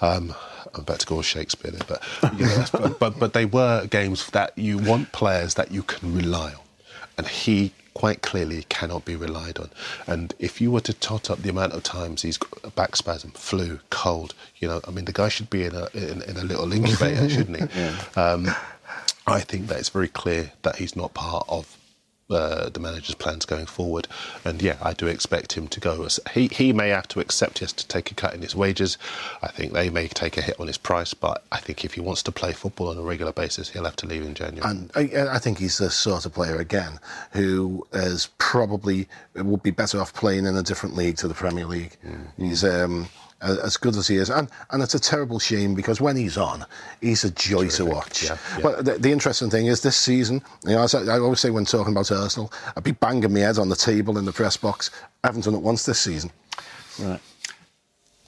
Um, 0.00 0.34
I'm 0.74 0.82
about 0.82 1.00
to 1.00 1.06
go 1.06 1.22
Shakespeare 1.22 1.70
there, 1.70 1.86
but, 1.86 2.38
you 2.38 2.46
know, 2.46 2.64
but, 2.72 2.98
but 3.00 3.18
but 3.18 3.32
they 3.32 3.44
were 3.44 3.86
games 3.86 4.28
that 4.30 4.56
you 4.56 4.78
want 4.78 5.12
players 5.12 5.54
that 5.54 5.70
you 5.70 5.82
can 5.82 6.14
rely 6.14 6.52
on, 6.52 6.60
and 7.18 7.28
he 7.28 7.72
quite 7.94 8.22
clearly 8.22 8.64
cannot 8.68 9.04
be 9.04 9.14
relied 9.16 9.58
on. 9.58 9.70
And 10.06 10.34
if 10.38 10.60
you 10.60 10.70
were 10.70 10.80
to 10.80 10.92
tot 10.94 11.30
up 11.30 11.40
the 11.42 11.50
amount 11.50 11.74
of 11.74 11.82
times 11.82 12.22
he's 12.22 12.38
got 12.38 12.58
a 12.64 12.70
back 12.70 12.96
spasm, 12.96 13.32
flu, 13.32 13.80
cold, 13.90 14.34
you 14.58 14.68
know, 14.68 14.80
I 14.86 14.90
mean, 14.90 15.04
the 15.04 15.12
guy 15.12 15.28
should 15.28 15.50
be 15.50 15.64
in 15.64 15.74
a 15.74 15.88
in, 15.94 16.22
in 16.22 16.36
a 16.36 16.44
little 16.44 16.72
incubator, 16.72 17.28
shouldn't 17.28 17.70
he? 17.72 17.80
Um, 18.16 18.48
I 19.26 19.40
think 19.40 19.68
that 19.68 19.78
it's 19.78 19.88
very 19.88 20.08
clear 20.08 20.52
that 20.62 20.76
he's 20.76 20.96
not 20.96 21.14
part 21.14 21.46
of. 21.48 21.76
Uh, 22.32 22.68
the 22.70 22.80
manager's 22.80 23.14
plans 23.14 23.44
going 23.44 23.66
forward, 23.66 24.08
and 24.44 24.60
yeah, 24.62 24.76
I 24.82 24.92
do 24.92 25.06
expect 25.06 25.52
him 25.52 25.68
to 25.68 25.80
go. 25.80 26.08
He 26.32 26.48
he 26.48 26.72
may 26.72 26.88
have 26.88 27.08
to 27.08 27.20
accept 27.20 27.58
he 27.58 27.64
has 27.64 27.72
to 27.74 27.86
take 27.86 28.10
a 28.10 28.14
cut 28.14 28.34
in 28.34 28.42
his 28.42 28.54
wages. 28.54 28.98
I 29.42 29.48
think 29.48 29.72
they 29.72 29.90
may 29.90 30.08
take 30.08 30.36
a 30.36 30.42
hit 30.42 30.58
on 30.58 30.66
his 30.66 30.78
price, 30.78 31.14
but 31.14 31.44
I 31.52 31.58
think 31.58 31.84
if 31.84 31.94
he 31.94 32.00
wants 32.00 32.22
to 32.24 32.32
play 32.32 32.52
football 32.52 32.88
on 32.88 32.98
a 32.98 33.02
regular 33.02 33.32
basis, 33.32 33.70
he'll 33.70 33.84
have 33.84 33.96
to 33.96 34.06
leave 34.06 34.22
in 34.22 34.34
January. 34.34 34.68
And 34.68 34.90
I, 34.94 35.36
I 35.36 35.38
think 35.38 35.58
he's 35.58 35.78
the 35.78 35.90
sort 35.90 36.26
of 36.26 36.32
player 36.34 36.56
again 36.56 36.98
who 37.32 37.86
is 37.92 38.28
probably 38.38 39.08
would 39.34 39.62
be 39.62 39.70
better 39.70 40.00
off 40.00 40.12
playing 40.14 40.46
in 40.46 40.56
a 40.56 40.62
different 40.62 40.96
league 40.96 41.16
to 41.18 41.28
the 41.28 41.34
Premier 41.34 41.66
League. 41.66 41.96
He's 42.36 42.64
um, 42.64 43.08
as 43.42 43.76
good 43.76 43.96
as 43.96 44.06
he 44.08 44.16
is, 44.16 44.30
and 44.30 44.48
and 44.70 44.82
it's 44.82 44.94
a 44.94 45.00
terrible 45.00 45.38
shame 45.38 45.74
because 45.74 46.00
when 46.00 46.16
he's 46.16 46.36
on, 46.36 46.64
he's 47.00 47.24
a 47.24 47.30
joy 47.30 47.68
to 47.68 47.84
watch. 47.84 48.24
Yeah, 48.24 48.38
yeah. 48.56 48.62
But 48.62 48.84
the, 48.84 48.92
the 48.98 49.10
interesting 49.10 49.50
thing 49.50 49.66
is 49.66 49.80
this 49.80 49.96
season, 49.96 50.42
you 50.64 50.72
know, 50.72 50.82
as 50.82 50.94
I, 50.94 51.16
I 51.16 51.18
always 51.18 51.40
say 51.40 51.50
when 51.50 51.64
talking 51.64 51.92
about 51.92 52.10
Arsenal, 52.10 52.52
I'd 52.76 52.84
be 52.84 52.92
banging 52.92 53.32
my 53.32 53.40
head 53.40 53.58
on 53.58 53.68
the 53.68 53.76
table 53.76 54.18
in 54.18 54.24
the 54.24 54.32
press 54.32 54.56
box. 54.56 54.90
I 55.24 55.28
haven't 55.28 55.44
done 55.44 55.54
it 55.54 55.62
once 55.62 55.84
this 55.84 56.00
season. 56.00 56.30
Right. 57.00 57.20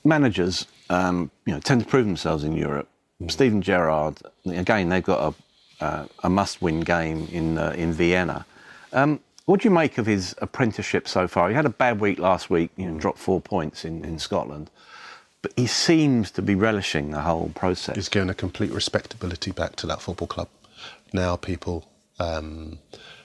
Managers, 0.04 0.66
um, 0.90 1.30
you 1.46 1.54
know, 1.54 1.60
tend 1.60 1.82
to 1.82 1.86
prove 1.86 2.06
themselves 2.06 2.44
in 2.44 2.56
Europe. 2.56 2.88
Steven 3.28 3.62
Gerrard, 3.62 4.18
again, 4.44 4.88
they've 4.88 5.02
got 5.02 5.34
a, 5.80 5.84
uh, 5.84 6.06
a 6.24 6.28
must-win 6.30 6.80
game 6.80 7.28
in 7.32 7.56
uh, 7.58 7.74
in 7.76 7.92
Vienna. 7.92 8.44
Um, 8.92 9.20
what 9.46 9.60
do 9.60 9.68
you 9.68 9.74
make 9.74 9.98
of 9.98 10.06
his 10.06 10.34
apprenticeship 10.38 11.06
so 11.06 11.28
far? 11.28 11.48
He 11.48 11.54
had 11.54 11.66
a 11.66 11.70
bad 11.70 12.00
week 12.00 12.18
last 12.18 12.48
week, 12.48 12.70
you 12.76 12.90
know, 12.90 12.98
dropped 12.98 13.18
four 13.18 13.40
points 13.40 13.84
in, 13.84 14.04
in 14.04 14.18
Scotland, 14.18 14.70
but 15.44 15.52
he 15.56 15.66
seems 15.66 16.30
to 16.30 16.40
be 16.40 16.54
relishing 16.54 17.10
the 17.10 17.20
whole 17.20 17.52
process. 17.54 17.94
He's 17.94 18.08
given 18.08 18.30
a 18.30 18.34
complete 18.34 18.70
respectability 18.70 19.50
back 19.50 19.76
to 19.76 19.86
that 19.88 20.00
football 20.00 20.26
club. 20.26 20.48
Now 21.12 21.36
people 21.36 21.86
um, 22.18 22.78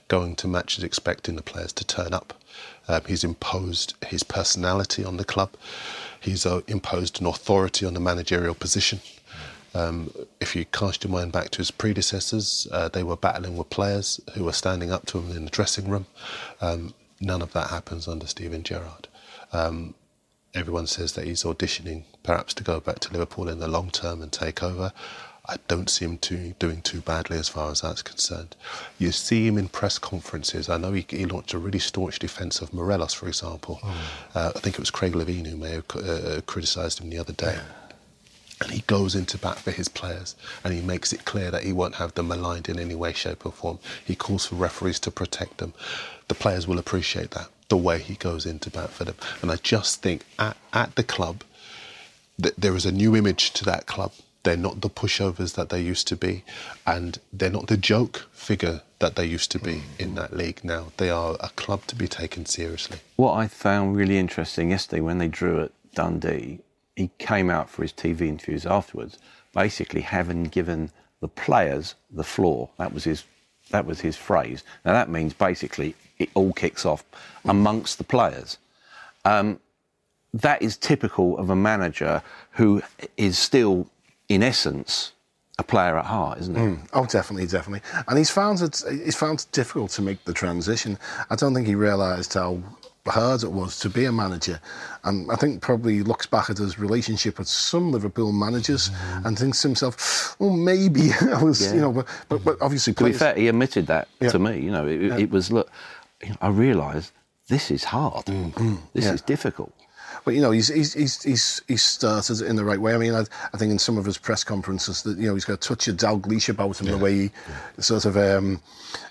going 0.09 0.35
to 0.35 0.47
matches 0.49 0.83
expecting 0.83 1.37
the 1.37 1.41
players 1.41 1.71
to 1.71 1.87
turn 1.87 2.13
up. 2.13 2.33
Um, 2.89 3.03
he's 3.07 3.23
imposed 3.23 3.93
his 4.05 4.23
personality 4.23 5.05
on 5.05 5.15
the 5.15 5.23
club. 5.23 5.51
He's 6.19 6.45
uh, 6.45 6.59
imposed 6.67 7.21
an 7.21 7.27
authority 7.27 7.85
on 7.85 7.93
the 7.93 8.01
managerial 8.01 8.53
position. 8.53 8.99
Um, 9.73 10.11
if 10.41 10.57
you 10.57 10.65
cast 10.65 11.05
your 11.05 11.13
mind 11.13 11.31
back 11.31 11.51
to 11.51 11.59
his 11.59 11.71
predecessors, 11.71 12.67
uh, 12.73 12.89
they 12.89 13.03
were 13.03 13.15
battling 13.15 13.55
with 13.55 13.69
players 13.69 14.19
who 14.33 14.43
were 14.43 14.51
standing 14.51 14.91
up 14.91 15.05
to 15.05 15.19
him 15.19 15.37
in 15.37 15.45
the 15.45 15.51
dressing 15.51 15.87
room. 15.87 16.05
Um, 16.59 16.93
none 17.21 17.41
of 17.41 17.53
that 17.53 17.69
happens 17.69 18.09
under 18.09 18.27
Steven 18.27 18.63
Gerrard. 18.63 19.07
Um, 19.53 19.95
everyone 20.53 20.87
says 20.87 21.13
that 21.13 21.25
he's 21.25 21.43
auditioning 21.43 22.03
perhaps 22.23 22.53
to 22.55 22.63
go 22.63 22.79
back 22.79 22.99
to 22.99 23.11
Liverpool 23.11 23.49
in 23.49 23.59
the 23.59 23.67
long 23.67 23.91
term 23.91 24.21
and 24.21 24.31
take 24.31 24.63
over. 24.63 24.91
I 25.47 25.55
don't 25.67 25.89
see 25.89 26.05
him 26.05 26.19
too, 26.19 26.53
doing 26.59 26.81
too 26.81 27.01
badly 27.01 27.37
as 27.37 27.49
far 27.49 27.71
as 27.71 27.81
that's 27.81 28.03
concerned. 28.03 28.55
You 28.99 29.11
see 29.11 29.47
him 29.47 29.57
in 29.57 29.67
press 29.67 29.97
conferences. 29.97 30.69
I 30.69 30.77
know 30.77 30.91
he, 30.93 31.05
he 31.09 31.25
launched 31.25 31.53
a 31.53 31.57
really 31.57 31.79
staunch 31.79 32.19
defence 32.19 32.61
of 32.61 32.71
Morelos, 32.71 33.15
for 33.15 33.27
example. 33.27 33.79
Uh, 34.35 34.51
I 34.55 34.59
think 34.59 34.75
it 34.75 34.79
was 34.79 34.91
Craig 34.91 35.13
Levein 35.13 35.47
who 35.47 35.57
may 35.57 35.71
have 35.71 35.85
uh, 35.95 36.41
criticised 36.45 36.99
him 36.99 37.09
the 37.09 37.17
other 37.17 37.33
day. 37.33 37.57
And 38.61 38.71
he 38.71 38.81
goes 38.81 39.15
into 39.15 39.37
bat 39.39 39.57
for 39.57 39.71
his 39.71 39.87
players 39.87 40.35
and 40.63 40.73
he 40.73 40.81
makes 40.81 41.13
it 41.13 41.25
clear 41.25 41.49
that 41.49 41.63
he 41.63 41.71
won't 41.71 41.95
have 41.95 42.13
them 42.13 42.27
maligned 42.27 42.69
in 42.69 42.77
any 42.77 42.93
way, 42.93 43.13
shape, 43.13 43.45
or 43.45 43.51
form. 43.51 43.79
He 44.05 44.15
calls 44.15 44.47
for 44.47 44.55
referees 44.55 44.99
to 44.99 45.11
protect 45.11 45.57
them. 45.57 45.73
The 46.27 46.35
players 46.35 46.67
will 46.67 46.77
appreciate 46.77 47.31
that, 47.31 47.47
the 47.69 47.77
way 47.77 47.99
he 47.99 48.15
goes 48.15 48.45
into 48.45 48.69
bat 48.69 48.89
for 48.89 49.05
them. 49.05 49.15
And 49.41 49.51
I 49.51 49.55
just 49.55 50.01
think 50.01 50.25
at, 50.37 50.57
at 50.73 50.95
the 50.95 51.03
club, 51.03 51.43
th- 52.41 52.55
there 52.57 52.75
is 52.75 52.85
a 52.85 52.91
new 52.91 53.15
image 53.15 53.51
to 53.53 53.65
that 53.65 53.85
club. 53.85 54.11
They're 54.43 54.57
not 54.57 54.81
the 54.81 54.89
pushovers 54.89 55.55
that 55.55 55.69
they 55.69 55.81
used 55.81 56.07
to 56.09 56.15
be, 56.15 56.43
and 56.85 57.19
they're 57.31 57.49
not 57.49 57.67
the 57.67 57.77
joke 57.77 58.27
figure 58.31 58.81
that 58.99 59.15
they 59.15 59.25
used 59.25 59.51
to 59.51 59.59
be 59.59 59.83
in 59.97 60.15
that 60.15 60.35
league 60.35 60.63
now. 60.63 60.87
They 60.97 61.09
are 61.09 61.37
a 61.39 61.49
club 61.49 61.85
to 61.87 61.95
be 61.95 62.07
taken 62.07 62.45
seriously. 62.45 62.99
What 63.15 63.33
I 63.33 63.47
found 63.47 63.95
really 63.95 64.17
interesting 64.17 64.71
yesterday 64.71 65.01
when 65.01 65.17
they 65.17 65.27
drew 65.27 65.61
at 65.61 65.71
Dundee, 65.93 66.59
he 66.95 67.11
came 67.17 67.49
out 67.49 67.69
for 67.69 67.81
his 67.81 67.93
TV 67.93 68.21
interviews 68.21 68.65
afterwards, 68.65 69.17
basically 69.53 70.01
having 70.01 70.45
given 70.45 70.91
the 71.21 71.27
players 71.27 71.95
the 72.11 72.23
floor. 72.23 72.69
That 72.77 72.93
was 72.93 73.03
his 73.03 73.23
that 73.71 73.85
was 73.85 74.01
his 74.01 74.17
phrase. 74.17 74.63
Now 74.83 74.93
that 74.93 75.09
means 75.09 75.33
basically 75.33 75.95
it 76.19 76.29
all 76.33 76.53
kicks 76.53 76.85
off 76.85 77.03
mm. 77.45 77.49
amongst 77.49 77.97
the 77.97 78.03
players. 78.03 78.57
Um, 79.25 79.59
that 80.33 80.61
is 80.61 80.77
typical 80.77 81.37
of 81.37 81.49
a 81.49 81.55
manager 81.55 82.21
who 82.51 82.81
is 83.17 83.37
still, 83.37 83.87
in 84.27 84.43
essence, 84.43 85.13
a 85.57 85.63
player 85.63 85.97
at 85.97 86.05
heart, 86.05 86.39
isn't 86.39 86.55
it? 86.55 86.59
Mm. 86.59 86.87
Oh, 86.93 87.05
definitely, 87.05 87.47
definitely. 87.47 87.81
And 88.07 88.17
he's 88.17 88.29
found 88.29 88.61
it. 88.61 88.81
He's 88.89 89.15
found 89.15 89.41
it 89.41 89.47
difficult 89.51 89.91
to 89.91 90.01
make 90.01 90.23
the 90.23 90.33
transition. 90.33 90.97
I 91.29 91.35
don't 91.35 91.53
think 91.53 91.67
he 91.67 91.75
realised 91.75 92.33
how 92.33 92.61
hard 93.05 93.43
it 93.43 93.51
was 93.51 93.79
to 93.79 93.89
be 93.89 94.05
a 94.05 94.11
manager, 94.11 94.61
and 95.03 95.31
I 95.31 95.35
think 95.35 95.61
probably 95.61 95.95
he 95.95 96.03
looks 96.03 96.27
back 96.27 96.49
at 96.49 96.59
his 96.59 96.77
relationship 96.77 97.39
with 97.39 97.47
some 97.47 97.91
Liverpool 97.91 98.31
managers 98.31 98.89
mm. 98.89 99.25
and 99.25 99.37
thinks 99.37 99.61
to 99.63 99.67
himself, 99.67 100.39
"Well, 100.39 100.51
maybe 100.51 101.11
I 101.21 101.43
was, 101.43 101.61
Yeah. 101.61 101.73
you 101.73 101.81
know." 101.81 101.91
But, 101.91 102.07
but, 102.29 102.43
but 102.45 102.57
obviously, 102.61 102.93
To 102.93 103.03
be 103.03 103.13
fair, 103.13 103.33
he 103.35 103.47
admitted 103.47 103.87
that 103.87 104.07
Yeah. 104.21 104.29
to 104.29 104.39
me. 104.39 104.59
You 104.59 104.71
know, 104.71 104.87
it, 104.87 105.01
it 105.19 105.31
was 105.31 105.51
look. 105.51 105.69
You 106.23 106.29
know, 106.29 106.37
I 106.41 106.49
realised 106.49 107.11
this 107.47 107.71
is 107.71 107.83
hard. 107.85 108.25
This 108.93 109.05
Yeah. 109.05 109.13
is 109.13 109.21
difficult. 109.21 109.73
But 110.25 110.33
you 110.33 110.41
know, 110.41 110.51
he's 110.51 110.67
he's 110.69 110.93
he's 110.93 111.21
he's, 111.23 111.61
he's 111.67 111.83
started 111.83 112.41
in 112.41 112.55
the 112.55 112.65
right 112.65 112.79
way. 112.81 112.93
I 112.93 112.97
mean, 112.97 113.13
I, 113.13 113.23
I 113.53 113.57
think 113.57 113.71
in 113.71 113.79
some 113.79 113.97
of 113.97 114.05
his 114.05 114.17
press 114.17 114.43
conferences 114.43 115.03
that 115.03 115.17
you 115.17 115.27
know 115.27 115.33
he's 115.35 115.45
got 115.45 115.53
a 115.53 115.57
touch 115.57 115.87
of 115.87 115.97
Dalglish 115.97 116.49
about 116.49 116.81
him, 116.81 116.87
the 116.87 116.97
way 116.97 117.13
he 117.17 117.31
sort 117.81 118.05
of 118.05 118.17
um, 118.17 118.59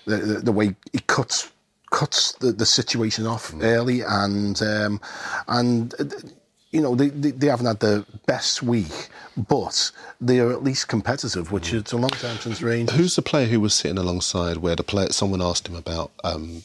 the, 0.05 0.17
the 0.17 0.33
the 0.39 0.51
way 0.51 0.75
he 0.91 0.99
cuts 1.07 1.51
cuts 1.89 2.33
the, 2.33 2.51
the 2.51 2.65
situation 2.65 3.25
off 3.25 3.53
early 3.61 4.01
and 4.01 4.61
um, 4.61 5.01
and. 5.47 5.93
You 6.71 6.81
know, 6.81 6.93
they, 6.93 7.09
they, 7.09 7.31
they, 7.31 7.47
haven't 7.47 7.65
had 7.65 7.79
the 7.79 8.05
best 8.27 8.61
week, 8.61 9.09
but 9.35 9.91
they 10.21 10.39
are 10.39 10.51
at 10.51 10.63
least 10.63 10.87
competitive, 10.87 11.51
which 11.51 11.73
is 11.73 11.91
a 11.91 11.97
long 11.97 12.11
time 12.11 12.37
since 12.37 12.61
Rangers. 12.61 12.95
Who's 12.95 13.15
the 13.15 13.23
player 13.23 13.47
who 13.47 13.59
was 13.59 13.73
sitting 13.73 13.97
alongside 13.97 14.57
where 14.57 14.75
the 14.75 14.83
player, 14.83 15.11
someone 15.11 15.41
asked 15.41 15.67
him 15.67 15.75
about 15.75 16.11
um, 16.23 16.63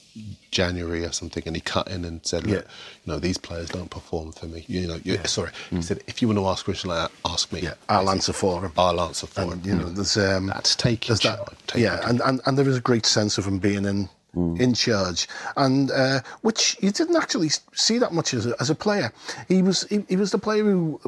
January 0.51 1.07
or 1.07 1.13
something, 1.13 1.43
and 1.47 1.57
he 1.57 1.63
cut 1.63 1.89
in 1.89 2.05
and 2.05 2.25
said, 2.27 2.47
Look, 2.47 2.65
yeah. 2.65 2.71
you 3.07 3.13
know, 3.13 3.19
these 3.19 3.39
players 3.39 3.71
don't 3.71 3.91
perform 3.91 4.33
for 4.33 4.45
me. 4.45 4.67
You 4.69 4.89
know, 4.89 5.01
yeah. 5.05 5.23
sorry. 5.25 5.53
Mm. 5.71 5.77
He 5.77 5.83
said, 5.83 6.03
if 6.07 6.21
you 6.21 6.29
want 6.29 6.39
to 6.39 6.47
ask 6.49 6.63
a 6.63 6.65
question 6.67 6.91
like 6.91 7.09
that, 7.09 7.31
ask 7.31 7.51
me. 7.51 7.61
Yeah, 7.61 7.75
I'll 7.89 8.11
answer 8.11 8.35
for 8.35 8.61
him. 8.61 8.73
I'll 8.77 9.01
answer 9.01 9.27
for 9.27 9.41
and, 9.41 9.53
him. 9.53 9.63
You 9.65 9.83
know, 9.83 9.89
there's 9.89 10.19
um, 10.19 10.49
that's 10.49 10.77
taking 10.77 11.17
that, 11.17 11.49
take 11.67 11.83
yeah, 11.83 12.07
and, 12.07 12.21
and, 12.21 12.43
and 12.45 12.59
there 12.59 12.69
is 12.69 12.77
a 12.77 12.83
great 12.83 13.07
sense 13.07 13.39
of 13.39 13.47
him 13.47 13.59
being 13.59 13.87
in 13.87 14.11
mm. 14.35 14.61
in 14.61 14.75
charge, 14.75 15.29
and 15.57 15.91
uh, 15.91 16.21
which 16.43 16.77
you 16.81 16.91
didn't 16.91 17.17
actually 17.17 17.51
see 17.73 17.99
that 17.99 18.13
much 18.13 18.35
as 18.35 18.47
a, 18.47 18.55
as 18.61 18.71
a 18.71 18.75
player. 18.75 19.13
He 19.49 19.63
was 19.63 19.87
he, 19.89 20.05
he 20.09 20.17
was 20.17 20.31
the 20.31 20.39
player 20.39 20.65
who 20.65 21.01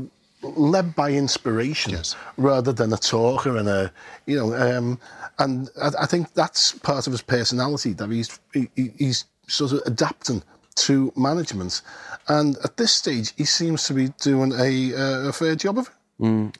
led 0.42 0.94
by 0.94 1.10
inspiration 1.10 1.92
yes. 1.92 2.14
rather 2.36 2.72
than 2.72 2.92
a 2.92 2.96
talker 2.96 3.56
and 3.56 3.68
a 3.68 3.92
you 4.26 4.36
know 4.36 4.54
um, 4.54 4.98
and 5.38 5.70
I, 5.80 5.90
I, 6.00 6.06
think 6.06 6.32
that's 6.34 6.72
part 6.72 7.06
of 7.06 7.12
his 7.12 7.22
personality 7.22 7.92
that 7.94 8.10
he's 8.10 8.38
he, 8.52 8.68
he's 8.98 9.24
sort 9.48 9.72
of 9.72 9.80
adapting 9.86 10.42
to 10.76 11.12
management 11.16 11.82
and 12.28 12.56
at 12.64 12.76
this 12.76 12.92
stage 12.92 13.32
he 13.36 13.44
seems 13.44 13.86
to 13.86 13.94
be 13.94 14.08
doing 14.20 14.52
a, 14.52 14.94
uh, 14.94 15.28
a 15.28 15.32
fair 15.32 15.56
job 15.56 15.78
of 15.78 15.88
it 15.88 16.22
mm. 16.22 16.54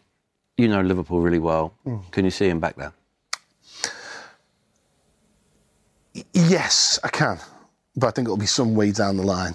you 0.56 0.68
know 0.68 0.80
Liverpool 0.80 1.20
really 1.20 1.38
well 1.38 1.74
mm. 1.86 2.10
can 2.12 2.24
you 2.24 2.30
see 2.30 2.48
him 2.48 2.60
back 2.60 2.76
there 2.76 2.92
Yes, 6.36 6.98
I 7.02 7.08
can. 7.08 7.38
But 7.96 8.08
I 8.08 8.10
think 8.10 8.26
it'll 8.26 8.36
be 8.36 8.46
some 8.46 8.74
way 8.74 8.92
down 8.92 9.16
the 9.16 9.22
line. 9.22 9.54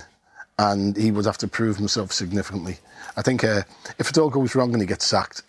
And 0.58 0.98
he 0.98 1.12
would 1.12 1.26
have 1.26 1.38
to 1.40 1.48
prove 1.48 1.78
himself 1.78 2.12
significantly. 2.12 2.78
I 3.16 3.22
think 3.22 3.44
uh, 3.44 3.62
if 4.00 4.10
it 4.10 4.18
all 4.18 4.30
goes 4.30 4.56
wrong 4.56 4.74
and 4.74 4.82
he 4.82 4.88
gets 4.88 5.06
sacked, 5.06 5.44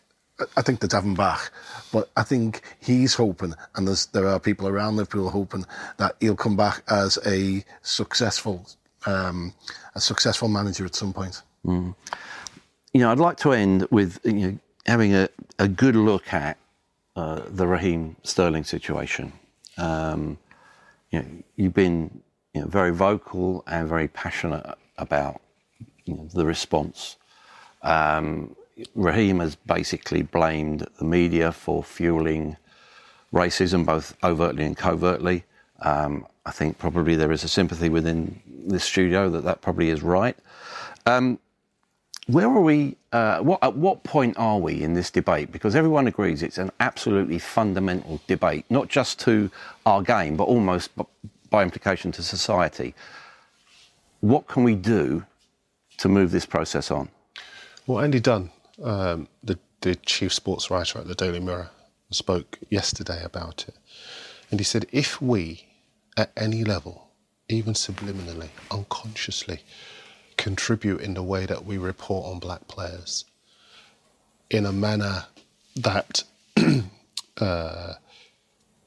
I 0.56 0.62
think 0.62 0.80
have 0.92 1.04
him 1.04 1.14
back. 1.14 1.50
But 1.90 2.10
I 2.16 2.22
think 2.22 2.62
he's 2.80 3.14
hoping, 3.14 3.54
and 3.74 3.88
there 4.12 4.26
are 4.26 4.40
people 4.40 4.68
around 4.68 4.96
Liverpool 4.96 5.30
hoping, 5.30 5.64
that 5.98 6.16
he'll 6.20 6.36
come 6.36 6.56
back 6.56 6.82
as 6.88 7.18
a 7.26 7.64
successful, 7.82 8.66
um, 9.06 9.54
a 9.94 10.00
successful 10.00 10.48
manager 10.48 10.84
at 10.84 10.94
some 10.94 11.12
point. 11.12 11.42
Mm. 11.64 11.94
You 12.92 13.00
know, 13.00 13.10
I'd 13.10 13.18
like 13.18 13.38
to 13.38 13.52
end 13.52 13.86
with 13.90 14.20
you 14.24 14.32
know, 14.32 14.58
having 14.86 15.14
a, 15.14 15.28
a 15.58 15.68
good 15.68 15.96
look 15.96 16.32
at 16.32 16.58
uh, 17.16 17.42
the 17.46 17.66
Raheem 17.66 18.16
Sterling 18.22 18.64
situation. 18.64 19.32
Um, 19.78 20.38
you 21.12 21.20
know, 21.20 21.28
you've 21.56 21.74
been 21.74 22.22
you 22.54 22.62
know, 22.62 22.66
very 22.66 22.90
vocal 22.90 23.62
and 23.66 23.88
very 23.88 24.08
passionate 24.08 24.66
about 24.98 25.40
you 26.04 26.14
know, 26.14 26.28
the 26.34 26.44
response. 26.44 27.16
Um, 27.82 28.56
Raheem 28.94 29.38
has 29.40 29.54
basically 29.54 30.22
blamed 30.22 30.86
the 30.98 31.04
media 31.04 31.52
for 31.52 31.84
fueling 31.84 32.56
racism, 33.32 33.84
both 33.86 34.16
overtly 34.24 34.64
and 34.64 34.76
covertly. 34.76 35.44
Um, 35.80 36.26
I 36.46 36.50
think 36.50 36.78
probably 36.78 37.14
there 37.14 37.32
is 37.32 37.44
a 37.44 37.48
sympathy 37.48 37.88
within 37.88 38.40
this 38.66 38.84
studio 38.84 39.28
that 39.30 39.44
that 39.44 39.60
probably 39.60 39.90
is 39.90 40.02
right. 40.02 40.36
Um, 41.06 41.38
where 42.26 42.46
are 42.46 42.60
we? 42.60 42.96
Uh, 43.12 43.40
what, 43.40 43.62
at 43.62 43.76
what 43.76 44.04
point 44.04 44.36
are 44.38 44.58
we 44.58 44.82
in 44.82 44.94
this 44.94 45.10
debate? 45.10 45.52
Because 45.52 45.74
everyone 45.74 46.06
agrees 46.06 46.42
it's 46.42 46.58
an 46.58 46.70
absolutely 46.80 47.38
fundamental 47.38 48.20
debate, 48.26 48.64
not 48.70 48.88
just 48.88 49.18
to 49.20 49.50
our 49.84 50.02
game, 50.02 50.36
but 50.36 50.44
almost 50.44 50.90
by 51.50 51.62
implication 51.62 52.12
to 52.12 52.22
society. 52.22 52.94
What 54.20 54.46
can 54.46 54.62
we 54.62 54.74
do 54.74 55.24
to 55.98 56.08
move 56.08 56.30
this 56.30 56.46
process 56.46 56.90
on? 56.90 57.08
Well, 57.86 58.02
Andy 58.02 58.20
Dunn, 58.20 58.50
um, 58.82 59.28
the, 59.42 59.58
the 59.80 59.96
chief 59.96 60.32
sports 60.32 60.70
writer 60.70 61.00
at 61.00 61.08
the 61.08 61.14
Daily 61.14 61.40
Mirror, 61.40 61.70
spoke 62.10 62.58
yesterday 62.70 63.22
about 63.24 63.66
it. 63.68 63.74
And 64.50 64.60
he 64.60 64.64
said 64.64 64.86
if 64.92 65.20
we, 65.20 65.66
at 66.16 66.30
any 66.36 66.62
level, 66.62 67.08
even 67.48 67.74
subliminally, 67.74 68.48
unconsciously, 68.70 69.60
contribute 70.36 71.00
in 71.00 71.14
the 71.14 71.22
way 71.22 71.46
that 71.46 71.64
we 71.64 71.78
report 71.78 72.26
on 72.26 72.38
black 72.38 72.66
players 72.68 73.24
in 74.50 74.66
a 74.66 74.72
manner 74.72 75.26
that, 75.76 76.24
uh, 77.40 77.94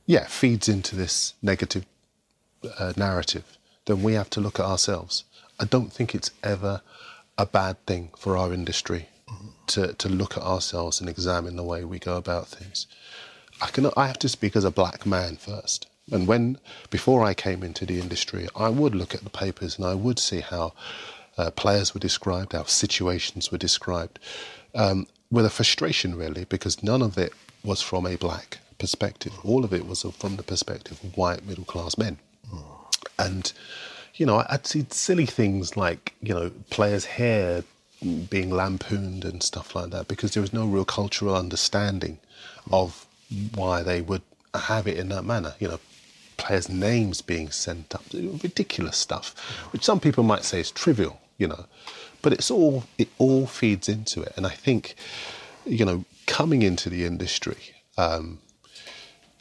yeah, 0.06 0.26
feeds 0.28 0.70
into 0.70 0.96
this 0.96 1.34
negative 1.42 1.86
uh, 2.80 2.94
narrative, 2.96 3.58
then 3.86 4.04
we 4.04 4.14
have 4.14 4.30
to 4.32 4.42
look 4.42 4.60
at 4.60 4.66
ourselves. 4.66 5.24
I 5.60 5.66
don't 5.66 5.92
think 5.92 6.14
it's 6.14 6.32
ever 6.44 6.82
a 7.38 7.46
bad 7.46 7.84
thing 7.86 8.12
for 8.18 8.38
our 8.38 8.54
industry 8.54 9.08
mm-hmm. 9.28 9.48
to, 9.68 9.94
to 9.94 10.10
look 10.10 10.38
at 10.38 10.44
ourselves 10.44 11.00
and 11.00 11.10
examine 11.10 11.56
the 11.56 11.64
way 11.64 11.84
we 11.84 12.00
go 12.00 12.18
about 12.18 12.48
things. 12.48 12.88
I 13.62 13.68
can 13.68 13.90
I 13.96 14.08
have 14.08 14.20
to 14.20 14.30
speak 14.30 14.56
as 14.56 14.66
a 14.66 14.72
black 14.72 15.06
man 15.06 15.38
first. 15.38 15.88
And 16.12 16.28
when 16.28 16.60
before 16.90 17.24
I 17.24 17.34
came 17.34 17.64
into 17.64 17.86
the 17.86 18.00
industry, 18.00 18.48
I 18.56 18.70
would 18.70 18.94
look 18.94 19.16
at 19.16 19.24
the 19.24 19.30
papers 19.30 19.78
and 19.78 19.88
I 19.88 19.96
would 19.96 20.20
see 20.20 20.42
how 20.42 20.74
uh, 21.38 21.52
players 21.52 21.94
were 21.94 22.00
described, 22.00 22.54
how 22.54 22.64
situations 22.64 23.52
were 23.52 23.58
described, 23.58 24.20
um, 24.74 25.08
with 25.32 25.46
a 25.46 25.50
frustration 25.50 26.16
really, 26.16 26.46
because 26.46 26.84
none 26.84 27.02
of 27.02 27.18
it 27.18 27.34
was 27.64 27.82
from 27.82 28.06
a 28.06 28.16
black 28.16 28.60
perspective. 28.78 29.34
All 29.44 29.64
of 29.64 29.74
it 29.74 29.88
was 29.88 30.04
from 30.18 30.36
the 30.36 30.44
perspective 30.44 31.00
of 31.04 31.18
white 31.18 31.46
middle 31.46 31.66
class 31.66 31.98
men. 31.98 32.20
And, 33.18 33.52
you 34.16 34.26
know, 34.26 34.44
I'd 34.50 34.68
see 34.68 34.86
silly 34.90 35.26
things 35.26 35.78
like, 35.78 36.14
you 36.22 36.34
know, 36.34 36.52
players' 36.70 37.06
hair 37.06 37.64
being 38.30 38.52
lampooned 38.52 39.24
and 39.26 39.42
stuff 39.42 39.76
like 39.76 39.90
that 39.92 40.08
because 40.08 40.34
there 40.34 40.42
was 40.42 40.54
no 40.54 40.66
real 40.66 40.86
cultural 40.86 41.36
understanding 41.36 42.20
of 42.72 43.06
why 43.56 43.82
they 43.84 44.02
would 44.02 44.22
have 44.54 44.88
it 44.88 44.98
in 44.98 45.10
that 45.10 45.24
manner. 45.24 45.56
You 45.60 45.70
know, 45.70 45.80
players' 46.38 46.70
names 46.70 47.22
being 47.22 47.50
sent 47.52 47.96
up, 47.96 48.04
ridiculous 48.14 48.98
stuff, 48.98 49.34
which 49.72 49.84
some 49.84 50.00
people 50.00 50.24
might 50.24 50.44
say 50.44 50.60
is 50.60 50.72
trivial 50.72 51.20
you 51.38 51.48
know. 51.48 51.66
But 52.22 52.34
it's 52.34 52.50
all 52.50 52.84
it 52.98 53.10
all 53.18 53.46
feeds 53.46 53.88
into 53.90 54.22
it, 54.22 54.34
and 54.36 54.46
I 54.46 54.52
think, 54.52 54.96
you 55.66 55.86
know, 55.86 56.06
coming 56.26 56.62
into 56.62 56.90
the 56.90 57.06
industry, 57.06 57.58
um, 57.98 58.40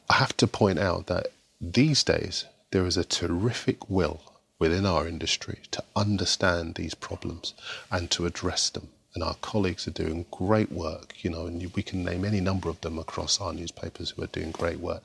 I 0.08 0.14
have 0.14 0.36
to 0.38 0.46
point 0.46 0.78
out 0.78 1.06
that 1.06 1.28
these 1.60 2.04
days 2.04 2.44
there 2.70 2.86
is 2.86 2.96
a 2.96 3.04
terrific 3.04 3.88
will 3.88 4.20
within 4.58 4.86
our 4.86 5.06
industry 5.06 5.58
to 5.70 5.82
understand 5.96 6.74
these 6.74 6.94
problems 6.94 7.54
and 7.90 8.10
to 8.10 8.26
address 8.26 8.70
them. 8.70 8.88
And 9.14 9.22
our 9.22 9.34
colleagues 9.36 9.86
are 9.86 9.92
doing 9.92 10.26
great 10.30 10.72
work, 10.72 11.14
you 11.22 11.30
know, 11.30 11.46
and 11.46 11.72
we 11.74 11.82
can 11.82 12.04
name 12.04 12.24
any 12.24 12.40
number 12.40 12.68
of 12.68 12.80
them 12.80 12.98
across 12.98 13.40
our 13.40 13.52
newspapers 13.52 14.10
who 14.10 14.22
are 14.22 14.28
doing 14.28 14.50
great 14.50 14.80
work. 14.80 15.02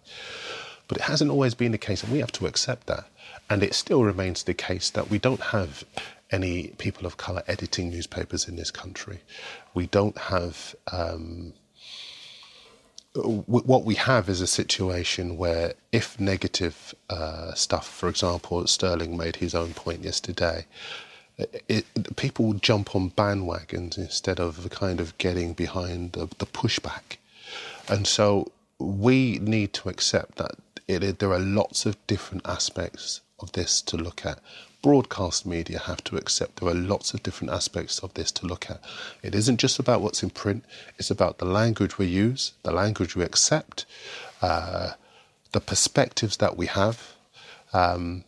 But 0.88 0.98
it 0.98 1.04
hasn't 1.04 1.30
always 1.30 1.54
been 1.54 1.72
the 1.72 1.78
case, 1.78 2.04
and 2.04 2.12
we 2.12 2.20
have 2.20 2.32
to 2.34 2.48
accept 2.48 2.88
that. 2.88 3.06
And 3.50 3.62
it 3.62 3.76
still 3.76 4.04
remains 4.04 4.44
the 4.44 4.56
case 4.56 4.90
that 4.90 5.10
we 5.12 5.20
don't 5.20 5.42
have 5.42 5.84
any 6.32 6.70
people 6.78 7.06
of 7.06 7.18
colour 7.18 7.44
editing 7.48 7.90
newspapers 7.90 8.48
in 8.48 8.56
this 8.56 8.72
country. 8.72 9.22
We 9.74 9.88
don't 9.88 10.18
have. 10.18 10.76
Um, 10.92 11.54
what 13.16 13.86
we 13.86 13.96
have 13.96 14.30
is 14.30 14.40
a 14.40 14.48
situation 14.48 15.36
where, 15.36 15.74
if 15.92 16.20
negative 16.20 16.94
uh, 17.10 17.54
stuff, 17.56 17.88
for 17.90 18.08
example, 18.08 18.66
Sterling 18.68 19.18
made 19.18 19.38
his 19.38 19.56
own 19.56 19.74
point 19.74 20.04
yesterday, 20.04 20.68
it, 21.68 21.86
people 22.16 22.54
jump 22.54 22.96
on 22.96 23.12
bandwagons 23.12 23.98
instead 23.98 24.40
of 24.40 24.70
kind 24.70 25.00
of 25.00 25.18
getting 25.18 25.54
behind 25.54 26.14
the, 26.14 26.28
the 26.38 26.46
pushback. 26.46 27.18
And 27.88 28.06
so 28.06 28.52
we 28.78 29.40
need 29.40 29.74
to 29.74 29.90
accept 29.90 30.38
that 30.38 30.56
it, 30.88 31.20
there 31.20 31.32
are 31.32 31.40
lots 31.40 31.86
of 31.86 31.96
different 32.08 32.46
aspects 32.46 33.22
of 33.40 33.52
this 33.54 33.82
to 33.84 33.98
look 33.98 34.26
at 34.26 34.40
broadcast 34.82 35.46
media 35.46 35.80
have 35.80 36.04
to 36.06 36.16
accept 36.16 36.60
there 36.60 36.70
are 36.70 36.74
lots 36.74 37.14
of 37.14 37.22
different 37.22 37.52
aspects 37.52 38.00
of 38.00 38.14
this 38.14 38.32
to 38.32 38.46
look 38.46 38.70
at. 38.70 38.82
It 39.22 39.36
isn't 39.36 39.58
just 39.58 39.80
about 39.80 40.02
what's 40.02 40.24
in 40.24 40.30
print, 40.30 40.64
it's 40.98 41.12
about 41.12 41.38
the 41.38 41.46
language 41.46 41.98
we 41.98 42.08
use, 42.08 42.54
the 42.64 42.72
language 42.72 43.16
we 43.16 43.24
accept, 43.24 43.86
uh, 44.42 44.92
the 45.52 45.60
perspectives 45.60 46.38
that 46.38 46.56
we 46.56 46.68
have. 46.68 47.14
Um, 47.74 48.24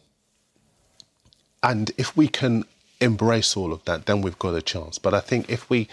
and 1.64 1.92
if 1.98 2.18
we 2.18 2.28
can 2.28 2.66
embrace 3.00 3.56
all 3.56 3.72
of 3.72 3.84
that, 3.86 4.06
then 4.06 4.22
we've 4.22 4.40
got 4.40 4.56
a 4.56 4.62
chance. 4.62 4.98
But 4.98 5.14
I 5.14 5.20
think 5.20 5.50
if 5.50 5.70
we, 5.70 5.88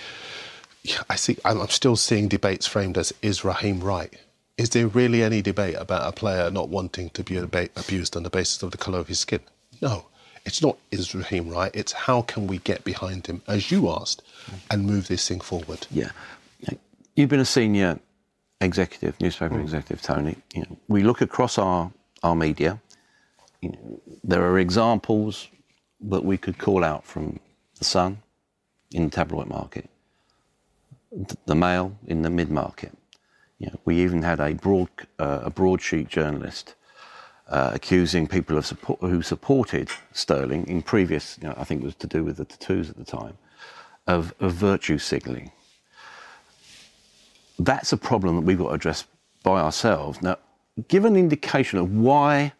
I 1.09 1.17
see, 1.17 1.39
I'm 1.45 1.69
still 1.69 1.97
seeing 1.97 2.29
debates 2.29 2.67
framed 2.67 2.99
as 2.99 3.13
is 3.23 3.45
Raheem 3.45 3.81
right? 3.81 4.13
Is 4.57 4.71
there 4.71 4.89
really 4.89 5.23
any 5.23 5.41
debate 5.41 5.77
about 5.79 6.09
a 6.09 6.13
player 6.13 6.51
not 6.51 6.69
wanting 6.69 7.11
to 7.11 7.23
be 7.23 7.37
abused 7.37 8.17
on 8.17 8.25
the 8.25 8.31
basis 8.31 8.61
of 8.65 8.73
the 8.73 8.79
colour 8.79 8.99
of 8.99 9.07
his 9.07 9.21
skin? 9.21 9.41
No 9.81 10.07
it's 10.49 10.63
not 10.63 10.79
is 10.91 11.15
Raheem 11.15 11.51
right? 11.51 11.71
It's 11.75 11.93
how 11.93 12.23
can 12.23 12.47
we 12.47 12.59
get 12.59 12.83
behind 12.83 13.27
him, 13.27 13.43
as 13.47 13.71
you 13.71 13.91
asked, 13.91 14.23
and 14.71 14.87
move 14.87 15.07
this 15.07 15.29
thing 15.29 15.41
forward. 15.41 15.87
Yeah, 15.91 16.11
you've 17.15 17.29
been 17.29 17.41
a 17.41 17.45
senior 17.45 18.01
executive, 18.61 19.21
newspaper 19.21 19.57
mm. 19.57 19.63
executive, 19.63 20.01
Tony. 20.03 20.37
You 20.55 20.63
know, 20.63 20.77
we 20.89 21.03
look 21.03 21.21
across 21.21 21.59
our 21.59 21.93
our 22.23 22.35
media. 22.35 22.81
You 23.61 23.71
know, 23.71 24.01
there 24.25 24.43
are 24.43 24.59
examples 24.59 25.49
that 26.01 26.25
we 26.25 26.37
could 26.39 26.59
call 26.59 26.83
out 26.83 27.05
from 27.05 27.41
the 27.79 27.85
Sun, 27.85 28.23
in 28.93 29.05
the 29.05 29.11
tabloid 29.11 29.49
market, 29.49 29.89
the 31.47 31.55
Mail 31.55 31.97
in 32.07 32.23
the 32.23 32.31
mid 32.31 32.51
market. 32.51 32.93
You 33.59 33.67
know, 33.67 33.79
we 33.85 34.01
even 34.01 34.23
had 34.23 34.41
a 34.41 34.55
broad 34.55 34.89
uh, 35.19 35.41
a 35.43 35.51
broadsheet 35.51 36.09
journalist 36.09 36.75
uh, 37.49 37.71
accusing 37.75 38.27
people 38.27 38.59
of 38.59 38.67
support, 38.67 39.01
who 39.01 39.23
supported 39.23 39.89
Sterling 40.13 40.67
in 40.69 40.83
previous, 40.83 41.39
you 41.41 41.49
know, 41.49 41.55
I 41.57 41.65
think 41.65 41.83
it 41.83 41.85
was 41.85 41.95
to 41.97 42.07
do 42.07 42.25
with 42.25 42.37
the 42.37 42.45
tattoos 42.45 42.91
at 42.91 42.97
the 42.97 43.05
time, 43.05 43.39
of, 44.07 44.35
of 44.41 44.53
virtue 44.53 44.99
signalling. 44.99 45.51
That's 47.59 47.93
a 47.93 47.97
problem 47.97 48.37
that 48.37 48.43
we've 48.43 48.59
got 48.59 48.69
to 48.69 48.75
address 48.75 49.05
by 49.43 49.61
ourselves. 49.61 50.21
Now, 50.23 50.39
give 50.89 51.05
an 51.05 51.17
indication 51.17 51.79
of 51.79 51.93
why, 51.93 52.53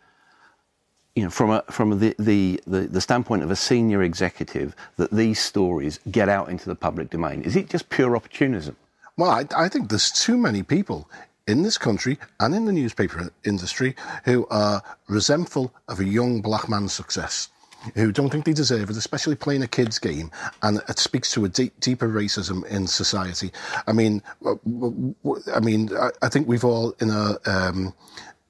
you 1.15 1.23
know, 1.23 1.31
from, 1.31 1.51
a, 1.51 1.63
from 1.71 1.99
the, 1.99 2.15
the, 2.19 2.61
the, 2.67 2.81
the 2.81 3.01
standpoint 3.01 3.43
of 3.43 3.51
a 3.51 3.57
senior 3.57 4.03
executive, 4.03 4.75
that 4.97 5.11
these 5.11 5.39
stories 5.39 6.01
get 6.11 6.29
out 6.29 6.49
into 6.49 6.67
the 6.67 6.75
public 6.75 7.11
domain. 7.11 7.43
Is 7.43 7.57
it 7.57 7.69
just 7.69 7.91
pure 7.91 8.17
opportunism? 8.17 8.77
Well, 9.17 9.31
I, 9.31 9.45
I, 9.57 9.69
think 9.69 9.89
there's 9.89 10.13
too 10.13 10.39
many 10.39 10.63
people 10.63 11.11
in 11.49 11.63
this 11.63 11.79
country 11.79 12.19
and 12.39 12.55
in 12.55 12.67
the 12.67 12.73
newspaper 12.73 13.31
industry 13.45 13.97
who 14.25 14.47
are 14.51 14.83
resentful 15.09 15.75
of 15.89 15.99
a 15.99 16.05
young 16.05 16.41
black 16.41 16.69
man's 16.69 16.93
success. 16.93 17.49
Who 17.95 18.11
don't 18.11 18.29
think 18.29 18.45
they 18.45 18.53
deserve 18.53 18.91
it, 18.91 18.97
especially 18.97 19.37
playing 19.37 19.63
a 19.63 19.69
kid's 19.69 20.01
game, 20.01 20.33
and 20.63 20.81
it 20.89 20.99
speaks 20.99 21.31
to 21.33 21.45
a 21.45 21.49
deep, 21.49 21.79
deeper 21.79 22.09
racism 22.09 22.67
in 22.67 22.89
society. 22.89 23.53
I 23.87 23.93
mean, 23.93 24.21
I 24.45 25.61
mean, 25.61 25.91
I 26.21 26.29
think 26.29 26.49
we've 26.49 26.65
all 26.65 26.93
in 27.01 27.11
our 27.11 27.39
um, 27.47 27.95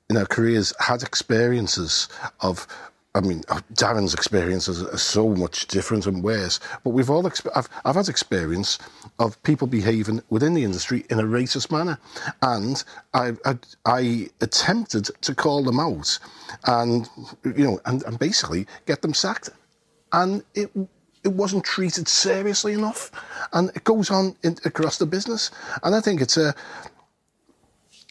in 0.08 0.16
our 0.16 0.24
careers 0.24 0.72
had 0.80 1.02
experiences 1.02 2.08
of 2.40 2.66
I 3.18 3.20
mean, 3.20 3.42
uh, 3.48 3.60
Darren's 3.74 4.14
experiences 4.14 4.80
are 4.80 4.96
so 4.96 5.30
much 5.30 5.66
different 5.66 6.06
and 6.06 6.22
worse. 6.22 6.60
But 6.84 6.90
we've 6.90 7.10
all, 7.10 7.24
exp- 7.24 7.50
I've, 7.54 7.68
I've 7.84 7.96
had 7.96 8.08
experience 8.08 8.78
of 9.18 9.42
people 9.42 9.66
behaving 9.66 10.22
within 10.30 10.54
the 10.54 10.62
industry 10.62 11.04
in 11.10 11.18
a 11.18 11.24
racist 11.24 11.72
manner, 11.72 11.98
and 12.42 12.82
I, 13.14 13.32
I, 13.44 13.58
I 13.84 14.30
attempted 14.40 15.10
to 15.22 15.34
call 15.34 15.64
them 15.64 15.80
out, 15.80 16.16
and 16.66 17.08
you 17.44 17.64
know, 17.64 17.80
and, 17.86 18.04
and 18.04 18.18
basically 18.20 18.68
get 18.86 19.02
them 19.02 19.14
sacked, 19.14 19.50
and 20.12 20.44
it 20.54 20.70
it 21.24 21.32
wasn't 21.32 21.64
treated 21.64 22.06
seriously 22.06 22.72
enough, 22.72 23.10
and 23.52 23.70
it 23.74 23.82
goes 23.82 24.12
on 24.12 24.36
in, 24.44 24.56
across 24.64 24.98
the 24.98 25.06
business, 25.06 25.50
and 25.82 25.96
I 25.96 26.00
think 26.00 26.20
it's 26.20 26.36
a 26.36 26.54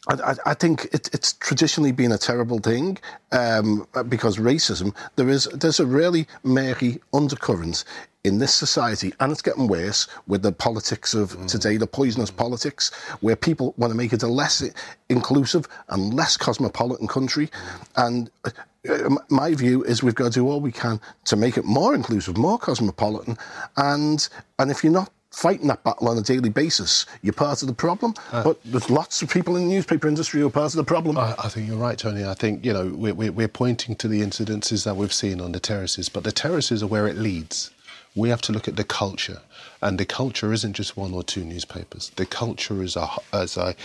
I, 0.07 0.35
I, 0.45 0.53
think 0.53 0.85
it, 0.93 1.09
it's 1.13 1.33
traditionally 1.33 1.91
been 1.91 2.11
a 2.11 2.17
terrible 2.17 2.59
thing 2.59 2.97
um, 3.31 3.87
because 4.07 4.37
racism. 4.37 4.95
There 5.15 5.29
is 5.29 5.45
there's 5.53 5.79
a 5.79 5.85
really 5.85 6.27
murky 6.43 7.01
undercurrent 7.13 7.83
in 8.23 8.39
this 8.39 8.53
society, 8.53 9.13
and 9.19 9.31
it's 9.31 9.41
getting 9.41 9.67
worse 9.67 10.07
with 10.27 10.41
the 10.43 10.51
politics 10.51 11.13
of 11.13 11.31
mm. 11.31 11.47
today, 11.47 11.77
the 11.77 11.87
poisonous 11.87 12.31
mm. 12.31 12.37
politics, 12.37 12.93
where 13.21 13.35
people 13.35 13.73
want 13.77 13.91
to 13.91 13.97
make 13.97 14.13
it 14.13 14.23
a 14.23 14.27
less 14.27 14.63
inclusive 15.09 15.67
and 15.89 16.13
less 16.13 16.37
cosmopolitan 16.37 17.07
country. 17.07 17.49
And 17.95 18.29
uh, 18.45 19.15
my 19.29 19.53
view 19.53 19.83
is 19.83 20.03
we've 20.03 20.15
got 20.15 20.31
to 20.31 20.39
do 20.39 20.49
all 20.49 20.61
we 20.61 20.71
can 20.71 21.01
to 21.25 21.35
make 21.35 21.57
it 21.57 21.65
more 21.65 21.93
inclusive, 21.93 22.37
more 22.37 22.57
cosmopolitan, 22.57 23.37
and 23.75 24.27
and 24.59 24.71
if 24.71 24.83
you're 24.83 24.93
not 24.93 25.11
fighting 25.37 25.67
that 25.67 25.83
battle 25.83 26.09
on 26.09 26.17
a 26.17 26.21
daily 26.21 26.49
basis, 26.49 27.05
you're 27.21 27.31
part 27.31 27.61
of 27.61 27.67
the 27.67 27.73
problem. 27.73 28.11
Uh, 28.31 28.43
but 28.43 28.59
there's 28.65 28.89
lots 28.89 29.21
of 29.21 29.29
people 29.29 29.55
in 29.55 29.67
the 29.67 29.75
newspaper 29.75 30.07
industry 30.07 30.41
who 30.41 30.47
are 30.47 30.49
part 30.49 30.73
of 30.73 30.77
the 30.77 30.83
problem. 30.83 31.15
I, 31.15 31.35
I 31.37 31.47
think 31.47 31.67
you're 31.67 31.77
right, 31.77 31.95
Tony. 31.95 32.25
I 32.25 32.33
think, 32.33 32.65
you 32.65 32.73
know, 32.73 32.87
we're, 32.87 33.31
we're 33.31 33.47
pointing 33.47 33.95
to 33.97 34.07
the 34.07 34.21
incidences 34.21 34.83
that 34.85 34.95
we've 34.95 35.13
seen 35.13 35.39
on 35.39 35.51
the 35.51 35.59
terraces, 35.59 36.09
but 36.09 36.23
the 36.23 36.31
terraces 36.31 36.81
are 36.81 36.87
where 36.87 37.05
it 37.05 37.17
leads. 37.17 37.69
We 38.15 38.29
have 38.29 38.41
to 38.43 38.51
look 38.51 38.67
at 38.67 38.77
the 38.77 38.83
culture. 38.83 39.41
And 39.79 39.99
the 39.99 40.05
culture 40.05 40.51
isn't 40.53 40.73
just 40.73 40.97
one 40.97 41.13
or 41.13 41.21
two 41.21 41.43
newspapers. 41.43 42.11
The 42.15 42.25
culture 42.25 42.81
is 42.81 42.95
a, 42.95 43.07
as 43.31 43.57
a, 43.57 43.75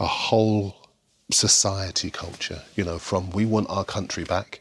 a 0.00 0.06
whole 0.06 0.74
society 1.30 2.10
culture, 2.10 2.62
you 2.74 2.82
know, 2.82 2.98
from 2.98 3.30
we 3.30 3.46
want 3.46 3.70
our 3.70 3.84
country 3.84 4.24
back 4.24 4.60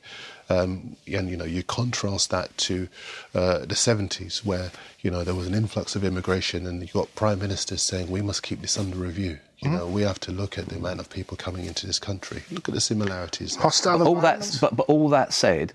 um, 0.50 0.96
and 1.08 1.30
you 1.30 1.38
know, 1.38 1.46
you 1.46 1.64
contrast 1.64 2.30
that 2.32 2.56
to 2.60 2.88
uh, 3.34 3.60
the 3.60 3.76
70s, 3.76 4.46
where 4.46 4.72
you 5.02 5.12
know 5.12 5.24
there 5.24 5.36
was 5.36 5.48
an 5.48 5.54
influx 5.54 5.96
of 5.96 6.04
immigration, 6.04 6.68
and 6.68 6.82
you 6.82 6.88
got 6.93 7.14
prime 7.16 7.39
ministers 7.39 7.82
saying 7.82 8.10
we 8.10 8.22
must 8.22 8.43
keep 8.43 8.62
this 8.62 8.78
under 8.78 8.98
review. 8.98 9.39
You 9.60 9.70
mm-hmm. 9.70 9.78
know, 9.78 9.88
we 9.88 10.04
have 10.04 10.20
to 10.22 10.32
look 10.32 10.58
at 10.58 10.68
the 10.68 10.76
amount 10.76 11.00
of 11.00 11.10
people 11.10 11.38
coming 11.38 11.66
into 11.66 11.88
this 11.88 12.00
country. 12.00 12.43
Look 12.52 12.68
at 12.68 12.76
the 12.76 12.82
similarities. 12.82 13.56
Hostile. 13.56 14.08
All 14.08 14.22
that, 14.22 14.58
but, 14.62 14.76
but 14.76 14.84
all 14.84 15.10
that 15.10 15.34
said, 15.34 15.74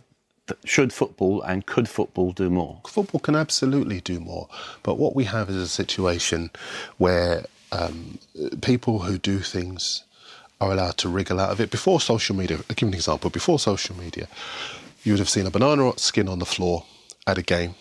should 0.64 0.92
football 0.92 1.42
and 1.42 1.66
could 1.66 1.88
football 1.88 2.32
do 2.32 2.50
more? 2.50 2.80
Football 2.86 3.20
can 3.20 3.36
absolutely 3.36 4.00
do 4.00 4.20
more, 4.20 4.48
but 4.82 4.98
what 4.98 5.14
we 5.14 5.24
have 5.24 5.48
is 5.48 5.56
a 5.56 5.68
situation 5.68 6.50
where 6.98 7.44
um, 7.72 8.18
people 8.60 9.00
who 9.00 9.18
do 9.18 9.38
things 9.40 10.04
are 10.60 10.72
allowed 10.72 10.96
to 10.98 11.08
wriggle 11.08 11.40
out 11.40 11.50
of 11.50 11.60
it. 11.60 11.70
Before 11.70 12.00
social 12.00 12.36
media, 12.36 12.58
I'll 12.58 12.74
give 12.74 12.82
you 12.82 12.88
an 12.88 12.94
example. 12.94 13.30
Before 13.30 13.58
social 13.58 13.96
media, 13.96 14.28
you 15.02 15.12
would 15.12 15.18
have 15.18 15.28
seen 15.28 15.46
a 15.46 15.50
banana 15.50 15.92
skin 15.96 16.28
on 16.28 16.38
the 16.38 16.46
floor 16.46 16.84
at 17.26 17.38
a 17.38 17.42
game, 17.42 17.74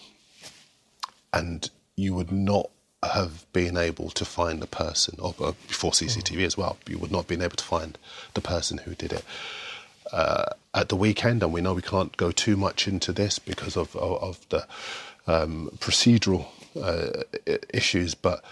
and 1.33 1.69
you 1.95 2.13
would 2.13 2.31
not 2.31 2.69
have 3.03 3.45
been 3.53 3.77
able 3.77 4.09
to 4.09 4.25
find 4.25 4.61
the 4.61 4.67
person, 4.67 5.15
or 5.19 5.33
before 5.67 5.91
CCTV 5.91 6.45
as 6.45 6.57
well, 6.57 6.77
you 6.87 6.97
would 6.97 7.11
not 7.11 7.19
have 7.19 7.27
been 7.27 7.41
able 7.41 7.55
to 7.55 7.63
find 7.63 7.97
the 8.33 8.41
person 8.41 8.79
who 8.79 8.95
did 8.95 9.13
it. 9.13 9.23
Uh, 10.11 10.45
at 10.73 10.89
the 10.89 10.95
weekend, 10.95 11.43
and 11.43 11.53
we 11.53 11.61
know 11.61 11.73
we 11.73 11.81
can't 11.81 12.15
go 12.17 12.31
too 12.31 12.57
much 12.57 12.87
into 12.87 13.11
this 13.11 13.39
because 13.39 13.77
of, 13.77 13.95
of, 13.95 14.23
of 14.23 14.49
the 14.49 14.65
um, 15.27 15.69
procedural 15.77 16.47
uh, 16.81 17.23
issues, 17.73 18.15
but 18.15 18.43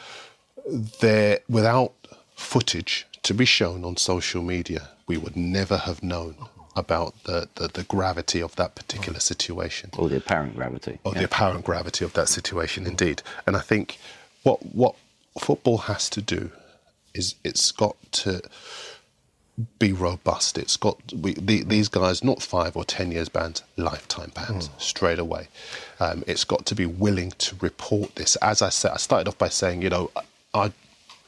there, 1.00 1.40
without 1.50 1.94
footage 2.36 3.07
to 3.28 3.34
be 3.34 3.46
shown 3.46 3.84
on 3.84 3.98
social 3.98 4.42
media, 4.42 4.88
we 5.06 5.18
would 5.18 5.36
never 5.36 5.76
have 5.76 6.02
known 6.02 6.36
about 6.78 7.14
the, 7.26 7.50
the, 7.56 7.68
the, 7.68 7.84
gravity 7.84 8.42
of 8.42 8.56
that 8.56 8.74
particular 8.74 9.20
situation. 9.20 9.90
Or 9.98 10.08
the 10.08 10.16
apparent 10.16 10.56
gravity. 10.56 11.00
Or 11.04 11.12
yeah. 11.12 11.20
the 11.20 11.26
apparent 11.26 11.66
gravity 11.66 12.06
of 12.06 12.14
that 12.14 12.30
situation, 12.30 12.88
indeed. 12.88 13.22
And 13.46 13.58
I 13.58 13.60
think 13.60 14.00
what, 14.44 14.60
what 14.74 14.96
football 15.38 15.80
has 15.80 16.10
to 16.12 16.22
do 16.22 16.52
is 17.14 17.36
it's 17.44 17.72
got 17.74 17.98
to 18.24 18.42
be 19.78 19.92
robust. 19.92 20.58
It's 20.58 20.78
got 20.78 20.98
we, 21.12 21.34
the, 21.34 21.64
these 21.64 21.90
guys, 21.90 22.24
not 22.24 22.42
five 22.42 22.78
or 22.78 22.86
ten 22.86 23.12
years 23.12 23.28
bans, 23.28 23.62
lifetime 23.76 24.32
bans 24.36 24.70
mm. 24.70 24.82
straight 24.82 25.20
away. 25.20 25.50
Um, 26.00 26.24
it's 26.28 26.46
got 26.46 26.66
to 26.68 26.76
be 26.76 26.86
willing 26.86 27.32
to 27.40 27.58
report 27.60 28.16
this. 28.16 28.38
As 28.38 28.62
I 28.62 28.70
said, 28.70 28.92
I 28.92 28.98
started 28.98 29.28
off 29.28 29.38
by 29.38 29.50
saying, 29.50 29.82
you 29.82 29.90
know, 29.90 30.12
I 30.54 30.72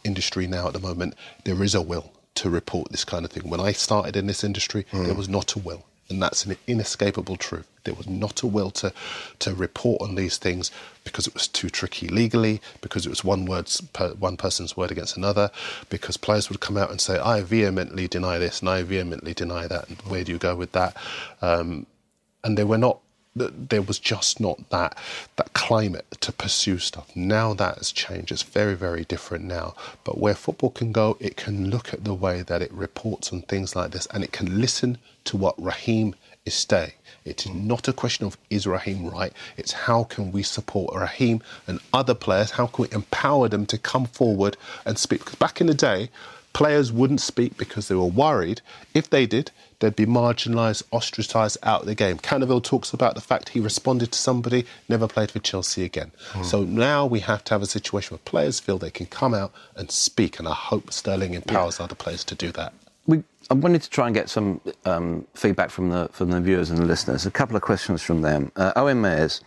industry 0.03 0.47
now 0.47 0.67
at 0.67 0.73
the 0.73 0.79
moment, 0.79 1.15
there 1.43 1.61
is 1.63 1.75
a 1.75 1.81
will 1.81 2.11
to 2.35 2.49
report 2.49 2.91
this 2.91 3.05
kind 3.05 3.25
of 3.25 3.31
thing. 3.31 3.49
When 3.49 3.59
I 3.59 3.71
started 3.71 4.15
in 4.15 4.27
this 4.27 4.43
industry, 4.43 4.85
mm. 4.91 5.05
there 5.05 5.15
was 5.15 5.29
not 5.29 5.55
a 5.55 5.59
will. 5.59 5.85
And 6.09 6.21
that's 6.23 6.45
an 6.45 6.57
inescapable 6.65 7.35
truth. 7.35 7.67
There 7.83 7.93
was 7.93 8.07
not 8.07 8.41
a 8.41 8.47
will 8.47 8.71
to, 8.71 8.91
to 9.39 9.53
report 9.53 10.01
on 10.01 10.15
these 10.15 10.37
things 10.37 10.71
because 11.03 11.27
it 11.27 11.35
was 11.35 11.47
too 11.47 11.69
tricky 11.69 12.07
legally, 12.07 12.61
because 12.81 13.05
it 13.05 13.09
was 13.09 13.23
one 13.23 13.45
word's 13.45 13.79
per, 13.81 14.13
one 14.15 14.35
person's 14.35 14.75
word 14.75 14.89
against 14.89 15.17
another, 15.17 15.51
because 15.89 16.17
players 16.17 16.49
would 16.49 16.61
come 16.61 16.77
out 16.77 16.89
and 16.89 16.99
say, 16.99 17.19
"I 17.19 17.41
vehemently 17.41 18.07
deny 18.07 18.39
this 18.39 18.59
and 18.61 18.69
I 18.69 18.81
vehemently 18.81 19.35
deny 19.35 19.67
that." 19.67 19.87
And 19.87 19.97
where 20.03 20.23
do 20.23 20.31
you 20.31 20.39
go 20.39 20.55
with 20.55 20.71
that? 20.71 20.97
Um, 21.43 21.85
and 22.43 22.57
they 22.57 22.63
were 22.63 22.77
not 22.77 22.99
there 23.39 23.81
was 23.81 23.99
just 23.99 24.39
not 24.39 24.69
that 24.69 24.97
that 25.35 25.53
climate 25.53 26.05
to 26.21 26.31
pursue 26.31 26.77
stuff. 26.77 27.15
Now 27.15 27.53
that 27.53 27.77
has 27.77 27.91
changed. 27.91 28.31
It's 28.31 28.43
very, 28.43 28.75
very 28.75 29.05
different 29.05 29.45
now. 29.45 29.75
But 30.03 30.17
where 30.17 30.35
football 30.35 30.71
can 30.71 30.91
go, 30.91 31.17
it 31.19 31.37
can 31.37 31.69
look 31.69 31.93
at 31.93 32.03
the 32.03 32.13
way 32.13 32.41
that 32.41 32.61
it 32.61 32.71
reports 32.71 33.31
on 33.33 33.41
things 33.43 33.75
like 33.75 33.91
this 33.91 34.07
and 34.07 34.23
it 34.23 34.31
can 34.31 34.59
listen 34.59 34.97
to 35.25 35.37
what 35.37 35.61
Raheem 35.61 36.15
is 36.45 36.53
saying. 36.53 36.93
It 37.25 37.45
is 37.45 37.53
not 37.53 37.87
a 37.87 37.93
question 37.93 38.25
of 38.25 38.37
is 38.49 38.65
Raheem 38.65 39.07
right? 39.07 39.33
It's 39.57 39.71
how 39.71 40.03
can 40.03 40.31
we 40.31 40.43
support 40.43 40.95
Raheem 40.95 41.41
and 41.67 41.79
other 41.93 42.15
players? 42.15 42.51
How 42.51 42.67
can 42.67 42.83
we 42.83 42.91
empower 42.91 43.47
them 43.47 43.65
to 43.67 43.77
come 43.77 44.05
forward 44.05 44.57
and 44.85 44.97
speak? 44.97 45.19
Because 45.19 45.35
back 45.35 45.61
in 45.61 45.67
the 45.67 45.73
day, 45.73 46.09
players 46.53 46.91
wouldn't 46.91 47.21
speak 47.21 47.57
because 47.57 47.87
they 47.87 47.95
were 47.95 48.05
worried. 48.05 48.61
If 48.93 49.09
they 49.09 49.25
did, 49.25 49.51
they'd 49.79 49.95
be 49.95 50.05
marginalised, 50.05 50.83
ostracised 50.91 51.57
out 51.63 51.81
of 51.81 51.87
the 51.87 51.95
game. 51.95 52.17
Canoville 52.17 52.63
talks 52.63 52.93
about 52.93 53.15
the 53.15 53.21
fact 53.21 53.49
he 53.49 53.59
responded 53.59 54.11
to 54.11 54.19
somebody, 54.19 54.65
never 54.87 55.07
played 55.07 55.31
for 55.31 55.39
Chelsea 55.39 55.83
again. 55.83 56.11
Mm. 56.33 56.45
So 56.45 56.63
now 56.63 57.05
we 57.05 57.19
have 57.21 57.43
to 57.45 57.53
have 57.53 57.61
a 57.61 57.67
situation 57.67 58.15
where 58.15 58.21
players 58.25 58.59
feel 58.59 58.77
they 58.77 58.91
can 58.91 59.05
come 59.05 59.33
out 59.33 59.51
and 59.75 59.89
speak, 59.91 60.39
and 60.39 60.47
I 60.47 60.53
hope 60.53 60.91
Sterling 60.91 61.33
empowers 61.33 61.79
yeah. 61.79 61.85
other 61.85 61.95
players 61.95 62.23
to 62.25 62.35
do 62.35 62.51
that. 62.53 62.73
We, 63.07 63.23
I 63.49 63.55
wanted 63.55 63.81
to 63.81 63.89
try 63.89 64.05
and 64.05 64.13
get 64.13 64.29
some 64.29 64.61
um, 64.85 65.25
feedback 65.33 65.71
from 65.71 65.89
the 65.89 66.09
from 66.11 66.29
the 66.29 66.39
viewers 66.39 66.69
and 66.69 66.77
the 66.77 66.85
listeners. 66.85 67.25
A 67.25 67.31
couple 67.31 67.55
of 67.55 67.63
questions 67.63 68.03
from 68.03 68.21
them. 68.21 68.51
Uh, 68.55 68.73
Owen 68.75 69.01
Mayers, 69.01 69.41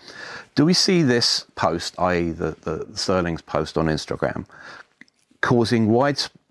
do 0.57 0.64
we 0.64 0.74
see 0.74 1.03
this 1.03 1.47
post, 1.55 1.95
i.e., 1.99 2.30
the, 2.30 2.57
the 2.62 2.87
Sterling's 2.95 3.43
post 3.43 3.78
on 3.78 3.87
Instagram, 3.87 4.47
causing 5.43 5.89
widespread 5.89 6.41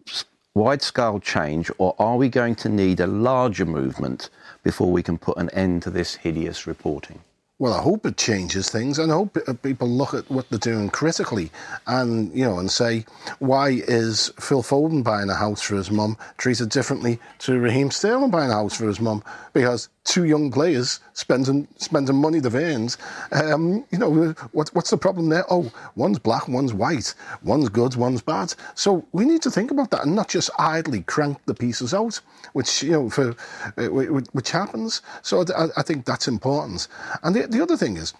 wide 0.53 0.81
scale 0.81 1.19
change, 1.19 1.71
or 1.77 1.95
are 1.99 2.17
we 2.17 2.29
going 2.29 2.55
to 2.55 2.69
need 2.69 2.99
a 2.99 3.07
larger 3.07 3.65
movement 3.65 4.29
before 4.63 4.91
we 4.91 5.03
can 5.03 5.17
put 5.17 5.37
an 5.37 5.49
end 5.51 5.83
to 5.83 5.89
this 5.89 6.15
hideous 6.15 6.67
reporting? 6.67 7.19
well, 7.61 7.75
I 7.75 7.81
hope 7.83 8.07
it 8.07 8.17
changes 8.17 8.71
things, 8.71 8.97
and 8.97 9.11
I 9.11 9.15
hope 9.15 9.37
people 9.61 9.87
look 9.87 10.15
at 10.15 10.27
what 10.31 10.49
they're 10.49 10.57
doing 10.57 10.89
critically, 10.89 11.51
and 11.85 12.35
you 12.35 12.43
know, 12.43 12.57
and 12.57 12.71
say, 12.71 13.05
why 13.37 13.69
is 13.69 14.33
Phil 14.39 14.63
Foden 14.63 15.03
buying 15.03 15.29
a 15.29 15.35
house 15.35 15.61
for 15.61 15.75
his 15.75 15.91
mum 15.91 16.17
treated 16.37 16.69
differently 16.69 17.19
to 17.37 17.59
Raheem 17.59 17.91
Sterling 17.91 18.31
buying 18.31 18.49
a 18.49 18.55
house 18.55 18.75
for 18.75 18.87
his 18.87 18.99
mum? 18.99 19.23
Because 19.53 19.89
two 20.03 20.25
young 20.25 20.51
players 20.51 20.99
spending 21.13 21.67
spending 21.77 22.15
money 22.15 22.39
they've 22.39 22.55
earned, 22.55 22.97
um, 23.31 23.85
you 23.91 23.97
know, 23.97 24.31
what, 24.51 24.69
what's 24.73 24.89
the 24.89 24.97
problem 24.97 25.29
there? 25.29 25.45
Oh, 25.49 25.71
one's 25.95 26.19
black, 26.19 26.47
one's 26.47 26.73
white, 26.73 27.13
one's 27.43 27.69
good, 27.69 27.95
one's 27.95 28.21
bad. 28.21 28.53
So 28.75 29.05
we 29.11 29.25
need 29.25 29.41
to 29.43 29.51
think 29.51 29.71
about 29.71 29.91
that 29.91 30.05
and 30.05 30.15
not 30.15 30.29
just 30.29 30.49
idly 30.57 31.01
crank 31.03 31.37
the 31.45 31.53
pieces 31.53 31.93
out, 31.93 32.19
which 32.53 32.83
you 32.83 32.91
know, 32.91 33.09
for 33.09 33.35
uh, 33.77 33.87
which 34.33 34.51
happens. 34.51 35.01
So 35.21 35.45
I, 35.55 35.67
I 35.77 35.83
think 35.83 36.05
that's 36.05 36.27
important. 36.27 36.87
And 37.23 37.35
the, 37.35 37.47
the 37.47 37.61
other 37.61 37.77
thing 37.77 37.97
is, 37.97 38.13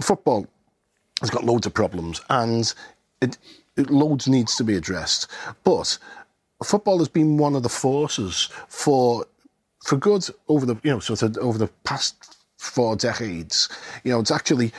football 0.00 0.46
has 1.20 1.30
got 1.30 1.44
loads 1.44 1.66
of 1.66 1.74
problems 1.74 2.20
and 2.30 2.72
it, 3.20 3.38
it 3.76 3.90
loads 3.90 4.28
needs 4.28 4.56
to 4.56 4.64
be 4.64 4.76
addressed. 4.76 5.28
But 5.64 5.98
football 6.62 6.98
has 6.98 7.08
been 7.08 7.38
one 7.38 7.56
of 7.56 7.62
the 7.62 7.68
forces 7.68 8.48
for 8.68 9.26
for 9.84 9.96
good 9.96 10.26
over 10.48 10.66
the 10.66 10.76
you 10.82 10.90
know 10.90 11.00
sort 11.00 11.22
of 11.22 11.36
over 11.38 11.58
the 11.58 11.68
past 11.84 12.36
four 12.56 12.96
decades. 12.96 13.68
You 14.02 14.12
know, 14.12 14.20
it's 14.20 14.30
actually 14.30 14.72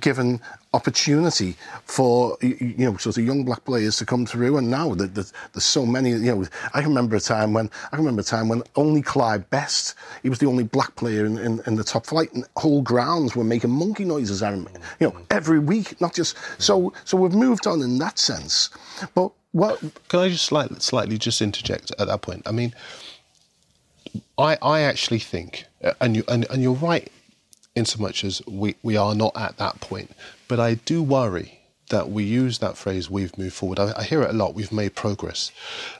given 0.00 0.38
opportunity 0.74 1.56
for 1.84 2.36
you 2.42 2.74
know 2.76 2.96
sort 2.98 3.16
of 3.16 3.24
young 3.24 3.42
black 3.44 3.64
players 3.64 3.96
to 3.98 4.04
come 4.04 4.26
through. 4.26 4.58
And 4.58 4.70
now 4.70 4.94
that 4.94 5.14
there's 5.14 5.64
so 5.64 5.86
many 5.86 6.10
you 6.10 6.34
know 6.34 6.44
I 6.74 6.80
remember 6.80 7.16
a 7.16 7.20
time 7.20 7.52
when 7.52 7.70
I 7.90 7.96
remember 7.96 8.20
a 8.20 8.24
time 8.24 8.48
when 8.48 8.62
only 8.76 9.00
Clyde 9.00 9.48
Best 9.50 9.94
he 10.22 10.28
was 10.28 10.40
the 10.40 10.46
only 10.46 10.64
black 10.64 10.94
player 10.96 11.24
in, 11.24 11.38
in, 11.38 11.62
in 11.66 11.76
the 11.76 11.84
top 11.84 12.06
flight. 12.06 12.32
And 12.34 12.44
whole 12.56 12.82
grounds 12.82 13.34
were 13.34 13.44
making 13.44 13.70
monkey 13.70 14.04
noises 14.04 14.42
at 14.42 14.52
him 14.52 14.68
you 15.00 15.08
know 15.08 15.16
every 15.30 15.58
week 15.58 15.98
not 16.00 16.14
just 16.14 16.36
so 16.58 16.92
so 17.04 17.16
we've 17.16 17.32
moved 17.32 17.66
on 17.66 17.80
in 17.80 17.98
that 17.98 18.18
sense. 18.18 18.70
But 19.14 19.30
what 19.52 19.80
can 20.08 20.20
I 20.20 20.28
just 20.28 20.44
slightly 20.44 20.80
slightly 20.80 21.16
just 21.16 21.40
interject 21.40 21.92
at 21.98 22.08
that 22.08 22.20
point? 22.22 22.42
I 22.46 22.52
mean 22.52 22.74
I 24.38 24.58
I 24.62 24.80
actually 24.80 25.20
think 25.20 25.66
and 26.00 26.16
you 26.16 26.24
and, 26.28 26.46
and 26.50 26.62
you're 26.62 26.72
right 26.72 27.10
in 27.74 27.84
so 27.84 28.00
much 28.00 28.24
as 28.24 28.42
we, 28.46 28.76
we 28.82 28.96
are 28.96 29.14
not 29.14 29.32
at 29.36 29.56
that 29.58 29.80
point. 29.80 30.10
But 30.48 30.60
I 30.60 30.74
do 30.74 31.02
worry 31.02 31.60
that 31.88 32.10
we 32.10 32.24
use 32.24 32.58
that 32.58 32.76
phrase, 32.76 33.10
we've 33.10 33.36
moved 33.36 33.54
forward. 33.54 33.78
I, 33.78 33.92
I 33.98 34.04
hear 34.04 34.22
it 34.22 34.30
a 34.30 34.32
lot, 34.32 34.54
we've 34.54 34.72
made 34.72 34.94
progress. 34.94 35.52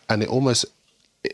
And 0.08 0.22
it 0.22 0.28
almost 0.28 0.64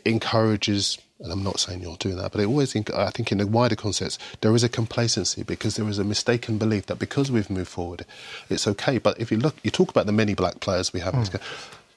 encourages, 0.05 0.97
and 1.19 1.31
I'm 1.31 1.43
not 1.43 1.59
saying 1.59 1.81
you're 1.81 1.97
doing 1.97 2.17
that, 2.17 2.31
but 2.31 2.41
it 2.41 2.45
always, 2.45 2.75
I 2.75 3.09
think 3.09 3.31
in 3.31 3.39
the 3.39 3.47
wider 3.47 3.75
context, 3.75 4.21
there 4.41 4.53
is 4.55 4.63
a 4.63 4.69
complacency 4.69 5.43
because 5.43 5.75
there 5.75 5.87
is 5.87 5.99
a 5.99 6.03
mistaken 6.03 6.57
belief 6.57 6.85
that 6.87 6.99
because 6.99 7.31
we've 7.31 7.49
moved 7.49 7.69
forward, 7.69 8.05
it's 8.49 8.67
okay. 8.67 8.97
But 8.97 9.19
if 9.19 9.31
you 9.31 9.37
look, 9.37 9.55
you 9.63 9.71
talk 9.71 9.89
about 9.89 10.05
the 10.05 10.11
many 10.11 10.33
black 10.33 10.59
players 10.59 10.93
we 10.93 10.99
have 11.01 11.13
mm. 11.13 11.39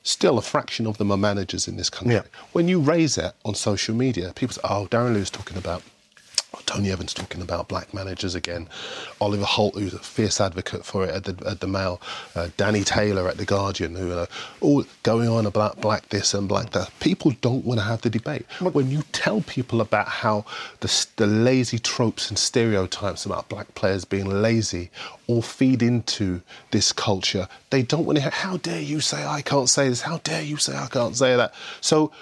In 0.04 0.08
this 0.08 0.16
country 0.16 0.22
still 0.22 0.38
a 0.38 0.42
fraction 0.42 0.86
of 0.86 0.98
them 0.98 1.10
are 1.10 1.16
managers 1.16 1.68
in 1.68 1.76
this 1.76 1.90
country. 1.90 2.14
Yeah. 2.14 2.22
When 2.52 2.68
you 2.68 2.80
raise 2.80 3.18
it 3.18 3.34
on 3.44 3.54
social 3.54 3.94
media, 3.94 4.32
people 4.34 4.54
say, 4.54 4.60
oh, 4.64 4.88
Darren 4.90 5.14
Lewis 5.14 5.30
talking 5.30 5.56
about 5.56 5.82
Tony 6.66 6.90
Evans 6.90 7.14
talking 7.14 7.40
about 7.40 7.68
black 7.68 7.94
managers 7.94 8.34
again. 8.34 8.68
Oliver 9.20 9.44
Holt, 9.44 9.74
who's 9.74 9.94
a 9.94 9.98
fierce 9.98 10.40
advocate 10.40 10.84
for 10.84 11.04
it 11.04 11.10
at 11.10 11.24
the, 11.24 11.48
at 11.48 11.60
the 11.60 11.66
Mail. 11.66 12.00
Uh, 12.34 12.48
Danny 12.56 12.82
Taylor 12.82 13.28
at 13.28 13.38
the 13.38 13.44
Guardian, 13.44 13.94
who 13.94 14.12
are 14.12 14.28
all 14.60 14.84
going 15.02 15.28
on 15.28 15.46
about 15.46 15.80
black 15.80 16.08
this 16.10 16.34
and 16.34 16.48
black 16.48 16.70
that. 16.70 16.90
People 17.00 17.32
don't 17.40 17.64
want 17.64 17.80
to 17.80 17.84
have 17.84 18.02
the 18.02 18.10
debate. 18.10 18.46
When 18.60 18.90
you 18.90 19.02
tell 19.12 19.40
people 19.42 19.80
about 19.80 20.08
how 20.08 20.44
the, 20.80 21.06
the 21.16 21.26
lazy 21.26 21.78
tropes 21.78 22.28
and 22.28 22.38
stereotypes 22.38 23.24
about 23.24 23.48
black 23.48 23.74
players 23.74 24.04
being 24.04 24.42
lazy 24.42 24.90
all 25.26 25.42
feed 25.42 25.82
into 25.82 26.42
this 26.70 26.92
culture, 26.92 27.48
they 27.70 27.82
don't 27.82 28.04
want 28.04 28.16
to 28.16 28.22
hear. 28.22 28.30
How 28.30 28.58
dare 28.58 28.82
you 28.82 29.00
say 29.00 29.24
I 29.24 29.42
can't 29.42 29.68
say 29.68 29.88
this? 29.88 30.02
How 30.02 30.18
dare 30.18 30.42
you 30.42 30.56
say 30.58 30.76
I 30.76 30.86
can't 30.86 31.16
say 31.16 31.36
that? 31.36 31.54
So. 31.80 32.12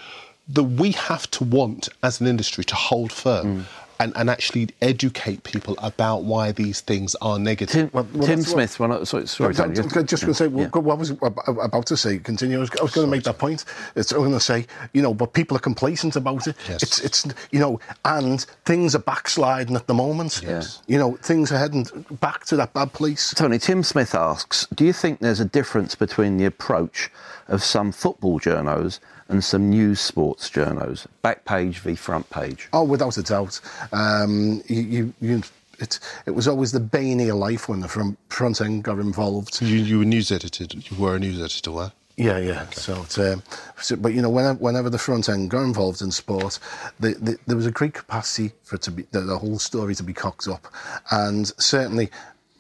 The, 0.53 0.64
we 0.64 0.91
have 0.93 1.31
to 1.33 1.45
want 1.45 1.91
as 2.03 2.20
an 2.20 2.26
industry 2.26 2.64
to 2.64 2.74
hold 2.74 3.12
firm. 3.12 3.61
Mm 3.61 3.64
and, 4.01 4.13
and 4.17 4.31
actually 4.31 4.71
educate 4.81 5.45
people 5.45 5.77
about 5.79 6.25
why 6.25 6.51
these 6.51 6.81
things 6.81 7.15
are 7.21 7.39
negative. 7.39 7.73
Tim, 7.73 7.91
well, 7.93 8.09
well, 8.15 8.27
Tim 8.27 8.41
Smith, 8.41 8.81
well, 8.81 9.05
sorry, 9.05 9.27
sorry 9.27 9.55
no, 9.55 9.69
just, 9.73 9.91
just 10.07 10.23
going 10.23 10.33
to 10.33 10.35
say 10.35 10.49
yeah. 10.49 10.69
what 10.69 10.95
I 10.95 10.99
was 10.99 11.11
about 11.11 11.87
to 11.87 11.97
say. 11.97 12.19
Continue. 12.19 12.57
I 12.57 12.61
was, 12.61 12.71
I 12.81 12.83
was 12.83 12.93
going 12.93 13.07
to 13.07 13.11
make 13.11 13.25
that 13.25 13.39
point. 13.39 13.67
It's, 13.95 14.11
I'm 14.11 14.19
going 14.19 14.33
to 14.33 14.41
say, 14.41 14.67
you 14.95 15.03
know, 15.03 15.13
but 15.13 15.35
people 15.35 15.57
are 15.57 15.61
complacent 15.61 16.17
about 16.17 16.47
it. 16.47 16.57
Yes. 16.67 16.83
It's, 16.83 17.01
it's, 17.01 17.27
you 17.51 17.61
know, 17.61 17.79
and 18.07 18.41
things 18.65 18.95
are 18.95 19.01
backsliding 19.01 19.77
at 19.77 19.87
the 19.87 19.95
moment. 19.95 20.41
Yes. 20.43 20.83
You 20.87 20.99
know, 20.99 21.17
things 21.17 21.53
are 21.53 21.59
heading 21.59 21.87
back 22.21 22.47
to 22.47 22.57
that 22.57 22.73
bad 22.73 22.95
place. 22.95 23.35
Tony, 23.35 23.59
Tim 23.59 23.83
Smith 23.83 24.15
asks, 24.15 24.67
do 24.75 24.85
you 24.87 24.95
think 24.95 25.21
there's 25.21 25.41
a 25.41 25.45
difference 25.45 25.95
between 25.95 26.39
the 26.39 26.47
approach 26.47 27.11
of 27.49 27.63
some 27.63 27.93
football 27.93 28.41
journos 28.41 28.99
and 29.31 29.43
some 29.43 29.70
news 29.70 30.01
sports 30.01 30.51
journos, 30.51 31.07
back 31.22 31.45
page 31.45 31.78
v 31.78 31.95
front 31.95 32.28
page? 32.31 32.68
Oh, 32.72 32.85
without 32.85 33.16
a 33.16 33.22
doubt. 33.22 33.61
Um, 33.93 34.62
you, 34.66 34.83
you, 34.83 35.14
you 35.20 35.43
it, 35.78 35.99
it 36.26 36.33
was 36.33 36.47
always 36.47 36.72
the 36.72 36.81
bane 36.81 37.20
of 37.20 37.26
your 37.26 37.37
life 37.37 37.68
when 37.68 37.81
the 37.81 37.89
front, 37.89 38.18
front 38.28 38.61
end 38.61 38.85
got 38.85 38.99
involved. 38.99 39.62
You, 39.62 39.78
you 39.78 39.99
were 40.01 40.05
news 40.05 40.31
edited. 40.31 40.91
You 40.91 40.97
were 40.97 41.16
a 41.16 41.18
news 41.18 41.41
editor, 41.41 41.72
were? 41.72 41.93
Yeah, 42.16 42.37
yeah. 42.37 42.62
Okay. 42.64 42.74
So, 42.74 43.33
um, 43.33 43.43
so, 43.81 43.97
but 43.97 44.12
you 44.12 44.20
know, 44.20 44.28
whenever, 44.28 44.59
whenever 44.59 44.91
the 44.91 44.99
front 44.99 45.31
end 45.31 45.49
got 45.49 45.62
involved 45.62 46.03
in 46.03 46.11
sport, 46.11 46.59
the, 46.99 47.14
the, 47.14 47.39
there 47.47 47.57
was 47.57 47.64
a 47.64 47.70
great 47.70 47.95
capacity 47.95 48.53
for 48.62 48.76
it 48.76 48.83
to 48.83 48.91
be 48.91 49.07
the, 49.12 49.20
the 49.20 49.39
whole 49.39 49.59
story 49.59 49.95
to 49.95 50.03
be 50.03 50.12
cocked 50.12 50.47
up, 50.47 50.66
and 51.11 51.47
certainly 51.59 52.11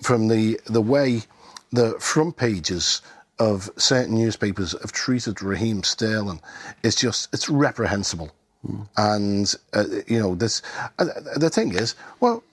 from 0.00 0.28
the 0.28 0.58
the 0.64 0.80
way 0.80 1.22
the 1.72 1.94
front 2.00 2.38
pages 2.38 3.02
of 3.40 3.70
certain 3.76 4.14
newspapers 4.14 4.72
have 4.80 4.92
treated 4.92 5.42
Raheem 5.42 5.82
Sterling 5.82 6.40
is 6.82 6.94
just 6.94 7.32
it's 7.32 7.48
reprehensible. 7.48 8.30
Mm. 8.64 8.88
And 8.96 9.54
uh, 9.72 10.02
you 10.06 10.20
know 10.20 10.34
this. 10.34 10.62
Uh, 10.98 11.06
the 11.36 11.48
thing 11.50 11.74
is, 11.74 11.94
well, 12.20 12.44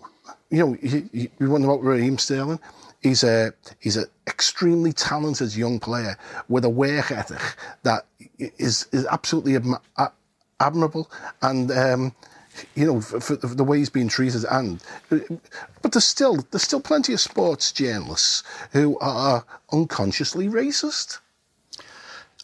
you 0.49 0.59
know, 0.59 0.77
you, 0.81 1.09
you, 1.11 1.49
wonder 1.49 1.67
about 1.67 1.83
Raheem 1.83 2.17
Sterling. 2.17 2.59
He's 3.03 3.23
a 3.23 3.53
he's 3.79 3.97
an 3.97 4.05
extremely 4.25 4.93
talented 4.93 5.55
young 5.55 5.79
player 5.79 6.17
with 6.47 6.63
a 6.63 6.69
work 6.69 7.11
ethic 7.11 7.41
that 7.83 8.05
is 8.39 8.87
is 8.93 9.05
absolutely 9.07 9.57
admirable, 10.61 11.11
and 11.41 11.69
um, 11.71 12.15
you 12.75 12.85
know, 12.85 13.01
for, 13.01 13.19
for, 13.19 13.35
the 13.35 13.63
way 13.63 13.79
he's 13.79 13.89
being 13.89 14.07
treated. 14.07 14.45
And 14.49 14.83
but 15.09 15.91
there's 15.91 16.05
still 16.05 16.37
there's 16.51 16.63
still 16.63 16.81
plenty 16.81 17.13
of 17.13 17.19
sports 17.19 17.71
journalists 17.71 18.43
who 18.71 18.97
are 18.99 19.45
unconsciously 19.71 20.47
racist. 20.47 21.19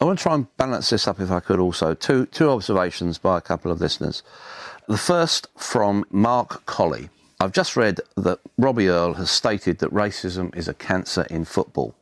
I 0.02 0.06
want 0.06 0.20
to 0.20 0.24
try 0.24 0.34
and 0.34 0.58
balance 0.58 0.90
this 0.90 1.08
up 1.08 1.20
if 1.20 1.32
I 1.32 1.40
could. 1.40 1.60
Also, 1.60 1.94
two 1.94 2.26
two 2.28 2.50
observations 2.50 3.18
by 3.18 3.38
a 3.38 3.42
couple 3.42 3.72
of 3.72 3.80
listeners. 3.80 4.24
The 4.88 4.98
first 4.98 5.48
from 5.56 6.06
Mark 6.12 6.66
Colley. 6.66 7.10
I've 7.40 7.52
just 7.52 7.76
read 7.76 8.00
that 8.16 8.40
Robbie 8.58 8.88
Earle 8.88 9.16
has 9.16 9.30
stated 9.30 9.80
that 9.80 9.94
racism 9.94 10.56
is 10.56 10.68
a 10.68 10.74
cancer 10.74 11.26
in 11.30 11.44
football. 11.44 11.94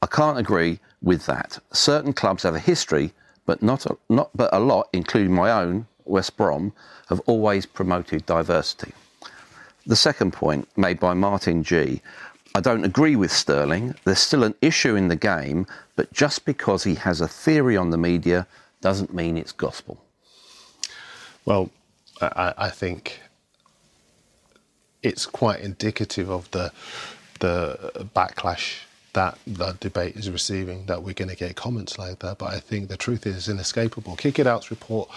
I 0.00 0.06
can't 0.06 0.38
agree 0.38 0.80
with 1.02 1.26
that. 1.26 1.58
Certain 1.72 2.12
clubs 2.12 2.42
have 2.44 2.54
a 2.54 2.58
history, 2.58 3.12
but 3.44 3.62
not 3.62 3.86
a, 3.86 3.96
not 4.08 4.30
but 4.34 4.48
a 4.52 4.60
lot, 4.60 4.88
including 4.92 5.34
my 5.34 5.50
own, 5.50 5.86
West 6.12 6.36
Brom, 6.36 6.72
have 7.08 7.20
always 7.26 7.66
promoted 7.66 8.24
diversity. 8.26 8.92
The 9.86 9.96
second 9.96 10.32
point, 10.32 10.68
made 10.76 11.00
by 11.00 11.14
Martin 11.14 11.64
G. 11.64 12.00
I 12.54 12.60
don't 12.60 12.84
agree 12.84 13.16
with 13.16 13.32
Sterling. 13.32 13.94
There's 14.04 14.20
still 14.20 14.44
an 14.44 14.54
issue 14.60 14.94
in 14.94 15.08
the 15.08 15.16
game, 15.16 15.66
but 15.96 16.12
just 16.12 16.44
because 16.44 16.84
he 16.84 16.94
has 16.96 17.20
a 17.20 17.26
theory 17.26 17.76
on 17.76 17.90
the 17.90 17.98
media 17.98 18.46
doesn't 18.80 19.14
mean 19.14 19.36
it's 19.36 19.52
gospel. 19.52 19.96
Well, 21.46 21.70
I, 22.20 22.54
I 22.56 22.70
think 22.70 23.20
it's 25.02 25.26
quite 25.26 25.60
indicative 25.60 26.30
of 26.30 26.50
the 26.50 26.70
the 27.40 28.06
backlash 28.14 28.82
that 29.14 29.36
the 29.46 29.76
debate 29.80 30.14
is 30.16 30.30
receiving 30.30 30.86
that 30.86 31.02
we're 31.02 31.14
going 31.14 31.28
to 31.28 31.36
get 31.36 31.56
comments 31.56 31.98
like 31.98 32.20
that. 32.20 32.38
But 32.38 32.50
I 32.52 32.60
think 32.60 32.88
the 32.88 32.96
truth 32.96 33.26
is 33.26 33.48
inescapable. 33.48 34.14
Kick 34.16 34.38
It 34.38 34.46
Out's 34.46 34.70
report 34.70 35.10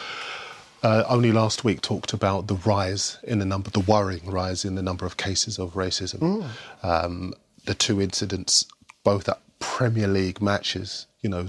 uh, 0.85 1.03
only 1.09 1.31
last 1.31 1.63
week 1.63 1.81
talked 1.81 2.13
about 2.13 2.45
the 2.45 2.53
rise 2.57 3.17
in 3.23 3.39
the 3.39 3.45
number, 3.45 3.71
the 3.71 3.79
worrying 3.79 4.29
rise 4.29 4.63
in 4.63 4.75
the 4.75 4.83
number 4.83 5.03
of 5.03 5.17
cases 5.17 5.57
of 5.57 5.73
racism. 5.73 6.19
Mm. 6.19 6.49
Um, 6.83 7.33
the 7.65 7.73
two 7.73 7.99
incidents, 7.99 8.65
both 9.03 9.27
at 9.27 9.39
Premier 9.57 10.07
League 10.07 10.43
matches, 10.43 11.07
you 11.23 11.29
know, 11.29 11.47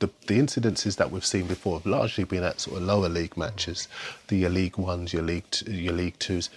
the, 0.00 0.10
the 0.26 0.38
incidences 0.38 0.96
that 0.96 1.10
we've 1.10 1.24
seen 1.24 1.46
before 1.46 1.78
have 1.78 1.86
largely 1.86 2.24
been 2.24 2.44
at 2.44 2.60
sort 2.60 2.76
of 2.76 2.82
lower 2.82 3.08
league 3.08 3.38
matches, 3.38 3.88
the 4.28 4.36
your 4.36 4.50
League 4.50 4.76
Ones, 4.76 5.14
your 5.14 5.22
League, 5.22 5.46
your 5.66 5.94
League 5.94 6.18
Twos. 6.18 6.50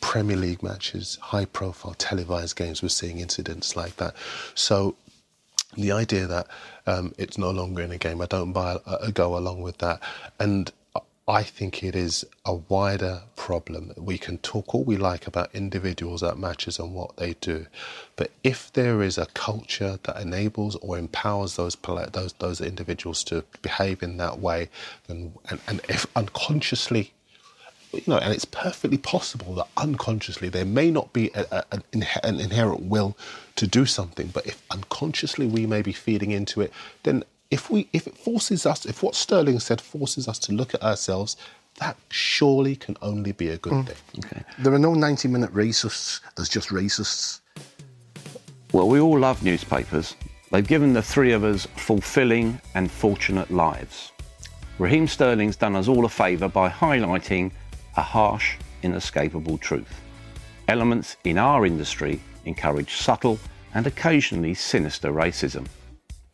Premier 0.00 0.36
League 0.36 0.62
matches, 0.62 1.18
high 1.20 1.46
profile 1.46 1.94
televised 1.94 2.54
games, 2.56 2.82
we're 2.82 2.88
seeing 2.88 3.18
incidents 3.18 3.76
like 3.76 3.96
that. 3.96 4.14
So 4.54 4.94
the 5.76 5.90
idea 5.92 6.26
that 6.26 6.46
um, 6.86 7.14
it's 7.18 7.38
no 7.38 7.50
longer 7.50 7.82
in 7.82 7.90
a 7.90 7.98
game, 7.98 8.20
I 8.20 8.26
don't 8.26 8.52
buy, 8.52 8.78
uh, 8.86 9.10
go 9.10 9.36
along 9.36 9.62
with 9.62 9.78
that. 9.78 10.00
And 10.38 10.70
I 11.28 11.42
think 11.42 11.82
it 11.82 11.96
is 11.96 12.24
a 12.44 12.54
wider 12.54 13.22
problem. 13.34 13.92
We 13.96 14.16
can 14.16 14.38
talk 14.38 14.72
all 14.72 14.84
we 14.84 14.96
like 14.96 15.26
about 15.26 15.52
individuals 15.52 16.22
at 16.22 16.38
matches 16.38 16.78
and 16.78 16.94
what 16.94 17.16
they 17.16 17.34
do, 17.40 17.66
but 18.14 18.30
if 18.44 18.72
there 18.72 19.02
is 19.02 19.18
a 19.18 19.26
culture 19.26 19.98
that 20.04 20.20
enables 20.20 20.76
or 20.76 20.96
empowers 20.96 21.56
those 21.56 21.76
those 22.12 22.32
those 22.34 22.60
individuals 22.60 23.24
to 23.24 23.44
behave 23.60 24.04
in 24.04 24.18
that 24.18 24.38
way, 24.38 24.68
then 25.08 25.32
and, 25.50 25.60
and 25.66 25.80
if 25.88 26.06
unconsciously 26.14 27.12
you 27.92 28.02
know, 28.06 28.18
and 28.18 28.32
it's 28.32 28.44
perfectly 28.44 28.98
possible 28.98 29.54
that 29.54 29.68
unconsciously 29.76 30.48
there 30.48 30.64
may 30.64 30.90
not 30.90 31.12
be 31.12 31.30
a, 31.34 31.46
a, 31.50 31.64
an, 31.72 32.06
an, 32.22 32.40
inherent 32.40 32.82
will 32.82 33.16
to 33.56 33.66
do 33.66 33.86
something, 33.86 34.28
but 34.28 34.46
if 34.46 34.62
unconsciously 34.70 35.46
we 35.46 35.66
may 35.66 35.82
be 35.82 35.92
feeding 35.92 36.30
into 36.30 36.60
it, 36.60 36.72
then 37.04 37.24
if 37.50 37.70
we 37.70 37.88
if 37.92 38.06
it 38.06 38.16
forces 38.16 38.66
us, 38.66 38.86
if 38.86 39.02
what 39.02 39.14
Sterling 39.14 39.60
said 39.60 39.80
forces 39.80 40.28
us 40.28 40.38
to 40.40 40.52
look 40.52 40.74
at 40.74 40.82
ourselves, 40.82 41.36
that 41.78 41.96
surely 42.10 42.76
can 42.76 42.96
only 43.02 43.32
be 43.32 43.48
a 43.50 43.58
good 43.58 43.72
mm. 43.72 43.86
thing. 43.86 44.24
Okay. 44.24 44.42
There 44.58 44.72
are 44.72 44.78
no 44.78 44.94
90 44.94 45.28
minute 45.28 45.52
racists, 45.52 46.20
there's 46.36 46.48
just 46.48 46.70
racists. 46.70 47.40
Well, 48.72 48.88
we 48.88 49.00
all 49.00 49.18
love 49.18 49.42
newspapers. 49.42 50.16
They've 50.50 50.66
given 50.66 50.92
the 50.92 51.02
three 51.02 51.32
of 51.32 51.44
us 51.44 51.66
fulfilling 51.76 52.60
and 52.74 52.90
fortunate 52.90 53.50
lives. 53.50 54.12
Raheem 54.78 55.06
Sterling's 55.06 55.56
done 55.56 55.76
us 55.76 55.88
all 55.88 56.04
a 56.04 56.08
favour 56.08 56.48
by 56.48 56.68
highlighting 56.68 57.50
a 57.96 58.02
harsh, 58.02 58.56
inescapable 58.82 59.58
truth. 59.58 60.00
Elements 60.68 61.16
in 61.24 61.38
our 61.38 61.64
industry 61.64 62.20
encourage 62.44 62.94
subtle 62.94 63.38
and 63.74 63.86
occasionally 63.86 64.54
sinister 64.54 65.10
racism. 65.12 65.66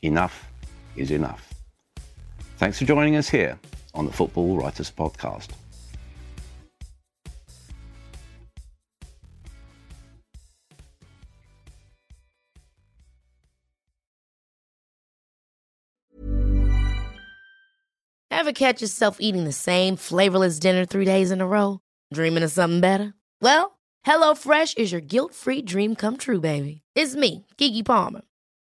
Enough 0.02 0.48
is 0.96 1.10
enough. 1.10 1.52
Thanks 2.58 2.78
for 2.78 2.84
joining 2.84 3.16
us 3.16 3.28
here 3.28 3.58
on 3.94 4.06
the 4.06 4.12
Football 4.12 4.56
Writers 4.56 4.90
Podcast. 4.90 5.48
Ever 18.30 18.52
catch 18.52 18.82
yourself 18.82 19.18
eating 19.20 19.44
the 19.44 19.52
same 19.52 19.94
flavorless 19.94 20.58
dinner 20.58 20.84
three 20.84 21.04
days 21.04 21.30
in 21.30 21.40
a 21.40 21.46
row? 21.46 21.78
Dreaming 22.12 22.42
of 22.42 22.50
something 22.50 22.80
better? 22.80 23.14
Well, 23.40 23.78
HelloFresh 24.04 24.78
is 24.78 24.90
your 24.90 25.00
guilt 25.00 25.32
free 25.32 25.62
dream 25.62 25.94
come 25.94 26.16
true, 26.16 26.40
baby. 26.40 26.82
It's 26.96 27.14
me, 27.14 27.46
Keke 27.56 27.84
Palmer. 27.84 28.22